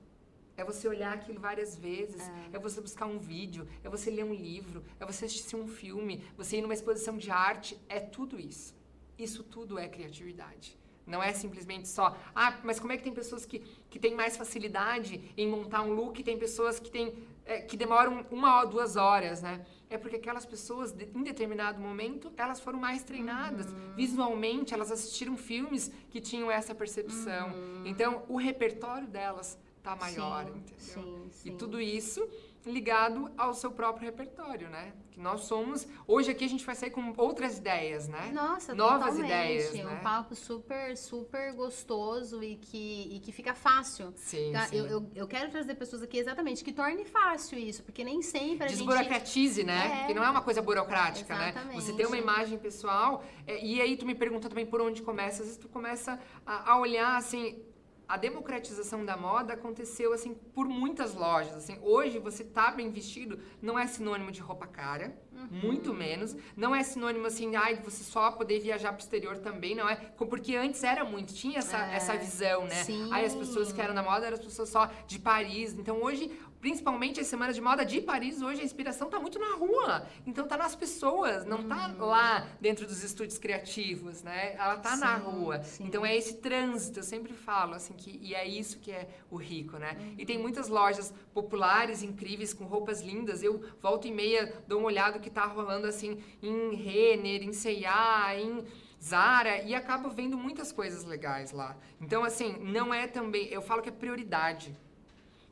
É 0.56 0.64
você 0.64 0.88
olhar 0.88 1.14
aquilo 1.14 1.40
várias 1.40 1.78
vezes, 1.78 2.22
é. 2.52 2.58
você 2.58 2.82
buscar 2.82 3.06
um 3.06 3.20
vídeo, 3.20 3.68
é 3.84 3.90
você 3.90 4.10
ler 4.10 4.26
um 4.26 4.34
livro, 4.34 4.84
é 5.00 5.06
você 5.06 5.26
assistir 5.26 5.56
um 5.56 5.68
filme, 5.68 6.24
você 6.36 6.58
ir 6.58 6.62
numa 6.62 6.74
exposição 6.74 7.16
de 7.16 7.30
arte, 7.30 7.80
é 7.88 8.00
tudo 8.00 8.40
isso. 8.40 8.76
Isso 9.18 9.44
tudo 9.44 9.78
é 9.78 9.88
criatividade. 9.88 10.78
Não 11.08 11.24
é 11.24 11.34
simplesmente 11.34 11.88
só, 11.88 12.16
ah, 12.36 12.60
mas 12.64 12.80
como 12.82 12.91
é 12.91 12.97
que 12.97 13.03
tem 13.03 13.14
pessoas 13.14 13.45
que, 13.45 13.60
que 13.89 13.97
têm 13.97 14.14
mais 14.14 14.36
facilidade 14.36 15.22
em 15.38 15.47
montar 15.47 15.82
um 15.82 15.93
look 15.93 16.20
e 16.20 16.24
tem 16.24 16.38
pessoas 16.38 16.80
que, 16.80 16.91
têm, 16.91 17.14
é, 17.45 17.62
que 17.62 17.78
demoram 17.78 18.26
uma 18.30 18.60
ou 18.62 18.68
duas 18.68 18.97
horas, 18.97 19.41
né? 19.41 19.66
É 19.89 19.97
porque 19.97 20.18
aquelas 20.18 20.45
pessoas, 20.45 20.93
em 21.16 21.24
determinado 21.24 21.80
momento, 21.80 22.30
elas 22.36 22.60
foram 22.60 22.78
mais 22.78 23.03
treinadas. 23.03 23.68
Visualmente, 23.95 24.74
elas 24.74 24.91
assistiram 24.91 25.38
filmes 25.38 25.89
que 26.10 26.20
tinham 26.20 26.51
essa 26.51 26.76
percepção. 26.76 27.53
Então, 27.86 28.24
o 28.28 28.36
repertório 28.36 29.08
delas 29.08 29.58
tá 29.82 29.95
maior, 29.95 30.43
Sim, 30.43 30.51
entendeu? 30.58 30.76
sim, 30.78 31.30
E 31.45 31.51
sim. 31.51 31.58
tudo 31.58 31.80
isso 31.80 32.28
ligado 32.68 33.32
ao 33.38 33.53
seu 33.53 33.72
próprio 33.72 34.05
repertório, 34.05 34.70
né? 34.70 34.93
Que 35.11 35.20
nós 35.20 35.41
somos... 35.41 35.88
Hoje 36.07 36.30
aqui 36.32 36.45
a 36.45 36.49
gente 36.49 36.63
vai 36.65 36.76
sair 36.76 36.91
com 36.91 37.13
outras 37.18 37.57
ideias, 37.57 38.07
né? 38.07 38.30
Nossa, 38.34 38.76
Novas 38.76 39.15
totalmente. 39.15 39.26
ideias, 39.26 39.74
Um 39.74 39.84
né? 39.89 39.99
papo 40.03 40.36
super, 40.36 40.95
super 40.95 41.53
gostoso 41.53 42.43
e 42.43 42.55
que, 42.57 43.15
e 43.15 43.20
que 43.20 43.32
fica 43.32 43.53
fácil. 43.55 44.13
Sim, 44.15 44.51
Tá? 44.51 44.68
sim. 44.68 44.78
Eu, 44.78 44.86
eu, 44.86 45.11
eu 45.15 45.28
quero 45.28 45.49
trazer 45.49 45.74
pessoas 45.76 46.01
aqui 46.03 46.18
exatamente 46.20 46.63
que 46.63 46.72
torne 46.72 47.03
fácil 47.05 47.57
isso, 47.57 47.84
porque 47.84 48.03
nem 48.03 48.22
sempre 48.22 48.65
a 48.65 48.68
gente. 48.68 48.78
Desburocratize, 48.78 49.63
né? 49.63 50.03
É. 50.03 50.07
Que 50.07 50.13
não 50.13 50.24
é 50.24 50.30
uma 50.30 50.41
coisa 50.41 50.61
burocrática, 50.61 51.36
né? 51.36 51.49
Exatamente. 51.49 51.82
Você 51.84 51.93
tem 51.93 52.05
uma 52.05 52.18
imagem 52.18 52.57
pessoal, 52.59 53.24
é, 53.47 53.63
e 53.65 53.82
aí 53.82 53.97
tu 53.97 54.05
me 54.05 54.13
pergunta 54.13 54.47
também 54.49 54.65
por 54.65 54.82
onde 54.82 55.01
começa. 55.01 55.41
Às 55.41 55.47
vezes 55.49 55.57
tu 55.57 55.68
começa 55.68 56.20
a, 56.45 56.74
a 56.74 56.80
olhar, 56.80 57.18
assim, 57.18 57.59
a 58.08 58.16
democratização 58.16 59.03
da 59.03 59.18
moda 59.18 59.53
aconteceu, 59.53 60.14
assim, 60.14 60.34
por 60.34 60.68
muitas 60.68 61.14
lojas, 61.14 61.53
assim. 61.55 61.78
Hoje, 61.82 62.20
você 62.20 62.43
tá 62.43 62.72
bem 62.72 62.89
vestido 62.89 63.39
não 63.62 63.78
é 63.78 63.86
sinônimo 63.86 64.32
de 64.32 64.39
roupa 64.39 64.66
cara, 64.68 65.14
Uhum. 65.34 65.60
muito 65.62 65.93
menos. 65.93 66.36
Não 66.55 66.74
é 66.74 66.82
sinônimo, 66.84 67.28
assim, 67.28 67.55
ai, 67.55 67.76
você 67.76 68.03
só 68.03 68.32
poder 68.32 68.60
viajar 68.60 68.91
pro 68.93 69.01
exterior 69.01 69.38
também, 69.38 69.76
não 69.76 69.88
é? 69.88 69.95
Porque 69.95 70.55
antes 70.55 70.84
era 70.84 71.03
muito, 71.03 71.34
tinha 71.34 71.60
essa, 71.60 71.78
É. 71.78 71.95
essa 71.95 72.18
visão, 72.18 72.64
né? 72.66 72.84
Sim. 72.84 73.10
Aí 73.14 73.24
as 73.26 73.36
pessoas 73.36 73.72
que 73.72 73.80
eram 73.82 73.93
da 73.93 74.01
moda 74.01 74.26
eram 74.26 74.38
as 74.38 74.43
pessoas 74.43 74.70
só 74.70 74.89
de 75.05 75.20
Paris. 75.20 75.74
Então 75.74 76.01
hoje, 76.01 76.32
principalmente 76.60 77.20
as 77.20 77.28
semanas 77.28 77.55
de 77.55 77.62
moda 77.62 77.86
de 77.86 78.01
Paris, 78.01 78.41
hoje 78.41 78.62
a 78.62 78.64
inspiração 78.64 79.10
tá 79.10 79.20
muito 79.20 79.38
na 79.39 79.55
rua. 79.55 80.08
Então 80.26 80.47
tá 80.47 80.58
nas 80.58 80.76
pessoas, 80.76 81.45
não 81.45 81.64
tá 81.64 81.89
Uhum. 81.97 82.05
lá 82.05 82.47
dentro 82.60 82.86
dos 82.88 83.03
estúdios 83.03 83.38
criativos, 83.38 84.24
né? 84.24 84.53
Ela 84.55 84.78
tá 84.78 84.95
na 84.95 85.16
rua. 85.18 85.62
sim. 85.64 85.86
Então 85.86 86.05
é 86.05 86.16
esse 86.16 86.36
trânsito, 86.38 86.99
eu 86.99 87.03
sempre 87.03 87.34
falo 87.34 87.74
assim 87.76 87.93
que 87.93 88.20
e 88.22 88.34
é 88.34 88.45
isso 88.47 88.80
que 88.80 88.91
é 88.91 89.08
o 89.30 89.36
rico, 89.38 89.78
né? 89.78 89.95
E 90.18 90.22
Uhum. 90.22 90.26
tem 90.26 90.38
muitas 90.38 90.68
lojas 90.68 91.14
populares, 91.34 92.01
incríveis, 92.03 92.53
com 92.53 92.66
roupas 92.66 93.01
lindas. 93.01 93.43
Eu 93.43 93.62
volto 93.82 94.08
e 94.08 94.12
meia 94.12 94.53
dou 94.68 94.80
uma 94.80 94.88
olhada 94.88 95.20
que 95.20 95.30
tá 95.30 95.45
rolando 95.45 95.88
assim 95.88 96.18
em 96.41 96.74
Renner, 96.76 97.43
em 97.43 97.53
C&A, 97.53 98.36
em 98.36 98.64
Zara 99.01 99.62
e 99.62 99.76
acabo 99.76 100.10
vendo 100.10 100.36
muitas 100.38 100.72
coisas 100.72 101.03
legais 101.03 101.51
lá. 101.51 101.78
Então, 102.01 102.24
assim, 102.24 102.58
não 102.60 102.91
é 102.93 103.05
também. 103.08 103.45
Eu 103.47 103.62
falo 103.62 103.82
que 103.82 103.89
é 103.89 103.91
prioridade. 103.91 104.76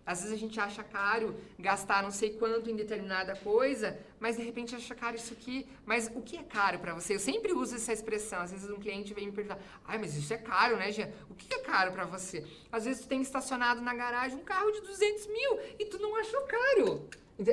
Às 0.06 0.20
vezes 0.20 0.34
a 0.34 0.38
gente 0.40 0.60
acha 0.60 0.84
caro 0.84 1.36
gastar 1.58 2.04
não 2.04 2.12
sei 2.12 2.32
quanto 2.32 2.70
em 2.70 2.76
determinada 2.76 3.36
coisa, 3.36 3.98
mas 4.20 4.38
de 4.38 4.44
repente 4.44 4.76
acha 4.76 4.94
caro 4.94 5.16
isso 5.16 5.34
aqui. 5.34 5.68
Mas 5.86 6.12
o 6.14 6.22
que 6.22 6.38
é 6.38 6.44
caro 6.44 6.78
pra 6.80 6.94
você? 6.94 7.16
Eu 7.16 7.20
sempre 7.20 7.52
uso 7.54 7.76
essa 7.76 7.92
expressão. 7.92 8.40
Às 8.42 8.52
vezes 8.52 8.70
um 8.70 8.76
cliente 8.80 9.14
vem 9.14 9.26
me 9.26 9.32
perguntar: 9.32 9.60
ai, 9.86 9.98
mas 9.98 10.16
isso 10.16 10.32
é 10.34 10.38
caro, 10.38 10.78
né, 10.78 10.92
Jean? 10.92 11.10
O 11.30 11.34
que 11.34 11.52
é 11.54 11.60
caro 11.60 11.92
pra 11.92 12.06
você? 12.06 12.46
Às 12.72 12.86
vezes 12.86 13.02
tu 13.02 13.08
tem 13.08 13.22
estacionado 13.22 13.82
na 13.82 13.94
garagem 13.96 14.38
um 14.38 14.44
carro 14.44 14.72
de 14.72 14.82
200 14.82 15.28
mil 15.28 15.60
e 15.80 15.86
tu 15.86 15.98
não 15.98 16.16
achou 16.16 16.42
caro. 16.42 17.10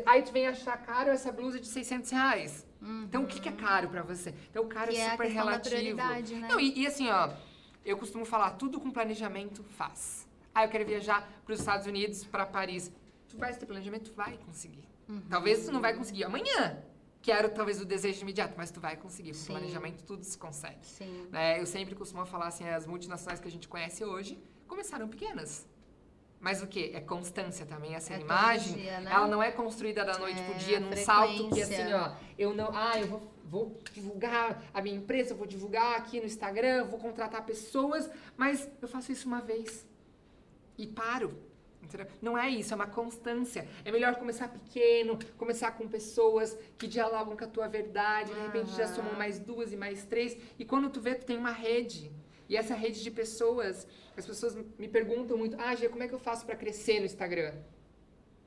Aí 0.07 0.22
tu 0.22 0.30
vem 0.32 0.46
achar 0.46 0.76
caro 0.76 1.11
essa 1.11 1.32
blusa 1.32 1.59
de 1.59 1.66
600 1.66 2.11
reais. 2.11 2.66
Então 3.05 3.24
o 3.24 3.26
que 3.26 3.40
que 3.40 3.48
é 3.48 3.53
caro 3.53 3.88
pra 3.88 4.03
você? 4.03 4.34
Então 4.50 4.64
o 4.64 4.66
caro 4.66 4.90
Que 4.90 4.96
é 4.96 5.00
é 5.07 5.11
super 5.12 5.26
da 5.28 5.32
relativo. 5.32 5.96
né? 5.96 6.48
Não, 6.48 6.61
e, 6.61 6.80
e 6.80 6.86
assim, 6.86 7.09
ó, 7.09 7.30
eu 7.84 7.96
costumo 7.96 8.24
falar, 8.24 8.50
tudo 8.53 8.80
com 8.80 8.90
planejamento 8.90 9.62
faz. 9.76 10.21
Ah, 10.55 10.64
eu 10.64 10.68
quero 10.68 10.84
viajar 10.84 11.28
para 11.44 11.53
os 11.53 11.61
Estados 11.61 11.86
Unidos, 11.86 12.24
para 12.24 12.44
Paris. 12.46 12.92
Tu 13.28 13.36
vai 13.38 13.55
ter 13.55 13.64
planejamento, 13.66 14.11
tu 14.11 14.14
vai 14.14 14.36
conseguir. 14.38 14.84
Uhum. 15.09 15.22
Talvez 15.28 15.64
tu 15.64 15.72
não 15.72 15.80
vai 15.80 15.94
conseguir 15.94 16.24
amanhã. 16.24 16.82
Quero 17.22 17.48
talvez 17.50 17.80
o 17.80 17.84
desejo 17.84 18.20
imediato, 18.22 18.55
mas 18.57 18.70
tu 18.70 18.80
vai 18.80 18.96
conseguir. 18.96 19.30
Com 19.30 19.36
Sim. 19.38 19.53
planejamento 19.53 20.03
tudo 20.05 20.24
se 20.24 20.36
consegue. 20.36 20.84
Sim. 20.86 21.28
né? 21.30 21.61
eu 21.61 21.66
sempre 21.66 21.94
costumo 21.94 22.24
falar 22.26 22.48
assim, 22.48 22.68
as 22.68 22.86
multinacionais 22.86 23.40
que 23.40 23.48
a 23.48 23.50
gente 23.50 23.68
conhece 23.68 24.05
hoje 24.05 24.42
começaram 24.66 25.09
pequenas. 25.09 25.66
Mas 26.40 26.61
o 26.61 26.66
que? 26.66 26.90
É 26.92 27.00
constância 27.00 27.64
também. 27.64 27.94
Essa 27.94 28.14
É 28.14 28.18
todo 28.18 28.24
imagem, 28.26 28.74
dia, 28.74 29.00
né? 29.00 29.12
ela 29.12 29.28
não 29.28 29.40
é 29.40 29.53
construída 29.53 30.05
da 30.05 30.18
noite 30.18 30.40
É, 30.40 30.44
pro 30.44 30.55
dia, 30.59 30.80
num 30.80 30.96
salto 30.96 31.50
que 31.50 31.62
assim, 31.62 31.92
ó, 31.92 32.14
eu 32.36 32.53
não, 32.53 32.70
ah, 32.74 32.98
eu 32.98 33.07
vou, 33.07 33.32
vou 33.44 33.80
divulgar 33.92 34.61
a 34.74 34.82
minha 34.82 34.96
empresa, 34.96 35.32
eu 35.34 35.36
vou 35.36 35.46
divulgar 35.46 35.96
aqui 35.96 36.18
no 36.18 36.26
Instagram, 36.26 36.86
vou 36.86 36.98
contratar 36.98 37.46
pessoas, 37.46 38.11
mas 38.36 38.68
eu 38.82 38.88
faço 38.88 39.12
isso 39.12 39.28
uma 39.28 39.40
vez 39.40 39.86
e 40.78 40.86
paro. 40.86 41.36
entendeu? 41.82 42.06
Não 42.20 42.38
é 42.38 42.48
isso, 42.48 42.72
é 42.72 42.76
uma 42.76 42.86
constância. 42.86 43.66
É 43.84 43.90
melhor 43.92 44.14
começar 44.16 44.48
pequeno, 44.48 45.18
começar 45.36 45.72
com 45.72 45.86
pessoas 45.88 46.56
que 46.78 46.86
dialogam 46.86 47.36
com 47.36 47.44
a 47.44 47.48
tua 47.48 47.68
verdade, 47.68 48.32
de 48.32 48.40
repente 48.40 48.70
já 48.76 48.84
Aham. 48.84 48.94
somam 48.94 49.14
mais 49.14 49.38
duas 49.38 49.72
e 49.72 49.76
mais 49.76 50.04
três, 50.04 50.36
e 50.58 50.64
quando 50.64 50.88
tu 50.90 51.00
vê, 51.00 51.14
tu 51.14 51.26
tem 51.26 51.36
uma 51.36 51.50
rede. 51.50 52.10
E 52.48 52.56
essa 52.56 52.74
rede 52.74 53.02
de 53.02 53.10
pessoas, 53.10 53.86
as 54.16 54.26
pessoas 54.26 54.54
me 54.78 54.86
perguntam 54.88 55.36
muito, 55.38 55.56
ah, 55.58 55.74
Gê, 55.74 55.88
como 55.88 56.02
é 56.02 56.08
que 56.08 56.14
eu 56.14 56.18
faço 56.18 56.44
para 56.46 56.54
crescer 56.54 57.00
no 57.00 57.06
Instagram? 57.06 57.54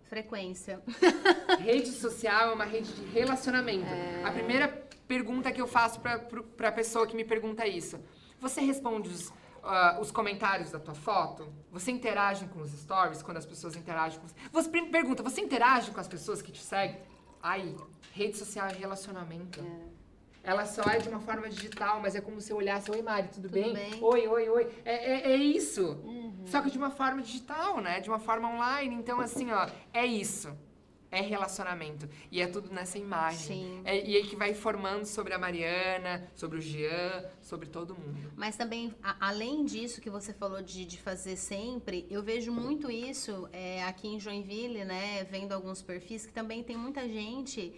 Frequência. 0.04 0.82
Rede 1.60 1.90
social 1.90 2.52
é 2.52 2.54
uma 2.54 2.64
rede 2.66 2.94
de 2.94 3.06
relacionamento. 3.06 3.88
É. 3.90 4.24
A 4.24 4.32
primeira 4.32 4.68
pergunta 5.08 5.52
que 5.52 5.60
eu 5.60 5.66
faço 5.68 6.00
pro- 6.00 6.44
pra 6.44 6.72
pessoa 6.72 7.08
que 7.08 7.16
me 7.16 7.24
pergunta 7.26 7.66
isso. 7.68 8.00
Você 8.40 8.62
responde 8.62 9.10
os, 9.10 9.34
uh, 9.66 10.00
os 10.00 10.12
comentários 10.12 10.72
da 10.72 10.80
tua 10.80 10.94
foto? 10.94 11.52
Você 11.72 11.92
interage 11.92 12.46
com 12.48 12.62
os 12.62 12.72
stories 12.72 13.22
quando 13.22 13.38
as 13.38 13.46
pessoas 13.46 13.76
interagem 13.76 14.20
com 14.20 14.28
você? 14.28 14.36
Você 14.52 14.70
pergunta, 14.70 15.24
você 15.24 15.42
interage 15.42 15.92
com 15.92 16.00
as 16.00 16.08
pessoas 16.08 16.42
que 16.42 16.52
te 16.52 16.62
seguem? 16.62 17.00
Aí, 17.42 17.76
rede 18.14 18.38
social 18.38 18.68
é 18.68 18.74
relacionamento. 18.74 19.60
É. 19.62 19.96
Ela 20.44 20.66
só 20.66 20.84
é 20.84 21.00
de 21.00 21.10
uma 21.10 21.20
forma 21.20 21.50
digital, 21.50 22.00
mas 22.00 22.16
é 22.16 22.22
como 22.22 22.40
se 22.40 22.52
eu 22.52 22.58
olhasse, 22.58 22.90
oi 22.92 23.02
Mari, 23.02 23.30
tudo, 23.30 23.50
tudo 23.50 23.54
bem? 23.54 23.74
bem? 23.74 23.98
Oi, 24.00 24.28
oi, 24.28 24.50
oi. 24.50 24.72
É, 24.86 24.94
é, 24.94 25.32
é 25.32 25.36
isso. 25.36 26.00
Uhum. 26.04 26.44
Só 26.46 26.62
que 26.62 26.70
de 26.70 26.78
uma 26.78 26.92
forma 26.92 27.22
digital, 27.24 27.82
né? 27.82 28.00
De 28.00 28.10
uma 28.10 28.20
forma 28.20 28.48
online. 28.48 28.94
Então, 28.94 29.20
assim, 29.20 29.52
ó, 29.52 29.68
é 29.92 30.06
isso 30.06 30.56
é 31.16 31.22
relacionamento. 31.22 32.08
E 32.32 32.42
é 32.42 32.48
tudo 32.48 32.72
nessa 32.72 32.98
imagem. 32.98 33.82
É, 33.86 34.06
e 34.06 34.16
aí 34.18 34.24
que 34.24 34.36
vai 34.36 34.54
formando 34.54 35.06
sobre 35.06 35.34
a 35.34 35.38
Mariana, 35.40 36.28
sobre 36.36 36.60
o 36.60 36.62
Jean, 36.62 37.26
sobre 37.42 37.68
todo 37.68 37.96
mundo. 37.96 38.32
Mas 38.36 38.56
também, 38.58 38.94
a, 39.02 39.28
além 39.30 39.66
disso 39.66 40.02
que 40.02 40.10
você 40.10 40.34
falou 40.34 40.62
de, 40.62 40.86
de 40.86 40.98
fazer 40.98 41.36
sempre, 41.36 42.06
eu 42.10 42.22
vejo 42.22 42.52
muito 42.52 42.92
isso 42.92 43.48
é, 43.52 43.84
aqui 43.84 44.08
em 44.08 44.20
Joinville, 44.20 44.84
né? 44.84 45.24
Vendo 45.26 45.54
alguns 45.54 45.82
perfis 45.82 46.26
que 46.26 46.34
também 46.34 46.64
tem 46.64 46.78
muita 46.78 47.08
gente 47.08 47.74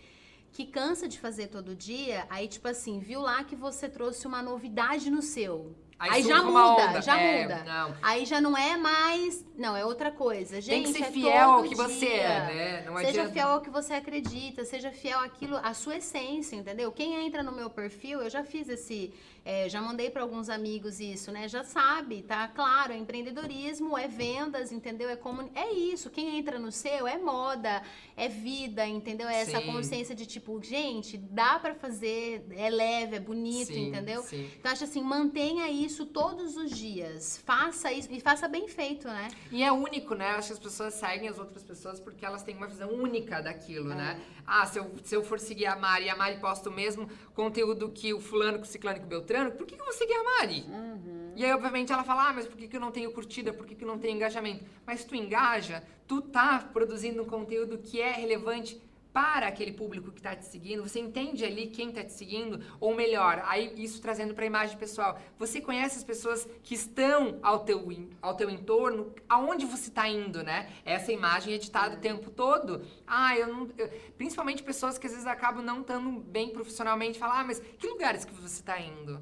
que 0.51 0.65
cansa 0.65 1.07
de 1.07 1.19
fazer 1.19 1.47
todo 1.47 1.75
dia, 1.75 2.25
aí 2.29 2.47
tipo 2.47 2.67
assim, 2.67 2.99
viu 2.99 3.21
lá 3.21 3.43
que 3.43 3.55
você 3.55 3.88
trouxe 3.88 4.25
uma 4.25 4.41
novidade 4.41 5.11
no 5.11 5.21
seu. 5.21 5.75
Aí, 5.99 6.11
aí 6.11 6.23
já 6.23 6.43
muda, 6.43 7.01
já 7.01 7.19
é, 7.19 7.41
muda. 7.41 7.63
Não. 7.65 7.95
Aí 8.03 8.25
já 8.25 8.39
não 8.39 8.55
é 8.55 8.77
mais. 8.77 9.43
Não, 9.57 9.75
é 9.75 9.83
outra 9.83 10.11
coisa. 10.11 10.61
Gente, 10.61 10.83
Tem 10.83 10.93
que 10.93 10.99
ser 10.99 11.05
é 11.05 11.11
fiel 11.11 11.49
ao 11.49 11.63
que 11.63 11.69
dia. 11.69 11.77
você 11.77 12.05
é, 12.07 12.39
né? 12.39 12.83
Não 12.85 12.97
seja 12.97 13.09
adianta. 13.09 13.31
fiel 13.31 13.47
ao 13.47 13.61
que 13.61 13.69
você 13.69 13.93
acredita, 13.93 14.63
seja 14.63 14.91
fiel 14.91 15.19
àquilo, 15.19 15.57
à 15.57 15.73
sua 15.73 15.97
essência, 15.97 16.55
entendeu? 16.55 16.91
Quem 16.91 17.25
entra 17.25 17.41
no 17.41 17.51
meu 17.51 17.69
perfil, 17.69 18.21
eu 18.21 18.29
já 18.29 18.43
fiz 18.43 18.69
esse 18.69 19.11
é, 19.49 19.69
já 19.69 19.81
mandei 19.81 20.09
para 20.09 20.23
alguns 20.23 20.49
amigos 20.49 20.99
isso, 20.99 21.31
né? 21.31 21.47
Já 21.47 21.63
sabe, 21.63 22.21
tá 22.21 22.49
claro, 22.49 22.91
é 22.91 22.97
empreendedorismo, 22.97 23.97
é 23.97 24.05
vendas, 24.05 24.73
entendeu? 24.73 25.09
É 25.09 25.15
como 25.15 25.49
é 25.55 25.71
isso. 25.71 26.09
Quem 26.09 26.37
entra 26.37 26.59
no 26.59 26.69
seu 26.69 27.07
é 27.07 27.17
moda, 27.17 27.81
é 28.17 28.27
vida, 28.27 28.85
entendeu? 28.85 29.25
É 29.25 29.39
essa 29.39 29.61
sim. 29.61 29.67
consciência 29.67 30.13
de 30.13 30.25
tipo, 30.25 30.61
gente, 30.61 31.17
dá 31.17 31.57
para 31.59 31.73
fazer, 31.73 32.45
é 32.57 32.69
leve, 32.69 33.15
é 33.15 33.19
bonito, 33.21 33.67
sim, 33.67 33.87
entendeu? 33.87 34.21
Sim. 34.23 34.49
Então 34.59 34.69
acho 34.69 34.83
assim, 34.83 35.01
mantenha 35.01 35.69
isso 35.69 35.86
todos 36.05 36.57
os 36.57 36.71
dias, 36.71 37.41
faça 37.45 37.91
isso 37.91 38.07
e 38.11 38.19
faça 38.19 38.47
bem 38.47 38.67
feito, 38.67 39.07
né? 39.07 39.29
E 39.51 39.63
é 39.63 39.71
único, 39.71 40.15
né? 40.15 40.31
Acho 40.31 40.47
que 40.47 40.53
as 40.53 40.59
pessoas 40.59 40.93
seguem 40.93 41.29
as 41.29 41.39
outras 41.39 41.63
pessoas 41.63 41.99
porque 41.99 42.25
elas 42.25 42.43
têm 42.43 42.55
uma 42.55 42.67
visão 42.67 42.89
única 42.89 43.41
daquilo, 43.41 43.89
né? 43.89 43.93
é. 43.93 43.97
né? 44.15 44.25
Ah, 44.45 44.65
se 44.65 44.79
eu, 44.79 44.91
se 45.03 45.15
eu 45.15 45.23
for 45.23 45.39
seguir 45.39 45.65
a 45.65 45.75
Mari 45.75 46.05
e 46.05 46.09
a 46.09 46.15
Mari 46.15 46.39
posta 46.39 46.69
o 46.69 46.73
mesmo 46.73 47.09
conteúdo 47.33 47.89
que 47.89 48.13
o 48.13 48.19
fulano, 48.19 48.57
com 48.57 48.63
o 48.63 48.67
ciclano, 48.67 48.99
com 48.99 49.05
o 49.05 49.09
Beltrano 49.09 49.51
por 49.51 49.65
que, 49.65 49.75
que 49.75 49.81
eu 49.81 49.85
vou 49.85 49.93
seguir 49.93 50.13
a 50.13 50.23
Mari? 50.23 50.65
Uhum. 50.67 51.33
E 51.35 51.45
aí, 51.45 51.53
obviamente, 51.53 51.93
ela 51.93 52.03
fala, 52.03 52.29
ah, 52.29 52.33
mas 52.33 52.47
por 52.47 52.57
que, 52.57 52.67
que 52.67 52.75
eu 52.75 52.81
não 52.81 52.91
tenho 52.91 53.11
curtida? 53.11 53.53
Por 53.53 53.65
que, 53.65 53.75
que 53.75 53.83
eu 53.83 53.88
não 53.88 53.99
tenho 53.99 54.15
engajamento? 54.15 54.65
Mas 54.85 55.03
tu 55.05 55.15
engaja, 55.15 55.83
tu 56.07 56.19
tá 56.19 56.67
produzindo 56.73 57.21
um 57.21 57.25
conteúdo 57.25 57.77
que 57.77 58.01
é 58.01 58.11
relevante 58.11 58.81
para 59.14 59.47
aquele 59.47 59.72
público 59.72 60.12
que 60.12 60.20
está 60.20 60.36
te 60.36 60.45
seguindo, 60.45 60.84
você 60.84 60.99
entende 60.99 61.43
ali 61.43 61.68
quem 61.68 61.89
está 61.89 62.03
te 62.03 62.14
seguindo, 62.14 62.64
ou 62.80 62.95
melhor, 62.95 63.41
aí 63.45 63.74
isso 63.76 64.01
trazendo 64.01 64.34
para 64.34 64.43
a 64.43 64.47
imagem 64.47 64.78
pessoal, 64.78 65.20
você 65.38 65.60
conhece 65.60 65.97
as 65.97 66.03
pessoas 66.03 66.47
que 66.64 66.76
estão 66.76 67.39
ao 67.41 67.60
teu, 67.60 67.88
ao 68.22 68.36
teu 68.36 68.49
entorno, 68.49 69.14
aonde 69.28 69.66
você 69.66 69.89
está 69.89 70.08
indo, 70.08 70.43
né? 70.43 70.72
Essa 70.86 71.12
imagem 71.12 71.53
é 71.53 71.55
editada 71.55 71.95
o 71.95 71.99
tempo 71.99 72.30
todo. 72.30 72.86
Ah, 73.05 73.38
eu 73.38 73.47
não. 73.47 73.70
Eu, 73.78 73.89
principalmente 74.18 74.64
pessoas 74.64 74.97
que 74.97 75.08
às 75.08 75.14
vezes 75.14 75.28
acabam 75.28 75.64
não 75.64 75.82
estando 75.82 76.20
bem 76.20 76.49
profissionalmente, 76.49 77.18
falar, 77.18 77.39
ah, 77.39 77.43
mas 77.43 77.60
que 77.60 77.88
lugares 77.88 78.26
que 78.26 78.34
você 78.34 78.60
está 78.60 78.80
indo? 78.80 79.22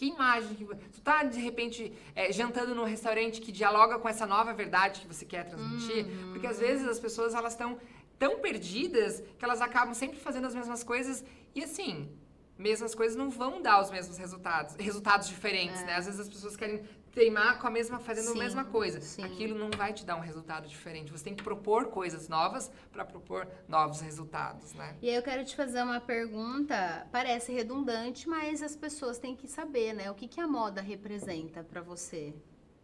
Que 0.00 0.06
imagem 0.06 0.54
que 0.54 0.64
tu 0.64 1.00
tá 1.02 1.24
de 1.24 1.38
repente 1.38 1.92
é, 2.14 2.32
jantando 2.32 2.74
num 2.74 2.84
restaurante 2.84 3.38
que 3.38 3.52
dialoga 3.52 3.98
com 3.98 4.08
essa 4.08 4.24
nova 4.24 4.54
verdade 4.54 5.00
que 5.02 5.06
você 5.06 5.26
quer 5.26 5.44
transmitir? 5.44 6.06
Uhum. 6.06 6.32
Porque 6.32 6.46
às 6.46 6.58
vezes 6.58 6.88
as 6.88 6.98
pessoas 6.98 7.34
elas 7.34 7.52
estão 7.52 7.78
tão 8.20 8.38
perdidas 8.38 9.22
que 9.38 9.44
elas 9.44 9.62
acabam 9.62 9.94
sempre 9.94 10.18
fazendo 10.18 10.46
as 10.46 10.54
mesmas 10.54 10.84
coisas 10.84 11.24
e 11.54 11.64
assim, 11.64 12.14
mesmas 12.56 12.94
coisas 12.94 13.16
não 13.16 13.30
vão 13.30 13.62
dar 13.62 13.80
os 13.80 13.90
mesmos 13.90 14.18
resultados, 14.18 14.76
resultados 14.76 15.26
diferentes, 15.26 15.80
é. 15.80 15.86
né? 15.86 15.94
Às 15.94 16.04
vezes 16.04 16.20
as 16.20 16.28
pessoas 16.28 16.54
querem 16.54 16.84
teimar 17.12 17.58
com 17.58 17.66
a 17.66 17.70
mesma 17.70 17.98
fazendo 17.98 18.26
sim, 18.26 18.38
a 18.38 18.42
mesma 18.42 18.64
coisa. 18.66 19.00
Sim. 19.00 19.24
Aquilo 19.24 19.58
não 19.58 19.70
vai 19.70 19.94
te 19.94 20.04
dar 20.04 20.16
um 20.16 20.20
resultado 20.20 20.68
diferente. 20.68 21.10
Você 21.10 21.24
tem 21.24 21.34
que 21.34 21.42
propor 21.42 21.86
coisas 21.86 22.28
novas 22.28 22.70
para 22.92 23.06
propor 23.06 23.48
novos 23.66 24.02
resultados, 24.02 24.74
né? 24.74 24.94
E 25.00 25.08
aí 25.08 25.16
eu 25.16 25.22
quero 25.22 25.42
te 25.42 25.56
fazer 25.56 25.82
uma 25.82 25.98
pergunta, 25.98 27.08
parece 27.10 27.50
redundante, 27.52 28.28
mas 28.28 28.62
as 28.62 28.76
pessoas 28.76 29.18
têm 29.18 29.34
que 29.34 29.48
saber, 29.48 29.94
né? 29.94 30.10
O 30.10 30.14
que 30.14 30.28
que 30.28 30.40
a 30.40 30.46
moda 30.46 30.82
representa 30.82 31.64
para 31.64 31.80
você 31.80 32.34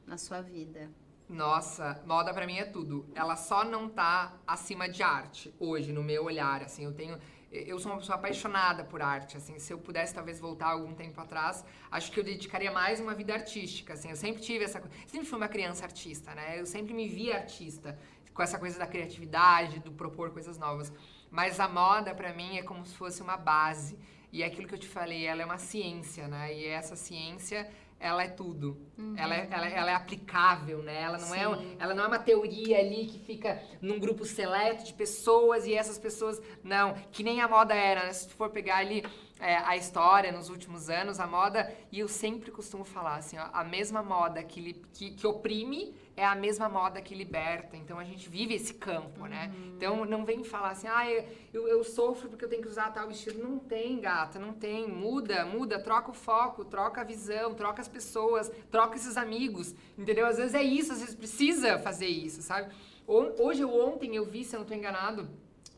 na 0.07 0.17
sua 0.17 0.41
vida? 0.41 0.91
Nossa, 1.29 2.01
moda 2.07 2.33
para 2.33 2.47
mim 2.47 2.59
é 2.59 2.65
tudo. 2.65 3.05
Ela 3.15 3.35
só 3.35 3.65
não 3.65 3.89
tá 3.89 4.33
acima 4.47 4.89
de 4.89 5.03
arte 5.03 5.53
hoje, 5.59 5.93
no 5.93 6.03
meu 6.03 6.25
olhar. 6.25 6.63
Assim, 6.63 6.85
eu 6.85 6.93
tenho. 6.93 7.19
Eu 7.51 7.79
sou 7.79 7.91
uma 7.91 7.99
pessoa 7.99 8.17
apaixonada 8.17 8.85
por 8.85 9.01
arte, 9.01 9.37
assim, 9.37 9.59
se 9.59 9.73
eu 9.73 9.79
pudesse 9.79 10.13
talvez 10.13 10.39
voltar 10.39 10.67
algum 10.67 10.93
tempo 10.95 11.19
atrás, 11.21 11.65
acho 11.91 12.11
que 12.11 12.21
eu 12.21 12.25
dedicaria 12.25 12.71
mais 12.71 13.01
uma 13.01 13.15
vida 13.15 13.33
artística, 13.33 13.95
assim, 13.95 14.11
eu 14.11 14.17
sempre 14.17 14.43
tive 14.43 14.65
essa 14.65 14.83
sempre 15.07 15.27
fui 15.27 15.39
uma 15.39 15.49
criança 15.49 15.85
artista, 15.85 16.35
né? 16.35 16.61
Eu 16.61 16.67
sempre 16.67 16.93
me 16.93 17.09
via 17.09 17.37
artista, 17.37 17.97
com 18.35 18.43
essa 18.43 18.59
coisa 18.59 18.79
da 18.79 18.87
criatividade, 18.87 19.79
do 19.79 19.93
propor 19.93 20.31
coisas 20.33 20.59
novas. 20.59 20.93
Mas 21.31 21.59
a 21.59 21.69
moda 21.69 22.15
para 22.15 22.33
mim 22.33 22.59
é 22.59 22.63
como 22.63 22.85
se 22.85 22.95
fosse 22.95 23.23
uma 23.23 23.37
base. 23.37 23.99
E 24.33 24.43
é 24.43 24.47
aquilo 24.47 24.69
que 24.69 24.75
eu 24.75 24.79
te 24.79 24.89
falei, 24.89 25.25
ela 25.25 25.41
é 25.41 25.45
uma 25.45 25.57
ciência, 25.57 26.29
né? 26.29 26.55
E 26.55 26.67
essa 26.67 26.95
ciência 26.95 27.71
ela 27.99 28.23
é 28.23 28.29
tudo. 28.29 28.77
Uhum. 28.99 29.15
Ela, 29.17 29.35
é, 29.35 29.49
ela, 29.51 29.67
ela, 29.69 29.91
é 29.91 29.95
aplicável, 29.95 30.83
né? 30.83 31.03
Ela 31.03 31.19
não, 31.19 31.35
é, 31.35 31.43
ela 31.79 31.95
não 31.95 32.05
é 32.05 32.07
uma 32.07 32.19
teoria 32.19 32.79
ali 32.79 33.07
que 33.07 33.19
fica 33.19 33.63
num 33.81 33.99
grupo 33.99 34.25
seleto 34.25 34.85
de 34.85 34.93
pessoas 34.93 35.67
e 35.67 35.75
essas 35.75 35.99
pessoas. 35.99 36.41
Não, 36.63 36.95
que 37.11 37.23
nem 37.23 37.41
a 37.41 37.49
moda 37.49 37.75
era, 37.75 38.05
né? 38.05 38.13
Se 38.13 38.29
tu 38.29 38.35
for 38.35 38.51
pegar 38.51 38.77
ali 38.77 39.05
é, 39.41 39.57
a 39.57 39.77
história 39.77 40.31
nos 40.31 40.49
últimos 40.49 40.89
anos, 40.89 41.21
a 41.21 41.27
moda, 41.27 41.73
e 41.91 41.99
eu 41.99 42.09
sempre 42.09 42.51
costumo 42.51 42.85
falar 42.85 43.17
assim, 43.17 43.39
ó, 43.39 43.49
a 43.53 43.65
mesma 43.65 44.03
moda 44.03 44.43
que, 44.43 44.75
que, 44.93 45.11
que 45.13 45.27
oprime 45.27 45.95
é 46.17 46.25
a 46.25 46.35
mesma 46.35 46.69
moda 46.69 47.01
que 47.01 47.15
liberta. 47.15 47.77
Então 47.77 47.99
a 47.99 48.05
gente 48.05 48.29
vive 48.29 48.55
esse 48.55 48.75
campo, 48.75 49.27
né? 49.27 49.53
Uhum. 49.55 49.73
Então 49.77 50.05
não 50.07 50.25
vem 50.25 50.43
falar 50.43 50.71
assim, 50.71 50.89
ah, 50.89 51.09
eu, 51.53 51.69
eu 51.69 51.85
sofro 51.85 52.29
porque 52.31 52.45
eu 52.45 52.49
tenho 52.49 52.63
que 52.63 52.69
usar 52.69 52.91
tal 52.91 53.07
vestido. 53.07 53.43
Não 53.43 53.59
tem, 53.59 54.01
gata, 54.01 54.39
não 54.39 54.53
tem. 54.53 54.89
Muda, 54.89 55.45
muda, 55.45 55.79
troca 55.79 56.11
o 56.11 56.15
foco, 56.15 56.65
troca 56.65 57.03
a 57.03 57.05
visão, 57.05 57.55
troca 57.55 57.83
as 57.83 57.89
pessoas, 57.89 58.51
troca 58.71 58.97
esses 58.97 59.17
amigos. 59.17 59.75
Entendeu? 59.99 60.27
Às 60.27 60.39
vezes 60.39 60.55
é 60.55 60.63
isso, 60.63 60.93
às 60.93 61.01
vezes 61.01 61.15
precisa 61.15 61.79
fazer 61.79 62.07
isso, 62.07 62.41
sabe? 62.41 62.75
Hoje 63.07 63.65
ou 63.65 63.89
ontem 63.89 64.17
eu 64.17 64.25
vi, 64.25 64.43
se 64.43 64.57
eu 64.57 64.59
não 64.59 64.65
estou 64.65 64.77
enganado, 64.77 65.29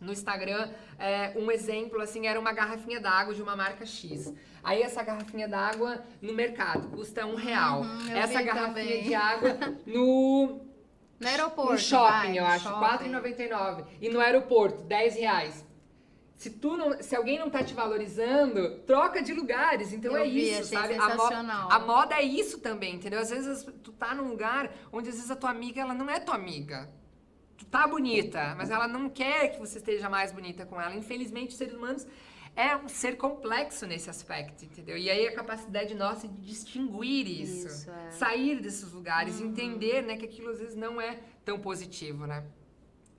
no 0.00 0.12
Instagram, 0.12 0.70
é, 0.98 1.32
um 1.36 1.50
exemplo 1.50 2.00
assim, 2.00 2.26
era 2.26 2.38
uma 2.38 2.52
garrafinha 2.52 3.00
d'água 3.00 3.34
de 3.34 3.42
uma 3.42 3.56
marca 3.56 3.84
X. 3.84 4.32
Aí 4.62 4.82
essa 4.82 5.02
garrafinha 5.02 5.48
d'água 5.48 6.02
no 6.20 6.32
mercado 6.32 6.88
custa 6.88 7.26
um 7.26 7.34
real. 7.34 7.82
Uhum, 7.82 8.16
essa 8.16 8.42
garrafinha 8.42 8.66
também. 8.68 9.02
de 9.02 9.14
água 9.14 9.58
no 9.86 10.68
no 11.20 11.26
aeroporto. 11.26 11.72
No 11.72 11.78
shopping, 11.78 12.28
vai, 12.28 12.38
eu 12.38 12.46
acho, 12.46 12.68
R$4,99. 12.68 13.84
E 14.00 14.08
no 14.08 14.20
aeroporto, 14.20 14.84
10 14.84 15.16
reais. 15.16 15.66
Se, 16.36 16.50
tu 16.50 16.76
não, 16.76 17.02
se 17.02 17.16
alguém 17.16 17.36
não 17.36 17.50
tá 17.50 17.64
te 17.64 17.74
valorizando, 17.74 18.78
troca 18.86 19.20
de 19.20 19.34
lugares. 19.34 19.92
Então 19.92 20.16
eu 20.16 20.22
é 20.22 20.28
vi, 20.28 20.52
isso, 20.52 20.72
sabe? 20.72 20.94
A, 20.94 21.16
mo 21.16 21.22
a, 21.68 21.78
moda 21.80 22.14
é 22.14 22.22
isso 22.22 22.60
também, 22.60 22.94
entendeu? 22.94 23.18
Às 23.18 23.30
vezes 23.30 23.66
tu 23.82 23.90
tá 23.90 24.14
num 24.14 24.28
lugar 24.28 24.72
onde 24.92 25.08
às 25.08 25.16
vezes 25.16 25.30
a 25.32 25.34
tua 25.34 25.50
amiga 25.50 25.80
ela 25.80 25.94
não 25.94 26.08
é 26.08 26.20
tua 26.20 26.36
amiga 26.36 26.88
tu 27.58 27.66
tá 27.66 27.86
bonita, 27.86 28.54
mas 28.56 28.70
ela 28.70 28.86
não 28.88 29.10
quer 29.10 29.48
que 29.48 29.58
você 29.58 29.78
esteja 29.78 30.08
mais 30.08 30.32
bonita 30.32 30.64
com 30.64 30.80
ela. 30.80 30.94
Infelizmente, 30.94 31.50
os 31.50 31.56
seres 31.56 31.74
humanos 31.74 32.06
é 32.54 32.74
um 32.76 32.88
ser 32.88 33.16
complexo 33.16 33.86
nesse 33.86 34.08
aspecto, 34.08 34.64
entendeu? 34.64 34.96
E 34.96 35.10
aí 35.10 35.26
a 35.26 35.34
capacidade 35.34 35.94
nossa 35.94 36.26
de 36.26 36.34
distinguir 36.40 37.26
isso, 37.28 37.66
isso 37.66 37.90
é. 37.90 38.10
sair 38.12 38.60
desses 38.60 38.92
lugares, 38.92 39.40
uhum. 39.40 39.48
entender, 39.48 40.02
né, 40.02 40.16
que 40.16 40.24
aquilo 40.24 40.50
às 40.50 40.58
vezes 40.58 40.74
não 40.74 41.00
é 41.00 41.20
tão 41.44 41.58
positivo, 41.60 42.26
né? 42.26 42.44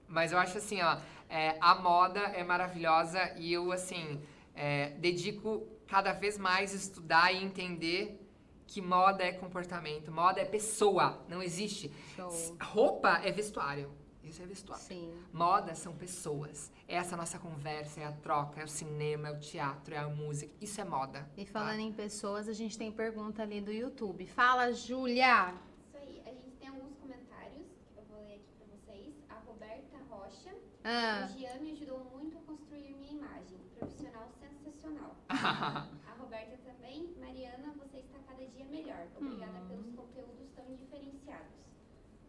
Mas 0.08 0.32
eu 0.32 0.40
acho 0.40 0.58
assim, 0.58 0.82
ó, 0.82 0.98
é, 1.30 1.56
a 1.62 1.76
moda 1.76 2.20
é 2.20 2.44
maravilhosa 2.44 3.34
e 3.38 3.54
eu, 3.54 3.72
assim, 3.72 4.20
é, 4.56 4.90
dedico 4.98 5.68
cada 5.88 6.12
vez 6.12 6.38
mais 6.38 6.74
a 6.74 6.76
estudar 6.76 7.32
e 7.32 7.44
entender 7.44 8.20
que 8.68 8.82
moda 8.82 9.24
é 9.24 9.32
comportamento, 9.32 10.12
moda 10.12 10.42
é 10.42 10.46
pessoa, 10.46 11.24
não 11.28 11.42
existe. 11.42 11.92
Show. 12.16 12.58
Roupa 12.62 13.22
é 13.24 13.32
vestuário. 13.32 13.99
Isso 14.30 14.42
é 14.42 14.46
vestuário. 14.46 14.84
Sim. 14.84 15.14
Moda 15.34 15.74
são 15.76 15.94
pessoas. 15.96 16.72
É 16.88 16.96
essa 16.96 17.18
nossa 17.18 17.40
conversa, 17.40 18.02
é 18.02 18.06
a 18.06 18.12
troca, 18.12 18.62
é 18.62 18.64
o 18.64 18.68
cinema, 18.68 19.30
é 19.30 19.32
o 19.32 19.40
teatro, 19.40 19.94
é 19.94 19.98
a 19.98 20.08
música. 20.08 20.52
Isso 20.62 20.80
é 20.80 20.84
moda. 20.84 21.28
E 21.36 21.46
tá? 21.46 21.52
falando 21.52 21.78
tá? 21.78 21.82
em 21.82 21.94
pessoas, 21.94 22.48
a 22.48 22.54
gente 22.54 22.78
tem 22.78 22.92
pergunta 22.92 23.42
ali 23.42 23.62
do 23.62 23.72
YouTube. 23.72 24.28
Fala, 24.28 24.72
Júlia! 24.72 25.54
Isso 25.88 25.98
aí, 25.98 26.22
a 26.26 26.32
gente 26.32 26.56
tem 26.58 26.70
alguns 26.70 26.96
comentários 26.96 27.68
que 27.92 27.98
eu 27.98 28.04
vou 28.06 28.22
ler 28.22 28.36
aqui 28.36 28.52
pra 28.58 28.68
vocês. 28.68 29.14
A 29.30 29.36
Roberta 29.40 29.98
Rocha. 30.10 30.56
Ah. 30.84 31.26
O 31.26 31.38
Gian 31.38 31.60
me 31.60 31.72
ajudou 31.72 32.04
muito 32.06 32.38
a 32.38 32.42
construir 32.42 32.94
minha 32.96 33.14
imagem. 33.14 33.58
Profissional 33.78 34.30
sensacional. 34.40 35.16
a 35.30 36.14
Roberta 36.20 36.58
também. 36.64 37.14
Mariana, 37.20 37.74
você 37.78 37.98
está 37.98 38.20
cada 38.28 38.46
dia 38.46 38.66
melhor. 38.66 39.08
Obrigada 39.18 39.60
uhum. 39.60 39.68
pelos 39.68 39.96
conteúdos 39.96 40.50
tão 40.56 40.76
diferenciados. 40.76 41.60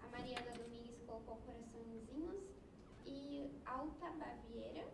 A 0.02 0.08
Mariana 0.08 0.50
Domingues 0.56 1.00
colocou 1.06 1.36
coraçõezinhos 1.46 2.42
e 3.06 3.50
Alta 3.72 4.06
Baviera, 4.06 4.84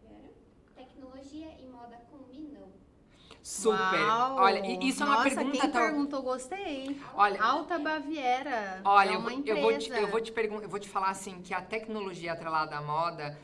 Baviera 0.00 0.32
tecnologia 0.74 1.48
e 1.60 1.66
moda 1.66 2.00
combinam. 2.10 2.72
Super. 3.42 4.00
Uau. 4.00 4.36
Olha, 4.36 4.84
isso 4.84 5.02
é 5.02 5.06
uma 5.06 5.16
Nossa, 5.16 5.28
pergunta 5.28 5.60
quem 5.60 5.70
tão... 5.70 5.82
perguntou, 5.82 6.22
gostei. 6.22 7.00
Olha, 7.14 7.42
Alta 7.42 7.78
Baviera. 7.78 8.80
Olha, 8.84 9.10
é 9.10 9.18
uma 9.18 9.32
eu 9.32 9.60
vou 9.60 9.78
te, 9.78 9.90
eu 9.90 10.08
vou 10.08 10.20
te 10.20 10.32
perguntar, 10.32 10.62
eu 10.64 10.68
vou 10.68 10.78
te 10.78 10.88
falar 10.88 11.10
assim 11.10 11.42
que 11.42 11.52
a 11.52 11.60
tecnologia 11.60 12.32
atrelada 12.32 12.76
à 12.76 12.80
moda, 12.80 13.36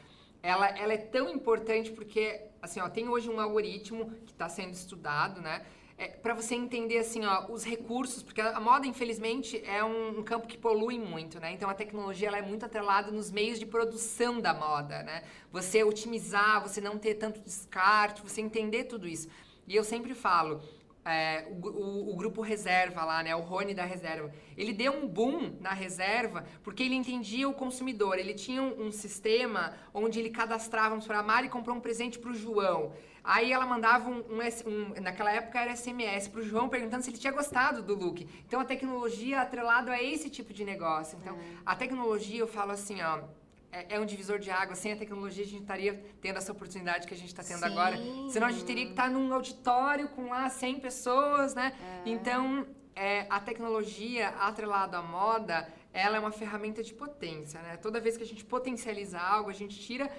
ela, 0.43 0.68
ela 0.68 0.93
é 0.93 0.99
tão 0.99 1.28
importante 1.28 1.91
porque 1.91 2.49
assim, 2.62 2.80
ó, 2.80 2.89
tem 2.89 3.09
hoje 3.09 3.28
um 3.28 3.41
algoritmo 3.41 4.11
que 4.24 4.32
está 4.32 4.49
sendo 4.49 4.72
estudado, 4.72 5.41
né? 5.41 5.64
É, 6.01 6.07
para 6.07 6.32
você 6.32 6.55
entender 6.55 6.99
assim, 6.99 7.26
ó, 7.26 7.51
os 7.51 7.64
recursos, 7.64 8.22
porque 8.22 8.40
a 8.40 8.61
moda, 8.61 8.86
infelizmente, 8.86 9.61
é 9.66 9.82
um, 9.82 10.20
um, 10.20 10.22
campo 10.22 10.46
que 10.46 10.57
polui 10.57 10.96
muito, 10.96 11.40
né? 11.40 11.51
Então 11.51 11.68
a 11.68 11.74
tecnologia 11.74 12.28
ela 12.28 12.38
é 12.38 12.42
muito 12.42 12.64
atrelada 12.64 13.11
nos 13.11 13.32
meios 13.32 13.59
de 13.59 13.66
produção 13.66 14.40
da 14.40 14.55
moda, 14.55 15.03
né? 15.03 15.24
Você 15.51 15.82
otimizar, 15.82 16.62
você 16.62 16.80
não 16.80 16.99
ter 16.99 17.14
tanto 17.14 17.40
descarte, 17.40 18.22
você 18.22 18.40
entender 18.40 18.84
tudo 18.84 19.09
isso. 19.09 19.28
E 19.66 19.74
eu 19.74 19.82
sempre 19.82 20.14
falo, 20.14 20.62
é, 21.05 21.49
o, 21.51 21.66
o, 21.66 22.12
o, 22.12 22.16
grupo 22.16 22.42
reserva 22.42 23.05
lá, 23.05 23.20
né? 23.22 23.34
O 23.34 23.40
Rony 23.40 23.74
da 23.74 23.84
reserva. 23.84 24.30
Ele 24.57 24.72
deu 24.72 24.92
um 24.92 25.09
boom 25.09 25.57
na 25.61 25.72
reserva 25.72 26.44
porque 26.62 26.84
ele 26.84 26.94
entendia 26.94 27.49
o 27.49 27.55
consumidor. 27.55 28.18
Ele 28.18 28.34
tinha 28.34 28.62
um, 28.62 28.86
um 28.86 28.92
sistema 28.92 29.74
onde 29.92 30.20
ele 30.20 30.30
cadastrava, 30.30 30.90
vamos 30.90 31.07
para 31.07 31.18
a 31.18 31.22
Mari 31.22 31.49
comprou 31.49 31.74
um 31.74 31.80
presente 31.80 32.20
para 32.20 32.30
o 32.30 32.34
João. 32.34 32.92
Aí 33.22 33.52
ela 33.52 33.66
mandava 33.66 34.08
um, 34.08 34.20
um, 34.20 35.00
naquela 35.00 35.32
época 35.32 35.60
era 35.60 35.74
SMS 35.76 36.28
para 36.28 36.40
o 36.40 36.42
João 36.42 36.68
perguntando 36.68 37.02
se 37.02 37.10
ele 37.10 37.18
tinha 37.18 37.32
gostado 37.32 37.82
do 37.82 37.94
look. 37.94 38.26
Então 38.46 38.60
a 38.60 38.64
tecnologia 38.64 39.40
atrelado 39.40 39.90
a 39.90 40.02
esse 40.02 40.30
tipo 40.30 40.52
de 40.52 40.64
negócio. 40.64 41.18
Então 41.20 41.36
é. 41.36 41.40
a 41.66 41.74
tecnologia 41.74 42.40
eu 42.40 42.48
falo 42.48 42.72
assim, 42.72 43.02
ó, 43.02 43.20
é, 43.70 43.96
é, 43.96 44.00
um 44.00 44.06
divisor 44.06 44.38
de 44.38 44.50
água. 44.50 44.74
Sem 44.74 44.92
a 44.92 44.96
tecnologia, 44.96 45.44
a 45.44 45.46
gente 45.46 45.62
estaria 45.62 46.02
tendo 46.20 46.38
essa 46.38 46.52
oportunidade 46.52 47.06
que 47.06 47.14
a 47.14 47.16
gente 47.16 47.28
está 47.28 47.42
tendo 47.42 47.58
Sim. 47.58 47.66
agora. 47.66 47.96
Senão, 48.30 48.46
a 48.46 48.52
gente 48.52 48.64
teria 48.64 48.84
que 48.84 48.92
estar 48.92 49.04
tá 49.04 49.10
num 49.10 49.32
auditório 49.32 50.08
com 50.08 50.28
lá 50.28 50.48
100 50.48 50.80
pessoas, 50.80 51.54
né? 51.54 51.74
É. 52.04 52.08
Então, 52.08 52.66
é, 52.96 53.26
a 53.28 53.40
tecnologia 53.40 54.30
atrelada 54.40 54.98
à 54.98 55.02
moda, 55.02 55.68
ela 55.92 56.16
é 56.16 56.20
uma 56.20 56.32
ferramenta 56.32 56.82
de 56.82 56.94
potência, 56.94 57.60
né? 57.60 57.76
Toda 57.76 58.00
vez 58.00 58.16
que 58.16 58.22
a 58.22 58.26
gente 58.26 58.44
potencializa 58.44 59.18
algo, 59.18 59.50
a 59.50 59.54
gente 59.54 59.78
tira 59.78 60.10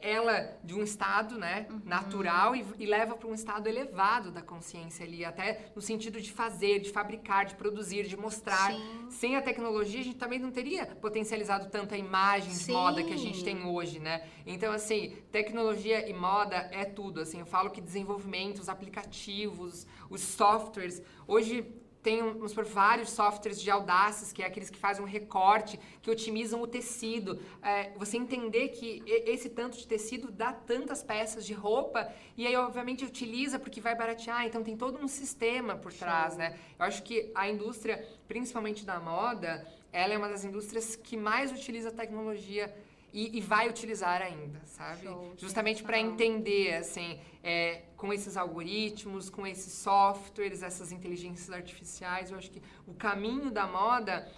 ela 0.00 0.58
de 0.62 0.74
um 0.74 0.82
estado 0.82 1.38
né, 1.38 1.66
uhum. 1.70 1.80
natural 1.84 2.54
e, 2.54 2.64
e 2.78 2.86
leva 2.86 3.16
para 3.16 3.28
um 3.28 3.34
estado 3.34 3.68
elevado 3.68 4.30
da 4.30 4.42
consciência 4.42 5.04
ali, 5.04 5.24
até 5.24 5.70
no 5.74 5.82
sentido 5.82 6.20
de 6.20 6.32
fazer, 6.32 6.80
de 6.80 6.90
fabricar, 6.90 7.44
de 7.44 7.54
produzir, 7.54 8.06
de 8.06 8.16
mostrar. 8.16 8.72
Sim. 8.72 9.06
Sem 9.10 9.36
a 9.36 9.42
tecnologia, 9.42 10.00
a 10.00 10.04
gente 10.04 10.16
também 10.16 10.38
não 10.38 10.50
teria 10.50 10.86
potencializado 10.86 11.68
tanto 11.70 11.94
a 11.94 11.98
imagem 11.98 12.50
Sim. 12.50 12.66
de 12.66 12.72
moda 12.72 13.02
que 13.02 13.12
a 13.12 13.18
gente 13.18 13.42
tem 13.44 13.64
hoje, 13.64 13.98
né? 13.98 14.26
Então, 14.46 14.72
assim, 14.72 15.16
tecnologia 15.30 16.08
e 16.08 16.12
moda 16.12 16.56
é 16.72 16.84
tudo, 16.84 17.20
assim, 17.20 17.40
eu 17.40 17.46
falo 17.46 17.70
que 17.70 17.80
desenvolvimento, 17.80 18.58
os 18.58 18.68
aplicativos, 18.68 19.86
os 20.10 20.20
softwares, 20.20 21.02
hoje 21.26 21.64
tem 22.06 22.22
uns 22.22 22.54
por 22.54 22.64
vários 22.64 23.10
softwares 23.10 23.60
de 23.60 23.68
audácias, 23.68 24.32
que 24.32 24.40
é 24.40 24.46
aqueles 24.46 24.70
que 24.70 24.78
fazem 24.78 25.02
um 25.04 25.08
recorte, 25.08 25.76
que 26.00 26.08
otimizam 26.08 26.62
o 26.62 26.66
tecido. 26.68 27.42
É, 27.60 27.90
você 27.96 28.16
entender 28.16 28.68
que 28.68 29.02
esse 29.04 29.50
tanto 29.50 29.76
de 29.76 29.88
tecido 29.88 30.30
dá 30.30 30.52
tantas 30.52 31.02
peças 31.02 31.44
de 31.44 31.52
roupa 31.52 32.08
e 32.36 32.46
aí, 32.46 32.54
obviamente, 32.54 33.04
utiliza 33.04 33.58
porque 33.58 33.80
vai 33.80 33.96
baratear. 33.96 34.46
Então, 34.46 34.62
tem 34.62 34.76
todo 34.76 35.02
um 35.02 35.08
sistema 35.08 35.74
por 35.74 35.92
trás, 35.92 36.36
né? 36.36 36.56
Eu 36.78 36.84
acho 36.84 37.02
que 37.02 37.32
a 37.34 37.50
indústria, 37.50 38.06
principalmente 38.28 38.86
da 38.86 39.00
moda, 39.00 39.66
ela 39.92 40.14
é 40.14 40.16
uma 40.16 40.28
das 40.28 40.44
indústrias 40.44 40.94
que 40.94 41.16
mais 41.16 41.50
utiliza 41.50 41.90
tecnologia 41.90 42.72
e, 43.16 43.38
e 43.38 43.40
vai 43.40 43.66
utilizar 43.66 44.20
ainda, 44.20 44.60
sabe? 44.66 45.04
Show, 45.04 45.32
Justamente 45.38 45.82
para 45.82 45.98
entender, 45.98 46.74
assim, 46.74 47.18
é, 47.42 47.80
com 47.96 48.12
esses 48.12 48.36
algoritmos, 48.36 49.30
com 49.30 49.46
esses 49.46 49.72
softwares, 49.72 50.62
essas 50.62 50.92
inteligências 50.92 51.50
artificiais, 51.50 52.30
eu 52.30 52.36
acho 52.36 52.50
que 52.50 52.62
o 52.86 52.92
caminho 52.92 53.50
da 53.50 53.66
moda 53.66 54.30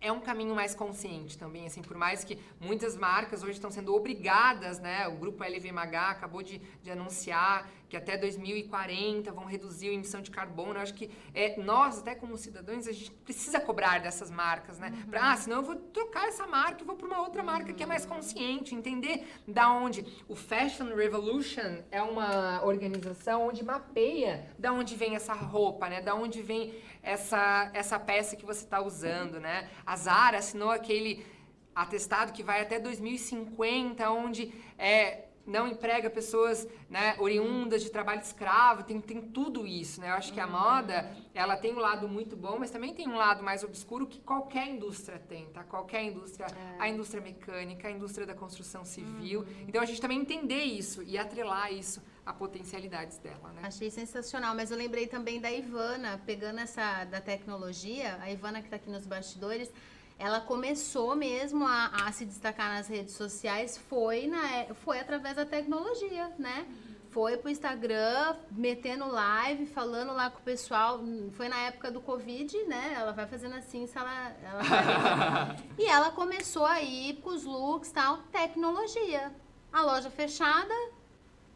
é 0.00 0.10
um 0.10 0.18
caminho 0.18 0.56
mais 0.56 0.74
consciente 0.74 1.38
também, 1.38 1.66
assim, 1.66 1.82
por 1.82 1.96
mais 1.96 2.24
que 2.24 2.36
muitas 2.58 2.96
marcas 2.96 3.44
hoje 3.44 3.52
estão 3.52 3.70
sendo 3.70 3.94
obrigadas, 3.94 4.80
né? 4.80 5.06
O 5.06 5.16
grupo 5.16 5.44
LVMH 5.44 6.10
acabou 6.10 6.42
de, 6.42 6.58
de 6.82 6.90
anunciar 6.90 7.70
que 7.90 7.96
até 7.96 8.16
2040 8.16 9.32
vão 9.32 9.44
reduzir 9.44 9.88
a 9.88 9.92
emissão 9.92 10.22
de 10.22 10.30
carbono. 10.30 10.74
Eu 10.74 10.80
acho 10.80 10.94
que 10.94 11.10
é, 11.34 11.60
nós, 11.60 11.98
até 11.98 12.14
como 12.14 12.38
cidadãos, 12.38 12.86
a 12.86 12.92
gente 12.92 13.10
precisa 13.10 13.60
cobrar 13.60 13.98
dessas 14.00 14.30
marcas, 14.30 14.78
né? 14.78 14.90
Uhum. 14.90 15.10
Pra, 15.10 15.32
ah, 15.32 15.36
senão 15.36 15.56
eu 15.56 15.62
vou 15.64 15.74
trocar 15.76 16.28
essa 16.28 16.46
marca 16.46 16.82
e 16.82 16.86
vou 16.86 16.94
para 16.94 17.06
uma 17.06 17.20
outra 17.20 17.42
marca 17.42 17.72
que 17.72 17.82
é 17.82 17.86
mais 17.86 18.06
consciente, 18.06 18.74
entender 18.74 19.26
da 19.46 19.70
onde 19.72 20.06
o 20.28 20.36
Fashion 20.36 20.94
Revolution 20.94 21.82
é 21.90 22.00
uma 22.00 22.64
organização 22.64 23.48
onde 23.48 23.64
mapeia 23.64 24.48
da 24.56 24.72
onde 24.72 24.94
vem 24.94 25.16
essa 25.16 25.34
roupa, 25.34 25.88
né? 25.88 26.00
Da 26.00 26.14
onde 26.14 26.40
vem 26.40 26.72
essa, 27.02 27.70
essa 27.74 27.98
peça 27.98 28.36
que 28.36 28.46
você 28.46 28.62
está 28.64 28.80
usando, 28.80 29.40
né? 29.40 29.68
A 29.84 29.96
Zara 29.96 30.38
assinou 30.38 30.70
aquele 30.70 31.26
atestado 31.74 32.32
que 32.32 32.42
vai 32.42 32.60
até 32.60 32.78
2050, 32.78 34.08
onde 34.10 34.52
é 34.78 35.24
não 35.46 35.66
emprega 35.66 36.08
pessoas 36.08 36.66
né, 36.88 37.16
oriundas 37.18 37.82
de 37.82 37.90
trabalho 37.90 38.20
escravo, 38.20 38.82
tem, 38.82 39.00
tem 39.00 39.20
tudo 39.20 39.66
isso, 39.66 40.00
né? 40.00 40.10
Eu 40.10 40.14
acho 40.14 40.32
que 40.32 40.40
a 40.40 40.46
uhum. 40.46 40.52
moda, 40.52 41.10
ela 41.34 41.56
tem 41.56 41.74
um 41.74 41.78
lado 41.78 42.08
muito 42.08 42.36
bom, 42.36 42.58
mas 42.58 42.70
também 42.70 42.94
tem 42.94 43.08
um 43.08 43.16
lado 43.16 43.42
mais 43.42 43.64
obscuro 43.64 44.06
que 44.06 44.20
qualquer 44.20 44.68
indústria 44.68 45.18
tem, 45.18 45.46
tá? 45.46 45.64
Qualquer 45.64 46.04
indústria, 46.04 46.46
é. 46.46 46.76
a 46.78 46.88
indústria 46.88 47.22
mecânica, 47.22 47.88
a 47.88 47.90
indústria 47.90 48.26
da 48.26 48.34
construção 48.34 48.84
civil. 48.84 49.40
Uhum. 49.40 49.64
Então, 49.66 49.82
a 49.82 49.86
gente 49.86 50.00
também 50.00 50.20
entender 50.20 50.62
isso 50.62 51.02
e 51.02 51.18
atrelar 51.18 51.72
isso 51.72 52.02
a 52.24 52.32
potencialidades 52.32 53.18
dela, 53.18 53.52
né? 53.52 53.62
Achei 53.64 53.90
sensacional, 53.90 54.54
mas 54.54 54.70
eu 54.70 54.76
lembrei 54.76 55.06
também 55.06 55.40
da 55.40 55.50
Ivana, 55.50 56.20
pegando 56.24 56.60
essa 56.60 57.04
da 57.04 57.20
tecnologia, 57.20 58.18
a 58.20 58.30
Ivana 58.30 58.60
que 58.60 58.66
está 58.66 58.76
aqui 58.76 58.90
nos 58.90 59.06
bastidores, 59.06 59.72
ela 60.20 60.38
começou 60.38 61.16
mesmo 61.16 61.66
a, 61.66 61.86
a, 62.04 62.12
se 62.12 62.26
destacar 62.26 62.74
nas 62.74 62.86
redes 62.86 63.14
sociais 63.14 63.78
foi, 63.78 64.26
na, 64.26 64.54
é, 64.54 64.74
foi 64.74 65.00
através 65.00 65.34
da 65.34 65.46
tecnologia, 65.46 66.30
né? 66.38 66.66
Foi 67.08 67.38
pro 67.38 67.50
Instagram, 67.50 68.36
metendo 68.52 69.08
live, 69.08 69.66
falando 69.66 70.12
lá 70.12 70.30
com 70.30 70.38
o 70.38 70.42
pessoal. 70.42 71.00
Foi 71.32 71.48
na 71.48 71.58
época 71.60 71.90
do 71.90 72.00
Covid, 72.00 72.56
né? 72.64 72.94
Ela 72.96 73.12
vai 73.12 73.26
fazendo 73.26 73.56
assim, 73.56 73.86
se 73.86 73.98
ela. 73.98 74.32
ela 74.44 75.56
e 75.76 75.86
ela 75.86 76.10
começou 76.12 76.66
aí 76.66 77.18
com 77.22 77.30
os 77.30 77.44
looks 77.44 77.90
e 77.90 77.94
tal, 77.94 78.18
tecnologia. 78.30 79.32
A 79.72 79.82
loja 79.82 80.10
fechada, 80.10 80.74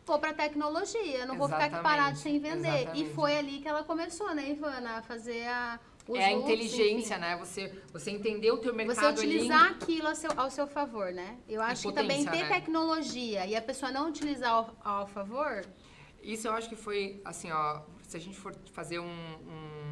vou 0.07 0.19
para 0.19 0.33
tecnologia, 0.33 1.27
não 1.27 1.35
Exatamente. 1.35 1.39
vou 1.39 1.49
ficar 1.49 1.65
aqui 1.67 1.83
parado 1.83 2.17
sem 2.17 2.41
vender. 2.41 2.67
Exatamente. 2.67 3.03
E 3.03 3.15
foi 3.15 3.37
ali 3.37 3.59
que 3.61 3.69
ela 3.69 3.85
começou, 3.85 4.35
né, 4.35 4.51
Ivana, 4.51 4.99
a 4.99 5.03
fazer 5.03 5.47
a 5.47 5.79
os 6.07 6.19
é 6.19 6.25
a 6.27 6.33
inteligência, 6.33 7.15
enfim. 7.15 7.21
né? 7.21 7.37
Você, 7.39 7.73
você 7.93 8.11
entender 8.11 8.51
o 8.51 8.59
teu 8.59 8.75
mercado 8.75 9.17
Você 9.17 9.27
utilizar 9.27 9.65
ali... 9.67 9.75
aquilo 9.75 10.09
ao 10.09 10.15
seu, 10.15 10.31
ao 10.37 10.51
seu 10.51 10.67
favor, 10.67 11.13
né? 11.13 11.39
Eu 11.49 11.63
acho 11.63 11.89
que 11.89 11.95
também 11.95 12.25
ter 12.25 12.43
né? 12.43 12.49
tecnologia 12.49 13.47
e 13.47 13.57
a 13.57 13.63
pessoa 13.63 13.91
não 13.91 14.09
utilizar 14.09 14.51
ao, 14.51 14.77
ao 14.85 15.07
favor... 15.07 15.65
Isso 16.23 16.49
eu 16.49 16.53
acho 16.55 16.71
que 16.71 16.77
foi, 16.77 17.21
assim, 17.23 17.51
ó... 17.53 17.83
Se 18.09 18.17
a 18.17 18.21
gente 18.21 18.39
for 18.39 18.55
fazer 18.73 18.99
um, 18.99 19.05
um, 19.07 19.84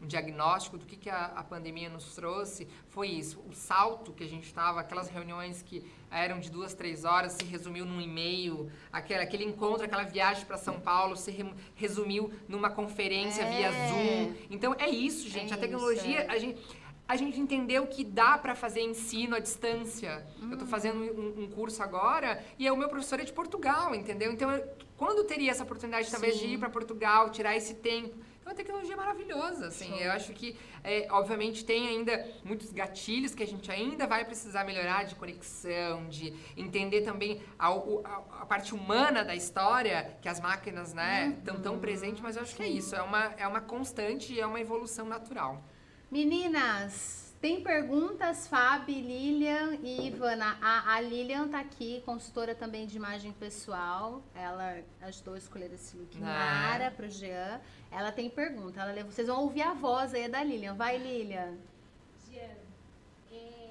um 0.00 0.06
diagnóstico 0.06 0.76
do 0.76 0.84
que, 0.84 0.96
que 0.96 1.08
a, 1.08 1.26
a, 1.26 1.42
pandemia 1.42 1.88
nos 1.88 2.14
trouxe 2.14 2.68
foi 2.88 3.08
isso. 3.08 3.42
O 3.48 3.52
salto 3.52 4.12
que 4.12 4.22
a 4.22 4.26
gente 4.26 4.44
estava, 4.44 4.80
aquelas 4.80 5.08
reuniões 5.08 5.62
que 5.62 5.82
eram 6.10 6.38
de 6.38 6.50
duas, 6.50 6.74
três 6.74 7.04
horas, 7.04 7.32
se 7.32 7.44
resumiu 7.44 7.84
num 7.84 8.00
e-mail, 8.00 8.70
aquele, 8.92 9.22
aquele 9.22 9.44
encontro, 9.44 9.84
aquela 9.84 10.04
viagem 10.04 10.44
para 10.44 10.56
São 10.56 10.78
Paulo 10.78 11.16
se 11.16 11.30
re, 11.30 11.52
resumiu 11.74 12.30
numa 12.48 12.70
conferência 12.70 13.42
é. 13.42 13.56
via 13.56 13.72
Zoom. 13.72 14.34
Então 14.50 14.74
é 14.78 14.88
isso, 14.88 15.28
gente. 15.28 15.52
É 15.52 15.56
a 15.56 15.58
tecnologia, 15.58 16.22
isso, 16.22 16.30
é. 16.30 16.34
a 16.34 16.38
gente 16.38 16.86
a 17.08 17.14
gente 17.14 17.40
entendeu 17.40 17.86
que 17.86 18.02
dá 18.02 18.36
para 18.36 18.56
fazer 18.56 18.80
ensino 18.80 19.36
à 19.36 19.38
distância. 19.38 20.26
Hum. 20.42 20.48
Eu 20.48 20.52
estou 20.54 20.66
fazendo 20.66 20.98
um, 20.98 21.44
um, 21.44 21.48
curso 21.48 21.80
agora 21.82 22.44
e 22.58 22.68
o 22.68 22.76
meu 22.76 22.88
professor 22.88 23.20
é 23.20 23.24
de 23.24 23.32
Portugal, 23.32 23.94
entendeu? 23.94 24.32
Então, 24.32 24.50
eu, 24.50 24.68
quando 24.96 25.22
teria 25.24 25.52
essa 25.52 25.62
oportunidade, 25.62 26.10
talvez, 26.10 26.34
Sim. 26.34 26.40
de 26.40 26.54
ir 26.54 26.58
para 26.58 26.68
Portugal, 26.68 27.30
tirar 27.30 27.56
esse 27.56 27.74
tempo? 27.74 28.16
É 28.46 28.48
uma 28.48 28.54
tecnologia 28.54 28.96
maravilhosa, 28.96 29.66
assim. 29.66 29.88
Show. 29.88 29.98
Eu 29.98 30.12
acho 30.12 30.32
que, 30.32 30.56
é, 30.84 31.08
obviamente, 31.10 31.64
tem 31.64 31.88
ainda 31.88 32.24
muitos 32.44 32.70
gatilhos 32.70 33.34
que 33.34 33.42
a 33.42 33.46
gente 33.46 33.72
ainda 33.72 34.06
vai 34.06 34.24
precisar 34.24 34.62
melhorar 34.62 35.02
de 35.02 35.16
conexão, 35.16 36.06
de 36.08 36.32
entender 36.56 37.00
também 37.00 37.42
a, 37.58 37.66
a, 37.66 38.42
a 38.42 38.46
parte 38.46 38.72
humana 38.72 39.24
da 39.24 39.34
história, 39.34 40.16
que 40.22 40.28
as 40.28 40.38
máquinas, 40.38 40.94
né, 40.94 41.34
estão 41.36 41.56
uhum. 41.56 41.62
tão 41.62 41.78
presentes, 41.80 42.20
mas 42.20 42.36
eu 42.36 42.42
acho 42.42 42.52
Sim. 42.52 42.58
que 42.58 42.62
é 42.62 42.68
isso. 42.68 42.94
É 42.94 43.02
uma, 43.02 43.34
é 43.36 43.48
uma 43.48 43.60
constante 43.60 44.32
e 44.32 44.38
é 44.38 44.46
uma 44.46 44.60
evolução 44.60 45.06
natural. 45.06 45.64
Meninas, 46.08 47.25
Tem 47.46 47.60
perguntas, 47.60 48.48
Fábio, 48.48 48.96
Lilian 48.96 49.78
e 49.80 50.08
Ivana. 50.08 50.58
A, 50.60 50.94
a 50.96 51.00
Lilian 51.00 51.46
tá 51.46 51.60
aqui, 51.60 52.02
consultora 52.04 52.56
também 52.56 52.88
de 52.88 52.96
imagem 52.96 53.30
pessoal. 53.30 54.20
Ela 54.34 54.82
ajudou 55.02 55.34
a 55.34 55.38
escolher 55.38 55.72
esse 55.72 55.96
look 55.96 56.10
Ah. 56.16 56.70
Mara 56.72 56.90
pro 56.90 57.08
Jean. 57.08 57.60
Ela 57.92 58.10
tem 58.10 58.28
pergunta. 58.28 58.80
Ela, 58.80 59.04
vocês 59.04 59.28
vão 59.28 59.42
ouvir 59.42 59.62
a 59.62 59.74
voz 59.74 60.12
aí 60.12 60.28
da 60.28 60.42
Lilian. 60.42 60.74
Vai, 60.74 60.98
Lilian. 60.98 61.56
Jean, 62.28 62.56
é, 63.30 63.70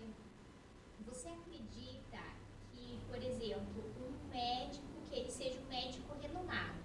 você 1.06 1.28
acredita 1.28 2.24
que, 2.72 2.98
por 3.10 3.22
exemplo, 3.22 3.84
um 4.00 4.34
médico, 4.34 4.86
que 5.10 5.20
ele 5.20 5.30
seja 5.30 5.60
um 5.60 5.68
médico 5.68 6.16
renomado, 6.22 6.80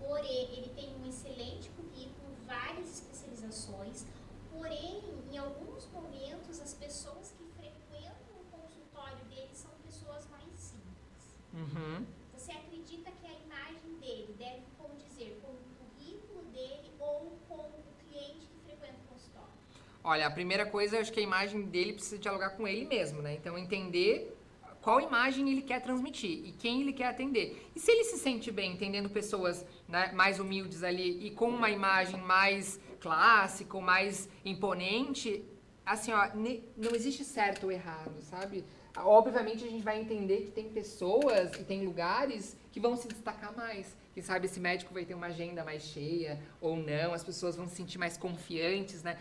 porém 0.00 0.48
ele 0.52 0.72
tem 0.74 0.92
um 1.00 1.08
excelente 1.08 1.70
currículo, 1.76 2.34
várias 2.44 2.92
especializações, 2.94 4.04
porém, 4.50 5.17
em 5.32 5.36
alguns 5.36 5.86
momentos, 5.92 6.60
as 6.60 6.74
pessoas 6.74 7.32
que 7.36 7.44
frequentam 7.56 8.34
o 8.40 8.44
consultório 8.50 9.24
dele 9.26 9.50
são 9.52 9.70
pessoas 9.84 10.26
mais 10.30 10.48
simples. 10.54 11.36
Uhum. 11.52 12.06
Você 12.32 12.52
acredita 12.52 13.10
que 13.10 13.26
a 13.26 13.34
imagem 13.44 13.98
dele 14.00 14.34
deve 14.38 14.62
condizer 14.78 15.38
com 15.42 15.52
o 15.52 15.58
currículo 15.78 16.44
dele 16.52 16.90
ou 16.98 17.38
com 17.48 17.54
o 17.56 17.82
cliente 18.08 18.46
que 18.46 18.58
frequenta 18.64 18.98
o 19.04 19.12
consultório? 19.12 19.52
Olha, 20.02 20.26
a 20.26 20.30
primeira 20.30 20.64
coisa, 20.66 20.96
eu 20.96 21.00
acho 21.00 21.12
que 21.12 21.20
a 21.20 21.22
imagem 21.22 21.62
dele 21.62 21.92
precisa 21.92 22.18
dialogar 22.18 22.50
com 22.50 22.66
ele 22.66 22.86
mesmo, 22.86 23.20
né? 23.20 23.34
Então, 23.34 23.58
entender 23.58 24.34
qual 24.80 25.00
imagem 25.00 25.50
ele 25.50 25.60
quer 25.60 25.82
transmitir 25.82 26.46
e 26.46 26.52
quem 26.52 26.80
ele 26.80 26.92
quer 26.94 27.08
atender. 27.08 27.68
E 27.76 27.80
se 27.80 27.90
ele 27.90 28.04
se 28.04 28.16
sente 28.16 28.50
bem 28.50 28.72
entendendo 28.72 29.10
pessoas 29.10 29.66
né, 29.86 30.12
mais 30.12 30.38
humildes 30.38 30.82
ali 30.82 31.26
e 31.26 31.30
com 31.30 31.48
uma 31.50 31.68
imagem 31.68 32.18
mais 32.20 32.80
clássica 33.00 33.76
ou 33.76 33.82
mais 33.82 34.28
imponente, 34.44 35.44
assim, 35.84 36.12
ó, 36.12 36.28
não 36.76 36.94
existe 36.94 37.24
certo 37.24 37.64
ou 37.64 37.72
errado, 37.72 38.20
sabe? 38.22 38.64
Obviamente 38.96 39.64
a 39.64 39.70
gente 39.70 39.82
vai 39.82 40.00
entender 40.00 40.38
que 40.42 40.50
tem 40.50 40.68
pessoas 40.68 41.52
e 41.54 41.64
tem 41.64 41.84
lugares 41.84 42.56
que 42.72 42.80
vão 42.80 42.96
se 42.96 43.08
destacar 43.08 43.56
mais. 43.56 43.96
Quem 44.12 44.22
sabe 44.22 44.46
esse 44.46 44.58
médico 44.58 44.92
vai 44.92 45.04
ter 45.04 45.14
uma 45.14 45.26
agenda 45.26 45.64
mais 45.64 45.82
cheia 45.82 46.40
ou 46.60 46.76
não, 46.76 47.14
as 47.14 47.22
pessoas 47.22 47.56
vão 47.56 47.68
se 47.68 47.76
sentir 47.76 47.98
mais 47.98 48.16
confiantes, 48.16 49.02
né? 49.02 49.18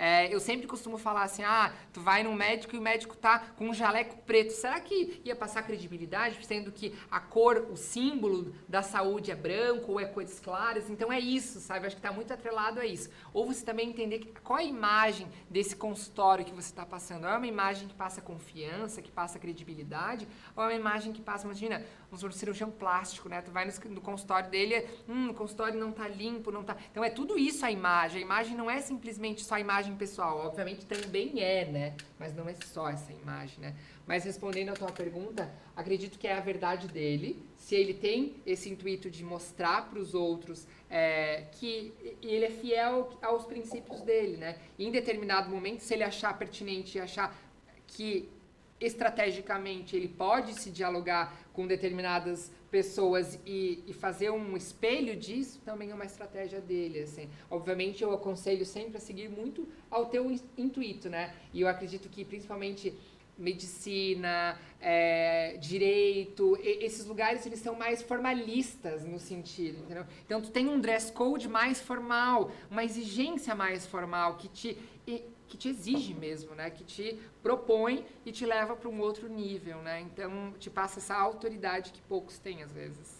É, 0.00 0.32
eu 0.32 0.38
sempre 0.38 0.68
costumo 0.68 0.96
falar 0.96 1.24
assim, 1.24 1.42
ah, 1.42 1.72
tu 1.92 2.00
vai 2.00 2.22
num 2.22 2.32
médico 2.32 2.76
e 2.76 2.78
o 2.78 2.82
médico 2.82 3.16
tá 3.16 3.40
com 3.56 3.68
um 3.68 3.74
jaleco 3.74 4.16
preto. 4.18 4.52
Será 4.52 4.78
que 4.80 5.20
ia 5.24 5.34
passar 5.34 5.62
credibilidade, 5.64 6.38
sendo 6.46 6.70
que 6.70 6.94
a 7.10 7.18
cor, 7.18 7.66
o 7.68 7.76
símbolo 7.76 8.54
da 8.68 8.80
saúde 8.80 9.32
é 9.32 9.34
branco 9.34 9.90
ou 9.92 10.00
é 10.00 10.04
cores 10.04 10.38
claras? 10.38 10.88
Então 10.88 11.12
é 11.12 11.18
isso, 11.18 11.58
sabe? 11.58 11.86
Acho 11.88 11.96
que 11.96 12.02
tá 12.02 12.12
muito 12.12 12.32
atrelado 12.32 12.78
a 12.78 12.86
isso. 12.86 13.10
Ou 13.34 13.44
você 13.44 13.64
também 13.64 13.88
entender 13.88 14.20
que- 14.20 14.28
qual 14.40 14.60
a 14.60 14.62
imagem 14.62 15.26
desse 15.50 15.74
consultório 15.74 16.44
que 16.44 16.52
você 16.52 16.68
está 16.68 16.86
passando. 16.86 17.26
É 17.26 17.36
uma 17.36 17.46
imagem 17.46 17.88
que 17.88 17.94
passa 17.94 18.20
confiança, 18.20 19.02
que 19.02 19.10
passa 19.10 19.36
credibilidade, 19.38 20.28
ou 20.54 20.62
é 20.62 20.66
uma 20.68 20.74
imagem 20.74 21.12
que 21.12 21.20
passa, 21.20 21.44
imagina, 21.44 21.84
um 22.12 22.30
cirurgião 22.30 22.70
plástico, 22.70 23.28
né? 23.28 23.42
Tu 23.42 23.50
vai 23.50 23.64
no, 23.64 23.72
no 23.90 24.00
consultório 24.00 24.48
dele, 24.48 24.86
hum, 25.08 25.30
o 25.30 25.34
consultório 25.34 25.78
não 25.78 25.90
tá 25.90 26.06
limpo, 26.06 26.52
não 26.52 26.62
tá. 26.62 26.76
Então 26.90 27.02
é 27.02 27.10
tudo 27.10 27.36
isso 27.36 27.66
a 27.66 27.70
imagem. 27.70 28.22
A 28.22 28.24
imagem 28.24 28.56
não 28.56 28.70
é 28.70 28.80
simplesmente 28.80 29.44
só 29.44 29.56
a 29.56 29.60
imagem 29.60 29.87
pessoal. 29.96 30.38
Obviamente 30.46 30.84
também 30.86 31.40
é, 31.42 31.64
né? 31.64 31.94
Mas 32.18 32.34
não 32.34 32.48
é 32.48 32.54
só 32.54 32.88
essa 32.88 33.12
imagem, 33.12 33.60
né? 33.60 33.74
Mas 34.06 34.24
respondendo 34.24 34.70
a 34.70 34.72
tua 34.74 34.90
pergunta, 34.90 35.50
acredito 35.76 36.18
que 36.18 36.26
é 36.26 36.36
a 36.36 36.40
verdade 36.40 36.88
dele. 36.88 37.42
Se 37.56 37.74
ele 37.74 37.94
tem 37.94 38.36
esse 38.46 38.68
intuito 38.68 39.10
de 39.10 39.22
mostrar 39.24 39.90
para 39.90 39.98
os 39.98 40.14
outros 40.14 40.66
é, 40.88 41.44
que 41.52 41.92
ele 42.22 42.46
é 42.46 42.50
fiel 42.50 43.10
aos 43.22 43.44
princípios 43.44 44.00
dele, 44.00 44.36
né? 44.36 44.58
Em 44.78 44.90
determinado 44.90 45.50
momento, 45.50 45.80
se 45.80 45.94
ele 45.94 46.04
achar 46.04 46.36
pertinente 46.38 46.98
e 46.98 47.00
achar 47.00 47.36
que 47.86 48.28
estrategicamente 48.80 49.96
ele 49.96 50.08
pode 50.08 50.54
se 50.54 50.70
dialogar 50.70 51.36
com 51.52 51.66
determinadas 51.66 52.52
pessoas 52.70 53.38
e, 53.46 53.82
e 53.86 53.92
fazer 53.92 54.30
um 54.30 54.56
espelho 54.56 55.16
disso 55.16 55.60
também 55.64 55.90
é 55.90 55.94
uma 55.94 56.04
estratégia 56.04 56.60
dele 56.60 57.00
assim. 57.00 57.28
Obviamente 57.50 58.02
eu 58.02 58.12
aconselho 58.12 58.64
sempre 58.66 58.96
a 58.98 59.00
seguir 59.00 59.28
muito 59.28 59.66
ao 59.90 60.06
teu 60.06 60.30
in- 60.30 60.40
intuito 60.56 61.08
né? 61.08 61.34
E 61.52 61.60
eu 61.62 61.68
acredito 61.68 62.08
que 62.08 62.24
principalmente 62.24 62.92
medicina 63.36 64.58
é, 64.80 65.56
direito 65.58 66.58
e- 66.62 66.84
esses 66.84 67.06
lugares 67.06 67.46
eles 67.46 67.60
são 67.60 67.74
mais 67.74 68.02
formalistas 68.02 69.04
no 69.04 69.18
sentido 69.18 69.78
entendeu? 69.84 70.04
Então 70.26 70.40
tu 70.42 70.50
tem 70.50 70.68
um 70.68 70.80
dress 70.80 71.10
code 71.12 71.48
mais 71.48 71.80
formal 71.80 72.50
uma 72.70 72.84
exigência 72.84 73.54
mais 73.54 73.86
formal 73.86 74.36
que 74.36 74.48
te 74.48 74.76
e- 75.06 75.22
que 75.48 75.56
te 75.56 75.68
exige 75.68 76.14
mesmo, 76.14 76.54
né? 76.54 76.70
Que 76.70 76.84
te 76.84 77.18
propõe 77.42 78.04
e 78.24 78.30
te 78.30 78.44
leva 78.44 78.76
para 78.76 78.88
um 78.88 79.00
outro 79.00 79.28
nível, 79.28 79.78
né? 79.82 80.00
Então, 80.00 80.52
te 80.58 80.68
passa 80.70 80.98
essa 80.98 81.14
autoridade 81.16 81.90
que 81.92 82.00
poucos 82.02 82.38
têm 82.38 82.62
às 82.62 82.70
vezes. 82.72 83.18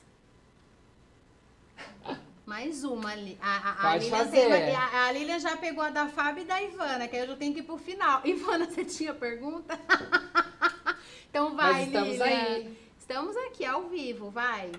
Mais 2.45 2.83
uma 2.85 3.11
ali. 3.13 3.39
A, 3.41 3.57
a, 3.71 3.91
a, 3.93 3.97
Lilian 3.97 4.17
fazer. 4.17 4.49
tem 4.49 4.75
a, 4.75 5.07
a 5.07 5.13
Lilian 5.13 5.39
já 5.39 5.57
pegou 5.57 5.83
a 5.85 5.91
da 5.91 6.09
Fábio 6.09 6.43
e 6.43 6.47
da 6.47 6.63
Ivana, 6.63 7.07
que 7.07 7.15
aí 7.17 7.23
eu 7.23 7.29
já 7.29 7.37
tenho 7.37 7.53
que 7.53 7.61
ir 7.61 7.65
pro 7.65 7.77
final. 7.79 8.21
Ivana, 8.27 8.67
você 8.67 8.85
tinha 8.85 9.13
pergunta? 9.15 9.79
então 11.29 11.55
vai, 11.57 11.73
Mas 11.73 11.87
estamos 11.89 12.09
Lilian. 12.11 12.25
aí. 12.27 12.79
Estamos 12.99 13.37
aqui 13.37 13.65
ao 13.65 13.89
vivo, 13.89 14.31
vai. 14.31 14.71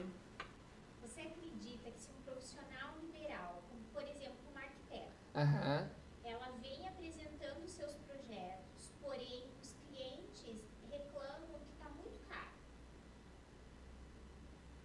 Você 1.02 1.22
acredita 1.22 1.90
que 1.92 2.00
se 2.02 2.10
um 2.10 2.22
profissional 2.32 2.90
liberal, 3.02 3.62
como 3.70 3.82
por 3.94 4.04
exemplo 4.04 4.38
uma 4.52 4.62
arquiteta, 4.62 5.12
Aham. 5.36 5.90
ela 6.24 6.52
vem 6.62 6.88
apresentando 6.88 7.64
os 7.64 7.72
seus 7.72 7.94
projetos, 8.08 8.92
porém 9.02 9.44
os 9.62 9.74
clientes 9.88 10.58
reclamam 10.92 11.60
que 11.60 11.72
está 11.74 11.90
muito 11.90 12.20
caro. 12.28 12.50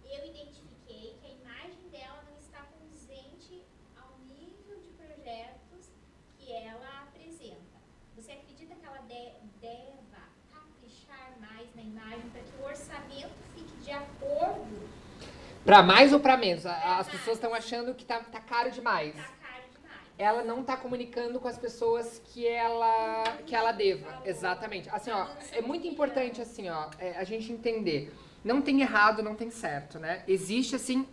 Eu 0.03 0.25
identifiquei 0.27 1.15
que 1.21 1.25
a 1.27 1.29
imagem 1.29 1.89
dela 1.91 2.23
não 2.31 2.37
está 2.39 2.63
condizente 2.79 3.61
ao 3.95 4.17
nível 4.27 4.77
de 4.81 4.89
projetos 4.97 5.91
que 6.39 6.51
ela 6.51 7.03
apresenta. 7.03 7.77
Você 8.15 8.31
acredita 8.31 8.73
que 8.75 8.85
ela 8.85 8.99
de- 8.99 9.33
deva 9.61 10.21
caprichar 10.51 11.33
mais 11.39 11.73
na 11.75 11.81
imagem 11.81 12.29
para 12.29 12.41
que 12.41 12.55
o 12.61 12.65
orçamento 12.65 13.35
fique 13.55 13.75
de 13.83 13.91
acordo 13.91 14.89
Para 15.65 15.81
mais 15.81 16.13
ou 16.13 16.19
para 16.19 16.37
menos? 16.37 16.63
As 16.65 17.07
pessoas 17.07 17.37
estão 17.37 17.51
achando 17.51 17.95
que 17.95 18.05
tá, 18.05 18.19
tá 18.19 18.39
caro 18.39 18.69
demais. 18.69 19.15
Tá 19.15 19.23
caro 19.23 19.63
demais. 19.73 20.01
Ela 20.15 20.43
não 20.43 20.63
tá 20.63 20.77
comunicando 20.77 21.39
com 21.39 21.47
as 21.47 21.57
pessoas 21.57 22.21
que 22.23 22.45
ela 22.45 23.23
que 23.47 23.55
ela 23.55 23.71
deva. 23.71 24.21
Exatamente. 24.23 24.87
Assim, 24.91 25.09
ó, 25.09 25.25
é 25.51 25.61
muito 25.61 25.87
importante 25.87 26.39
assim, 26.39 26.69
ó, 26.69 26.87
é, 26.99 27.17
a 27.17 27.23
gente 27.23 27.51
entender. 27.51 28.13
Não 28.43 28.61
tem 28.61 28.79
errado, 28.81 29.23
não 29.23 29.33
tem 29.33 29.49
certo, 29.49 29.97
né? 29.97 30.23
Existe 30.27 30.75
assim 30.75 31.07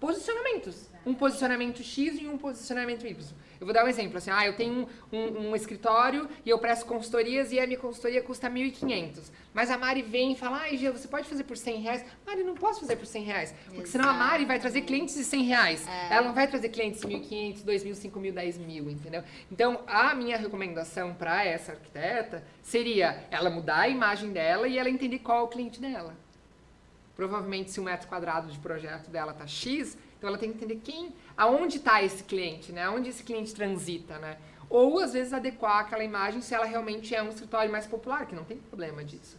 posicionamentos. 0.00 0.88
Um 1.04 1.14
posicionamento 1.14 1.82
X 1.84 2.18
e 2.20 2.26
um 2.26 2.36
posicionamento 2.36 3.06
Y. 3.06 3.16
Eu 3.60 3.66
vou 3.66 3.72
dar 3.72 3.84
um 3.84 3.88
exemplo, 3.88 4.18
assim, 4.18 4.30
ah, 4.30 4.44
eu 4.44 4.56
tenho 4.56 4.88
um, 5.12 5.16
um- 5.18 5.50
um 5.50 5.56
escritório 5.56 6.28
e 6.44 6.50
eu 6.50 6.58
presto 6.58 6.84
consultorias 6.84 7.52
e 7.52 7.60
a 7.60 7.66
minha 7.66 7.78
consultoria 7.78 8.20
custa 8.20 8.50
1.500. 8.50 9.30
Mas 9.54 9.70
a 9.70 9.78
Mari 9.78 10.02
vem 10.02 10.32
e 10.32 10.36
fala, 10.36 10.58
ai, 10.62 10.76
Gê, 10.76 10.90
você 10.90 11.06
pode 11.06 11.28
fazer 11.28 11.44
por 11.44 11.56
100 11.56 11.80
reais? 11.80 12.04
Mari, 12.26 12.42
não 12.42 12.54
posso 12.54 12.80
fazer 12.80 12.96
por 12.96 13.06
100 13.06 13.22
reais. 13.22 13.54
Porque 13.66 13.86
senão 13.86 14.08
a 14.08 14.12
Mari 14.12 14.44
vai 14.44 14.58
trazer 14.58 14.82
clientes 14.82 15.14
de 15.14 15.22
100 15.24 15.42
reais. 15.44 15.86
Ela 16.10 16.26
não 16.26 16.34
vai 16.34 16.48
trazer 16.48 16.68
clientes 16.70 17.00
de 17.00 17.06
1.500, 17.06 17.64
2.000, 17.64 17.94
5.000, 17.94 18.32
10.000, 18.34 18.90
entendeu? 18.90 19.22
Então, 19.50 19.80
a 19.86 20.12
minha 20.14 20.36
recomendação 20.36 21.14
para 21.14 21.44
essa 21.44 21.72
arquiteta 21.72 22.42
seria 22.62 23.24
ela 23.30 23.48
mudar 23.48 23.82
a 23.82 23.88
imagem 23.88 24.32
dela 24.32 24.66
e 24.66 24.76
ela 24.76 24.90
entender 24.90 25.20
qual 25.20 25.38
é 25.38 25.42
o 25.44 25.48
cliente 25.48 25.80
dela. 25.80 26.14
Provavelmente, 27.16 27.70
se 27.70 27.80
o 27.80 27.82
metro 27.82 28.06
quadrado 28.06 28.48
de 28.52 28.58
projeto 28.58 29.10
dela 29.10 29.32
tá 29.32 29.46
X, 29.46 29.96
então 30.18 30.28
ela 30.28 30.38
tem 30.38 30.50
que 30.50 30.56
entender 30.56 30.80
quem, 30.84 31.14
aonde 31.36 31.78
está 31.78 32.02
esse 32.02 32.22
cliente, 32.22 32.72
né? 32.72 32.84
Aonde 32.84 33.08
esse 33.08 33.22
cliente 33.22 33.54
transita, 33.54 34.18
né? 34.18 34.36
Ou, 34.68 34.98
às 34.98 35.12
vezes, 35.12 35.32
adequar 35.32 35.80
aquela 35.80 36.04
imagem 36.04 36.40
se 36.42 36.54
ela 36.54 36.66
realmente 36.66 37.14
é 37.14 37.22
um 37.22 37.28
escritório 37.28 37.72
mais 37.72 37.86
popular, 37.86 38.26
que 38.26 38.34
não 38.34 38.44
tem 38.44 38.58
problema 38.58 39.02
disso. 39.02 39.38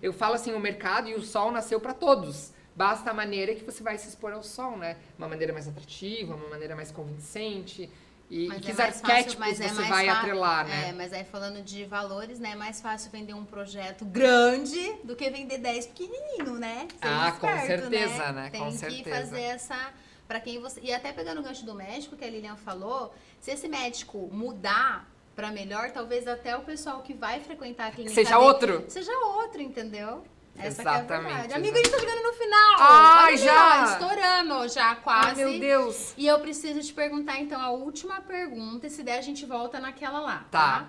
Eu 0.00 0.12
falo 0.12 0.34
assim, 0.34 0.52
o 0.54 0.60
mercado 0.60 1.08
e 1.08 1.14
o 1.14 1.22
sol 1.22 1.52
nasceu 1.52 1.78
para 1.80 1.92
todos. 1.92 2.52
Basta 2.74 3.10
a 3.10 3.14
maneira 3.14 3.54
que 3.54 3.64
você 3.64 3.82
vai 3.82 3.98
se 3.98 4.08
expor 4.08 4.32
ao 4.32 4.42
sol, 4.42 4.76
né? 4.76 4.96
Uma 5.18 5.28
maneira 5.28 5.52
mais 5.52 5.68
atrativa, 5.68 6.34
uma 6.34 6.48
maneira 6.48 6.74
mais 6.74 6.90
convincente. 6.90 7.90
E, 8.30 8.46
Mas 8.46 8.60
que 8.60 8.70
é 8.70 8.74
fácil- 8.74 9.04
arquétipos 9.06 9.36
mas 9.38 9.60
é 9.60 9.68
você 9.68 9.74
mais 9.74 9.88
vai 9.88 10.06
fa- 10.06 10.12
atrelar, 10.20 10.66
né? 10.68 10.88
É, 10.90 10.92
mas 10.92 11.12
aí 11.12 11.24
falando 11.24 11.60
de 11.62 11.84
valores, 11.84 12.38
né? 12.38 12.52
É 12.52 12.54
mais 12.54 12.80
fácil 12.80 13.10
vender 13.10 13.34
um 13.34 13.44
projeto 13.44 14.04
grande 14.04 14.94
do 15.02 15.16
que 15.16 15.28
vender 15.30 15.58
10 15.58 15.86
pequenininho, 15.88 16.54
né? 16.54 16.86
Seja 17.02 17.26
Ah, 17.26 17.32
com 17.32 17.48
esperto, 17.48 17.90
certeza, 17.90 18.32
né? 18.32 18.48
Tem 18.50 18.60
Com 18.60 18.70
que 18.70 18.78
certeza. 18.78 19.10
fazer 19.16 19.40
essa. 19.40 19.92
Pra 20.28 20.38
quem 20.38 20.60
você. 20.60 20.80
E 20.80 20.94
até 20.94 21.12
pegando 21.12 21.40
o 21.40 21.42
gancho 21.42 21.66
do 21.66 21.74
médico 21.74 22.16
que 22.16 22.24
a 22.24 22.30
Lilian 22.30 22.54
falou, 22.54 23.12
se 23.40 23.50
esse 23.50 23.66
médico 23.66 24.28
mudar 24.32 25.08
pra 25.34 25.50
melhor, 25.50 25.90
talvez 25.90 26.28
até 26.28 26.56
o 26.56 26.60
pessoal 26.60 27.02
que 27.02 27.12
vai 27.12 27.40
frequentar 27.40 27.88
a 27.88 27.90
clínica. 27.90 28.14
Seja 28.14 28.36
dele 28.36 28.44
outro. 28.46 28.84
Seja 28.88 29.10
outro, 29.26 29.60
entendeu? 29.60 30.22
Essa 30.66 30.82
é 30.82 30.88
a 30.88 30.98
Exatamente, 30.98 31.32
verdade. 31.34 31.54
Amiga, 31.54 31.74
a 31.78 31.82
gente 31.82 31.90
tá 31.90 31.98
chegando 31.98 32.22
no 32.22 32.32
final. 32.34 32.76
Ai, 32.78 33.26
Olha 33.34 33.36
já? 33.38 33.84
estourando 33.84 34.68
já, 34.68 34.88
Ai, 34.90 35.00
quase. 35.02 35.44
meu 35.44 35.58
Deus! 35.58 36.14
E 36.16 36.26
eu 36.26 36.38
preciso 36.40 36.80
te 36.80 36.92
perguntar, 36.92 37.38
então, 37.40 37.60
a 37.60 37.70
última 37.70 38.20
pergunta, 38.20 38.86
e 38.86 38.90
se 38.90 39.02
der 39.02 39.18
a 39.18 39.22
gente 39.22 39.44
volta 39.46 39.78
naquela 39.80 40.20
lá, 40.20 40.46
Tá. 40.50 40.60
tá? 40.80 40.88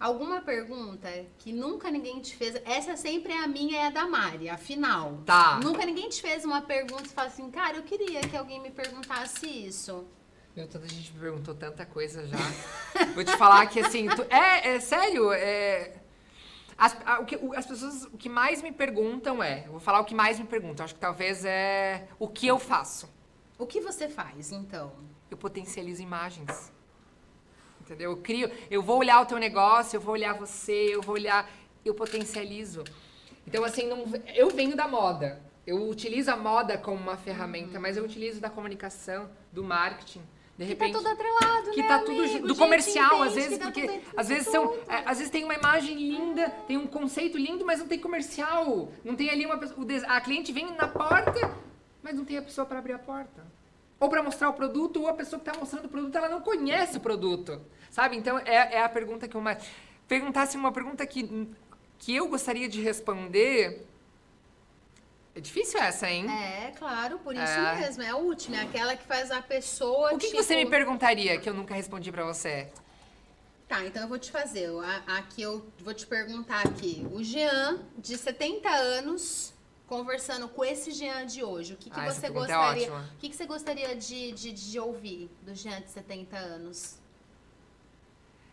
Alguma 0.00 0.40
pergunta 0.40 1.08
que 1.38 1.52
nunca 1.52 1.90
ninguém 1.90 2.20
te 2.20 2.36
fez? 2.36 2.54
Essa 2.64 2.96
sempre 2.96 3.32
é 3.32 3.38
a 3.42 3.48
minha 3.48 3.82
e 3.82 3.86
a 3.86 3.90
da 3.90 4.06
Mari, 4.06 4.48
afinal. 4.48 5.18
Tá. 5.26 5.58
Nunca 5.60 5.84
ninguém 5.84 6.08
te 6.08 6.22
fez 6.22 6.44
uma 6.44 6.62
pergunta 6.62 7.02
e 7.04 7.08
fala 7.08 7.26
assim, 7.26 7.50
cara, 7.50 7.78
eu 7.78 7.82
queria 7.82 8.20
que 8.20 8.36
alguém 8.36 8.60
me 8.60 8.70
perguntasse 8.70 9.46
isso. 9.48 10.06
Meu, 10.54 10.68
tanta 10.68 10.88
gente 10.88 11.12
me 11.12 11.18
perguntou 11.18 11.52
tanta 11.54 11.84
coisa 11.84 12.24
já. 12.28 12.36
Vou 13.14 13.24
te 13.24 13.36
falar 13.36 13.66
que 13.66 13.80
assim, 13.80 14.08
tu- 14.08 14.22
é, 14.30 14.76
é 14.76 14.80
sério, 14.80 15.32
é. 15.32 15.94
As, 16.78 16.96
a- 17.04 17.18
o 17.18 17.26
que, 17.26 17.36
o- 17.36 17.52
as 17.54 17.66
pessoas, 17.66 18.04
o 18.04 18.16
que 18.16 18.28
mais 18.28 18.62
me 18.62 18.70
perguntam 18.70 19.42
é, 19.42 19.66
vou 19.68 19.80
falar 19.80 19.98
o 20.00 20.04
que 20.04 20.14
mais 20.14 20.38
me 20.38 20.46
perguntam, 20.46 20.84
acho 20.84 20.94
que 20.94 21.00
talvez 21.00 21.44
é 21.44 22.06
o 22.18 22.28
que 22.28 22.46
eu 22.46 22.58
faço. 22.58 23.08
O 23.58 23.66
que 23.66 23.80
você 23.80 24.08
faz, 24.08 24.52
então? 24.52 24.92
Eu 25.30 25.36
potencializo 25.36 26.00
imagens. 26.00 26.72
Entendeu? 27.80 28.12
Eu 28.12 28.16
crio, 28.18 28.50
eu 28.70 28.82
vou 28.82 28.98
olhar 28.98 29.20
o 29.20 29.26
teu 29.26 29.38
negócio, 29.38 29.96
eu 29.96 30.00
vou 30.00 30.12
olhar 30.12 30.34
você, 30.34 30.94
eu 30.94 31.02
vou 31.02 31.14
olhar, 31.16 31.50
eu 31.84 31.94
potencializo. 31.94 32.84
Então 33.46 33.64
assim, 33.64 33.86
não, 33.88 34.04
eu 34.34 34.48
venho 34.50 34.76
da 34.76 34.86
moda. 34.86 35.42
Eu 35.66 35.88
utilizo 35.88 36.30
a 36.30 36.36
moda 36.36 36.78
como 36.78 36.96
uma 36.96 37.16
ferramenta, 37.16 37.78
mas 37.80 37.96
eu 37.96 38.04
utilizo 38.04 38.40
da 38.40 38.48
comunicação, 38.48 39.28
do 39.52 39.64
marketing. 39.64 40.22
De 40.58 40.66
Que 40.66 40.74
tá 40.74 40.84
repente, 40.86 40.96
tudo 40.98 41.08
atrelado, 41.08 41.70
que 41.70 41.82
né, 41.82 41.86
tá 41.88 41.98
tudo 42.00 42.20
amigo? 42.20 42.48
do 42.48 42.56
comercial, 42.56 43.22
às 43.22 43.34
vezes, 43.34 43.58
tá 43.58 43.66
porque 43.66 43.86
tudo- 43.86 44.00
às 44.16 44.28
vezes 44.28 44.48
são, 44.48 44.74
é, 44.88 44.96
às 45.06 45.18
vezes 45.18 45.30
tem 45.30 45.44
uma 45.44 45.54
imagem 45.54 45.94
linda, 45.96 46.50
tem 46.66 46.76
um 46.76 46.86
conceito 46.88 47.38
lindo, 47.38 47.64
mas 47.64 47.78
não 47.78 47.86
tem 47.86 47.96
comercial, 48.00 48.90
não 49.04 49.14
tem 49.14 49.30
ali 49.30 49.46
uma 49.46 49.56
pessoa, 49.56 49.86
a 50.08 50.20
cliente 50.20 50.50
vem 50.52 50.72
na 50.74 50.88
porta, 50.88 51.56
mas 52.02 52.16
não 52.16 52.24
tem 52.24 52.38
a 52.38 52.42
pessoa 52.42 52.66
para 52.66 52.80
abrir 52.80 52.92
a 52.94 52.98
porta. 52.98 53.46
Ou 54.00 54.08
para 54.08 54.20
mostrar 54.20 54.48
o 54.48 54.52
produto, 54.52 55.00
ou 55.00 55.08
a 55.08 55.12
pessoa 55.12 55.40
que 55.40 55.48
está 55.48 55.58
mostrando 55.60 55.84
o 55.86 55.88
produto, 55.88 56.16
ela 56.16 56.28
não 56.28 56.40
conhece 56.40 56.96
o 56.96 57.00
produto, 57.00 57.60
sabe? 57.88 58.16
Então 58.16 58.36
é, 58.40 58.74
é 58.76 58.82
a 58.82 58.88
pergunta 58.88 59.28
que 59.28 59.36
eu 59.36 59.40
mais 59.40 59.64
perguntasse 60.08 60.56
uma 60.56 60.72
pergunta 60.72 61.06
que 61.06 61.48
que 62.00 62.14
eu 62.14 62.28
gostaria 62.28 62.68
de 62.68 62.80
responder. 62.80 63.84
É 65.38 65.40
difícil 65.40 65.78
essa, 65.80 66.10
hein? 66.10 66.26
É, 66.28 66.72
claro, 66.76 67.16
por 67.20 67.32
isso 67.32 67.44
É. 67.44 67.76
mesmo. 67.78 68.02
É 68.02 68.08
a 68.08 68.16
última, 68.16 68.56
é 68.56 68.62
aquela 68.62 68.96
que 68.96 69.06
faz 69.06 69.30
a 69.30 69.40
pessoa. 69.40 70.12
O 70.12 70.18
que, 70.18 70.26
que 70.26 70.32
tipo, 70.32 70.42
você 70.42 70.56
me 70.56 70.66
perguntaria 70.66 71.38
que 71.38 71.48
eu 71.48 71.54
nunca 71.54 71.74
respondi 71.74 72.10
para 72.10 72.24
você? 72.24 72.68
Tá, 73.68 73.84
então 73.86 74.02
eu 74.02 74.08
vou 74.08 74.18
te 74.18 74.32
fazer. 74.32 74.68
Aqui 75.06 75.42
eu 75.42 75.64
vou 75.78 75.94
te 75.94 76.08
perguntar 76.08 76.66
aqui. 76.66 77.06
O 77.12 77.22
Jean, 77.22 77.78
de 77.96 78.18
70 78.18 78.68
anos, 78.68 79.52
conversando 79.86 80.48
com 80.48 80.64
esse 80.64 80.90
Jean 80.90 81.24
de 81.24 81.44
hoje, 81.44 81.74
o 81.74 81.76
que, 81.76 81.88
que 81.88 82.00
Ah, 82.00 82.12
você 82.12 82.26
é 82.26 82.30
gostaria? 82.30 82.92
ótima. 82.92 83.08
o 83.14 83.18
que, 83.20 83.28
que 83.28 83.36
você 83.36 83.46
gostaria 83.46 83.94
de, 83.94 84.32
de, 84.32 84.52
de 84.52 84.80
ouvir 84.80 85.30
do 85.42 85.54
Jean 85.54 85.80
de 85.82 85.90
70 85.90 86.36
anos? 86.36 86.96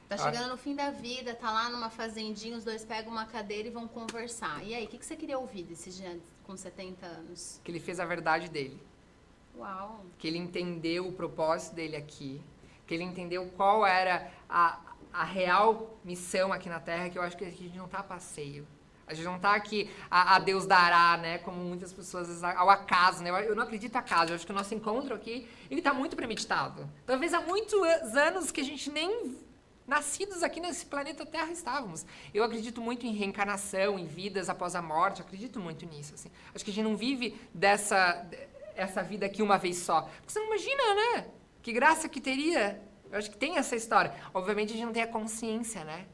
Tá 0.08 0.16
Ah. 0.16 0.18
chegando 0.20 0.50
no 0.50 0.58
fim 0.58 0.76
da 0.76 0.92
vida, 0.92 1.34
tá 1.34 1.52
lá 1.52 1.70
numa 1.70 1.90
fazendinha, 1.90 2.56
os 2.58 2.64
dois 2.64 2.86
pegam 2.86 3.12
uma 3.12 3.26
cadeira 3.26 3.68
e 3.68 3.72
vão 3.72 3.88
conversar. 3.88 4.64
E 4.64 4.74
aí, 4.76 4.86
o 4.86 4.88
que, 4.88 4.98
que 5.00 5.06
você 5.06 5.16
queria 5.16 5.38
ouvir 5.40 5.64
desse 5.64 5.90
Jean 5.92 6.18
com 6.44 6.56
70 6.56 7.06
anos? 7.06 7.60
Que 7.64 7.72
ele 7.72 7.80
fez 7.80 8.00
a 8.00 8.06
verdade 8.06 8.50
dele. 8.50 8.80
Uau! 9.58 10.04
que 10.20 10.28
ele 10.28 10.38
entendeu 10.38 11.08
o 11.08 11.14
propósito 11.14 11.76
dele 11.76 11.96
aqui, 11.96 12.42
que 12.86 12.94
ele 12.94 13.04
entendeu 13.04 13.50
qual 13.56 13.86
era 13.86 14.30
a, 14.50 14.80
a 15.14 15.24
real 15.24 15.98
missão 16.04 16.52
aqui 16.52 16.68
na 16.70 16.80
Terra, 16.80 17.10
que 17.10 17.18
eu 17.18 17.22
acho 17.22 17.38
que 17.38 17.46
a 17.46 17.50
gente 17.50 17.78
não 17.78 17.88
tá 17.88 18.00
a 18.00 18.04
passeio. 18.04 18.68
A 19.08 19.14
gente 19.14 19.26
não 19.26 19.40
tá 19.40 19.54
aqui 19.56 19.90
a, 20.10 20.36
a 20.36 20.40
Deus 20.40 20.66
dará, 20.66 21.16
né? 21.18 21.38
Como 21.38 21.58
muitas 21.58 21.94
pessoas, 21.94 22.28
vezes, 22.28 22.44
ao 22.44 22.70
acaso, 22.70 23.24
né? 23.24 23.30
Eu, 23.30 23.36
eu 23.36 23.56
não 23.56 23.64
acredito 23.64 23.94
em 23.94 23.98
acaso. 23.98 24.32
Eu 24.32 24.36
acho 24.36 24.46
que 24.46 24.52
o 24.52 24.56
nosso 24.56 24.74
encontro 24.74 25.14
aqui, 25.14 25.48
ele 25.70 25.82
tá 25.82 25.94
muito 25.94 26.16
premeditado. 26.16 26.90
Talvez 27.06 27.34
há 27.34 27.40
muitos 27.40 27.74
anos 28.16 28.52
que 28.52 28.62
a 28.62 28.64
gente 28.64 28.90
nem 28.90 29.38
nascidos 29.88 30.44
aqui 30.44 30.60
nesse 30.60 30.86
planeta 30.86 31.26
Terra 31.26 31.52
estávamos. 31.52 32.06
Eu 32.34 32.44
acredito 32.44 32.82
muito 32.82 33.06
em 33.06 33.14
reencarnação, 33.14 34.00
em 34.00 34.06
vidas 34.06 34.50
após 34.50 34.76
a 34.76 34.82
morte. 34.82 35.22
Acredito 35.22 35.60
muito 35.60 35.86
nisso, 35.86 36.14
assim. 36.16 36.30
Acho 36.54 36.64
que 36.64 36.72
a 36.72 36.74
gente 36.74 36.84
não 36.84 36.96
vive 36.96 37.40
dessa 37.54 38.26
essa 38.76 39.02
vida 39.02 39.26
aqui 39.26 39.42
uma 39.42 39.58
vez 39.58 39.78
só. 39.78 40.02
Porque 40.02 40.34
você 40.34 40.40
não 40.40 40.48
imagina, 40.48 40.96
né? 40.96 41.28
Que 41.62 41.72
graça 41.72 42.10
que 42.10 42.20
teria. 42.20 42.82
Eu 43.12 43.18
acho 43.18 43.32
que 43.32 43.38
tem 43.38 43.58
essa 43.58 43.76
história. 43.76 44.14
Obviamente 44.34 44.72
a 44.72 44.74
gente 44.74 44.86
não 44.86 44.94
tem 44.94 45.04
a 45.04 45.08
consciência, 45.08 45.84
né? 45.84 46.06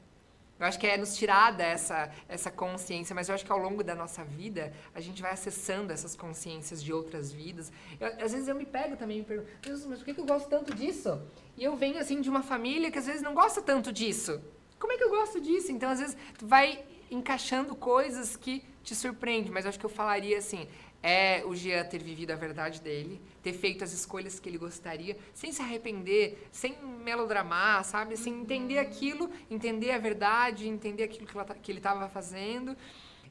Eu 0.62 0.68
acho 0.68 0.78
que 0.80 0.86
é 0.86 0.96
nos 0.96 1.16
tirada 1.16 1.64
essa, 1.64 2.12
essa 2.30 2.52
consciência, 2.52 3.16
mas 3.16 3.28
eu 3.28 3.34
acho 3.36 3.44
que 3.44 3.52
ao 3.52 3.58
longo 3.58 3.84
da 3.84 3.96
nossa 3.96 4.24
vida 4.24 4.72
a 4.94 5.02
gente 5.02 5.20
vai 5.20 5.32
acessando 5.32 5.92
essas 5.92 6.16
consciências 6.16 6.84
de 6.84 6.94
outras 6.94 7.32
vidas. 7.32 7.72
Eu- 8.00 8.08
às 8.24 8.32
vezes 8.32 8.48
eu 8.48 8.54
me 8.54 8.66
pego 8.66 8.96
também 8.96 9.18
e 9.18 9.20
me 9.22 9.26
pergunto, 9.26 9.50
"Deus, 9.60 9.84
mas 9.88 9.98
por 9.98 10.06
que, 10.06 10.14
que 10.14 10.22
eu 10.22 10.26
gosto 10.26 10.48
tanto 10.48 10.74
disso? 10.76 11.20
E 11.58 11.64
eu 11.64 11.76
venho 11.76 11.98
assim 11.98 12.22
de 12.22 12.30
uma 12.30 12.44
família 12.44 12.92
que 12.92 13.00
às 13.00 13.08
vezes 13.08 13.24
não 13.24 13.34
gosta 13.34 13.60
tanto 13.60 13.92
disso. 13.92 14.40
Como 14.80 14.94
é 14.94 14.98
que 14.98 15.04
eu 15.04 15.10
gosto 15.10 15.42
disso? 15.42 15.72
Então 15.72 15.90
às 15.90 16.00
vezes 16.00 16.16
tu 16.38 16.46
vai 16.46 16.84
encaixando 17.10 17.76
coisas 17.76 18.36
que 18.36 18.64
te 18.84 18.94
surpreendem, 18.96 19.52
mas 19.52 19.66
eu 19.66 19.70
acho 19.70 19.80
que 19.80 19.86
eu 19.86 19.90
falaria 19.90 20.38
assim, 20.38 20.68
é 21.04 21.44
o 21.46 21.56
Jean 21.56 21.84
ter 21.86 22.02
vivido 22.04 22.32
a 22.32 22.36
verdade 22.36 22.80
dele, 22.82 23.20
ter 23.42 23.54
feito 23.54 23.84
as 23.84 23.92
escolhas 23.92 24.40
que 24.40 24.48
ele 24.48 24.58
gostaria, 24.58 25.18
sem 25.34 25.52
se 25.52 25.62
arrepender, 25.62 26.48
sem 26.52 26.78
melodramar, 27.04 27.84
sabe? 27.84 28.14
Assim, 28.14 28.42
entender 28.42 28.78
aquilo, 28.78 29.30
entender 29.50 29.92
a 29.92 29.98
verdade, 29.98 30.68
entender 30.68 31.04
aquilo 31.04 31.26
que, 31.26 31.36
ela 31.36 31.46
que 31.46 31.72
ele 31.72 31.80
estava 31.80 32.08
fazendo 32.08 32.78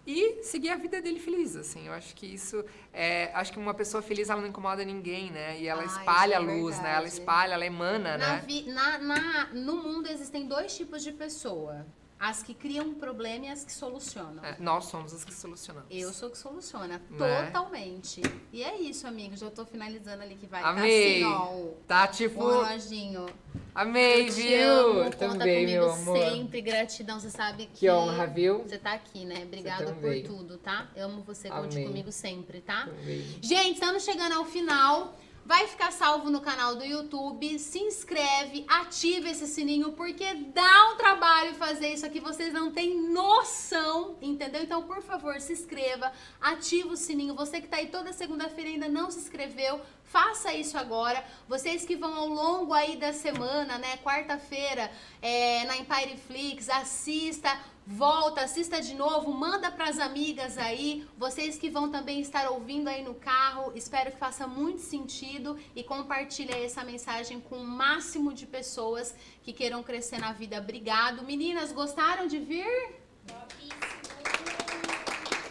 e 0.06 0.42
seguir 0.42 0.70
a 0.70 0.76
vida 0.76 1.00
dele 1.00 1.20
feliz, 1.20 1.54
assim. 1.54 1.86
Eu 1.86 1.92
acho 1.92 2.14
que 2.16 2.26
isso, 2.26 2.64
é, 2.92 3.30
acho 3.34 3.52
que 3.52 3.58
uma 3.58 3.74
pessoa 3.74 4.02
feliz, 4.02 4.30
ela 4.30 4.40
não 4.40 4.48
incomoda 4.48 4.84
ninguém, 4.84 5.30
né? 5.30 5.60
E 5.60 5.68
ela 5.68 5.82
Ah, 5.82 5.86
espalha 5.86 6.38
a 6.38 6.42
é 6.42 6.44
luz, 6.44 6.76
né? 6.78 6.88
Ela 6.90 7.00
verdade. 7.02 7.08
espalha, 7.20 7.54
ela 7.54 7.66
emana, 7.66 8.16
Na 8.18 8.34
né? 8.36 8.44
vi- 8.46 8.62
na- 8.62 8.98
na- 8.98 9.48
no 9.52 9.76
mundo 9.76 10.08
existem 10.08 10.46
dois 10.48 10.74
tipos 10.76 11.02
de 11.04 11.12
pessoa. 11.12 11.86
As 12.20 12.42
que 12.42 12.52
criam 12.52 12.84
um 12.86 12.94
problema 12.94 13.46
e 13.46 13.48
as 13.48 13.64
que 13.64 13.72
solucionam. 13.72 14.44
É, 14.44 14.54
nós 14.60 14.84
somos 14.84 15.14
as 15.14 15.24
que 15.24 15.32
solucionamos. 15.32 15.88
Eu 15.90 16.12
sou 16.12 16.28
que 16.28 16.36
soluciona, 16.36 17.00
Né? 17.10 17.46
totalmente. 17.46 18.20
E 18.52 18.62
é 18.62 18.78
isso, 18.78 19.06
amigo. 19.06 19.34
Já 19.36 19.50
tô 19.50 19.64
finalizando 19.64 20.22
ali 20.22 20.34
que 20.36 20.46
vai 20.46 20.62
Amei. 20.62 21.20
tá 21.22 21.26
assim, 21.28 21.34
ó. 21.34 21.68
Tá 21.88 22.06
tipo, 22.08 22.40
reloginho. 22.46 23.26
amei, 23.74 24.28
Eu 24.28 24.32
viu? 24.32 24.68
amo, 24.70 25.04
conta 25.04 25.16
Também, 25.16 25.64
comigo 25.64 25.80
meu 25.82 25.90
amor. 25.92 26.18
sempre. 26.18 26.60
Gratidão, 26.60 27.18
você 27.18 27.30
sabe 27.30 27.66
que... 27.72 27.78
Que 27.80 27.90
honra, 27.90 28.26
viu? 28.26 28.58
Você 28.64 28.76
tá 28.76 28.92
aqui, 28.92 29.24
né? 29.24 29.42
Obrigada 29.44 29.90
por 29.94 30.14
tudo, 30.22 30.58
tá? 30.58 30.88
Amo 30.98 31.22
você, 31.22 31.48
conte 31.48 31.76
Amém. 31.78 31.86
comigo 31.88 32.12
sempre, 32.12 32.60
tá? 32.60 32.84
Também. 32.84 33.24
Gente, 33.40 33.74
estamos 33.74 34.04
chegando 34.04 34.32
ao 34.34 34.44
final. 34.44 35.16
Vai 35.45 35.66
ficar 35.66 35.91
salvo 35.91 36.30
no 36.30 36.41
canal 36.41 36.76
do 36.76 36.84
YouTube. 36.84 37.59
Se 37.59 37.78
inscreve, 37.78 38.64
ativa 38.68 39.28
esse 39.28 39.47
sininho, 39.47 39.93
porque 39.93 40.34
dá 40.55 40.93
um 40.93 40.97
trabalho 40.97 41.55
fazer 41.55 41.93
isso 41.93 42.07
aqui. 42.07 42.20
Vocês 42.20 42.53
não 42.53 42.70
têm 42.70 43.01
noção, 43.11 44.16
entendeu? 44.20 44.62
Então, 44.62 44.82
por 44.82 45.03
favor, 45.03 45.41
se 45.41 45.53
inscreva, 45.53 46.12
ativa 46.41 46.91
o 46.91 46.97
sininho. 46.97 47.34
Você 47.34 47.61
que 47.61 47.68
tá 47.68 47.78
aí 47.78 47.88
toda 47.88 48.12
segunda-feira 48.12 48.70
ainda 48.70 48.88
não 48.88 49.11
se 49.11 49.18
inscreveu, 49.18 49.80
faça 50.11 50.52
isso 50.52 50.76
agora. 50.76 51.24
Vocês 51.48 51.84
que 51.84 51.96
vão 51.96 52.14
ao 52.14 52.28
longo 52.28 52.74
aí 52.74 52.96
da 52.96 53.12
semana, 53.12 53.78
né? 53.78 53.96
Quarta-feira, 53.98 54.90
é, 55.22 55.64
na 55.64 55.76
Empire 55.76 56.16
Flix, 56.16 56.68
assista. 56.68 57.50
Volta, 57.86 58.42
assista 58.42 58.80
de 58.80 58.94
novo, 58.94 59.32
manda 59.32 59.68
pras 59.70 59.98
amigas 59.98 60.56
aí. 60.58 61.06
Vocês 61.18 61.58
que 61.58 61.68
vão 61.68 61.90
também 61.90 62.20
estar 62.20 62.48
ouvindo 62.50 62.88
aí 62.88 63.02
no 63.02 63.14
carro, 63.14 63.72
espero 63.74 64.12
que 64.12 64.18
faça 64.18 64.46
muito 64.46 64.80
sentido 64.80 65.58
e 65.74 65.82
compartilhe 65.82 66.52
essa 66.52 66.84
mensagem 66.84 67.40
com 67.40 67.56
o 67.56 67.66
máximo 67.66 68.32
de 68.32 68.46
pessoas 68.46 69.14
que 69.42 69.52
queiram 69.52 69.82
crescer 69.82 70.18
na 70.18 70.32
vida. 70.32 70.58
Obrigado. 70.58 71.24
Meninas, 71.24 71.72
gostaram 71.72 72.28
de 72.28 72.38
vir? 72.38 72.94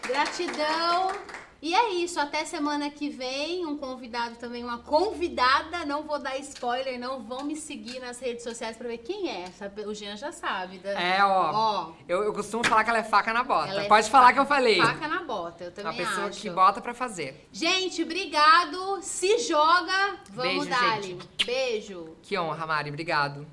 Gratidão. 0.08 1.39
E 1.62 1.76
é 1.76 1.90
isso, 1.90 2.18
até 2.22 2.46
semana 2.46 2.90
que 2.90 3.10
vem, 3.10 3.66
um 3.66 3.78
convidado 3.78 4.36
também, 4.38 4.64
uma 4.64 4.78
convidada, 4.78 5.86
não 5.86 6.04
vou 6.04 6.18
dar 6.18 6.38
spoiler, 6.38 6.98
não 6.98 7.22
vão 7.22 7.44
me 7.44 7.56
seguir 7.56 8.00
nas 8.00 8.18
redes 8.18 8.44
sociais 8.44 8.78
pra 8.78 8.88
ver 8.88 9.00
quem 9.00 9.30
é. 9.30 9.44
O 9.86 9.94
Jean 9.94 10.16
já 10.16 10.32
sabe. 10.32 10.78
Da... 10.78 10.92
É, 10.92 11.22
ó. 11.22 11.52
Ó, 11.54 11.92
Eu, 12.08 12.24
eu 12.24 12.34
costumo 12.34 12.66
falar 12.66 12.86
que 12.86 12.90
ela 12.90 13.00
é 13.00 13.04
faca 13.04 13.34
na 13.34 13.44
bota. 13.44 13.70
ela 13.72 13.84
é 13.84 13.88
Pode 13.90 14.10
falar 14.10 14.28
faca- 14.28 14.34
que 14.36 14.40
eu 14.40 14.46
falei. 14.46 14.78
Faca 14.82 15.08
na 15.10 15.24
bota, 15.24 15.64
eu 15.66 15.72
também 15.74 15.98
pessoa 15.98 16.28
acho. 16.28 16.40
que 16.40 16.50
bota 16.50 16.80
pra 16.80 16.94
fazer. 16.94 17.46
Gente, 17.52 18.04
obrigado. 18.04 19.02
Se 19.02 19.38
joga. 19.40 20.18
Vamos 20.30 20.66
Beijo, 20.66 20.70
dar 20.70 21.02
gente. 21.02 21.46
Beijo. 21.46 22.16
Que 22.22 22.38
honra, 22.38 22.66
Mari. 22.66 22.90
Obrigado. 22.90 23.46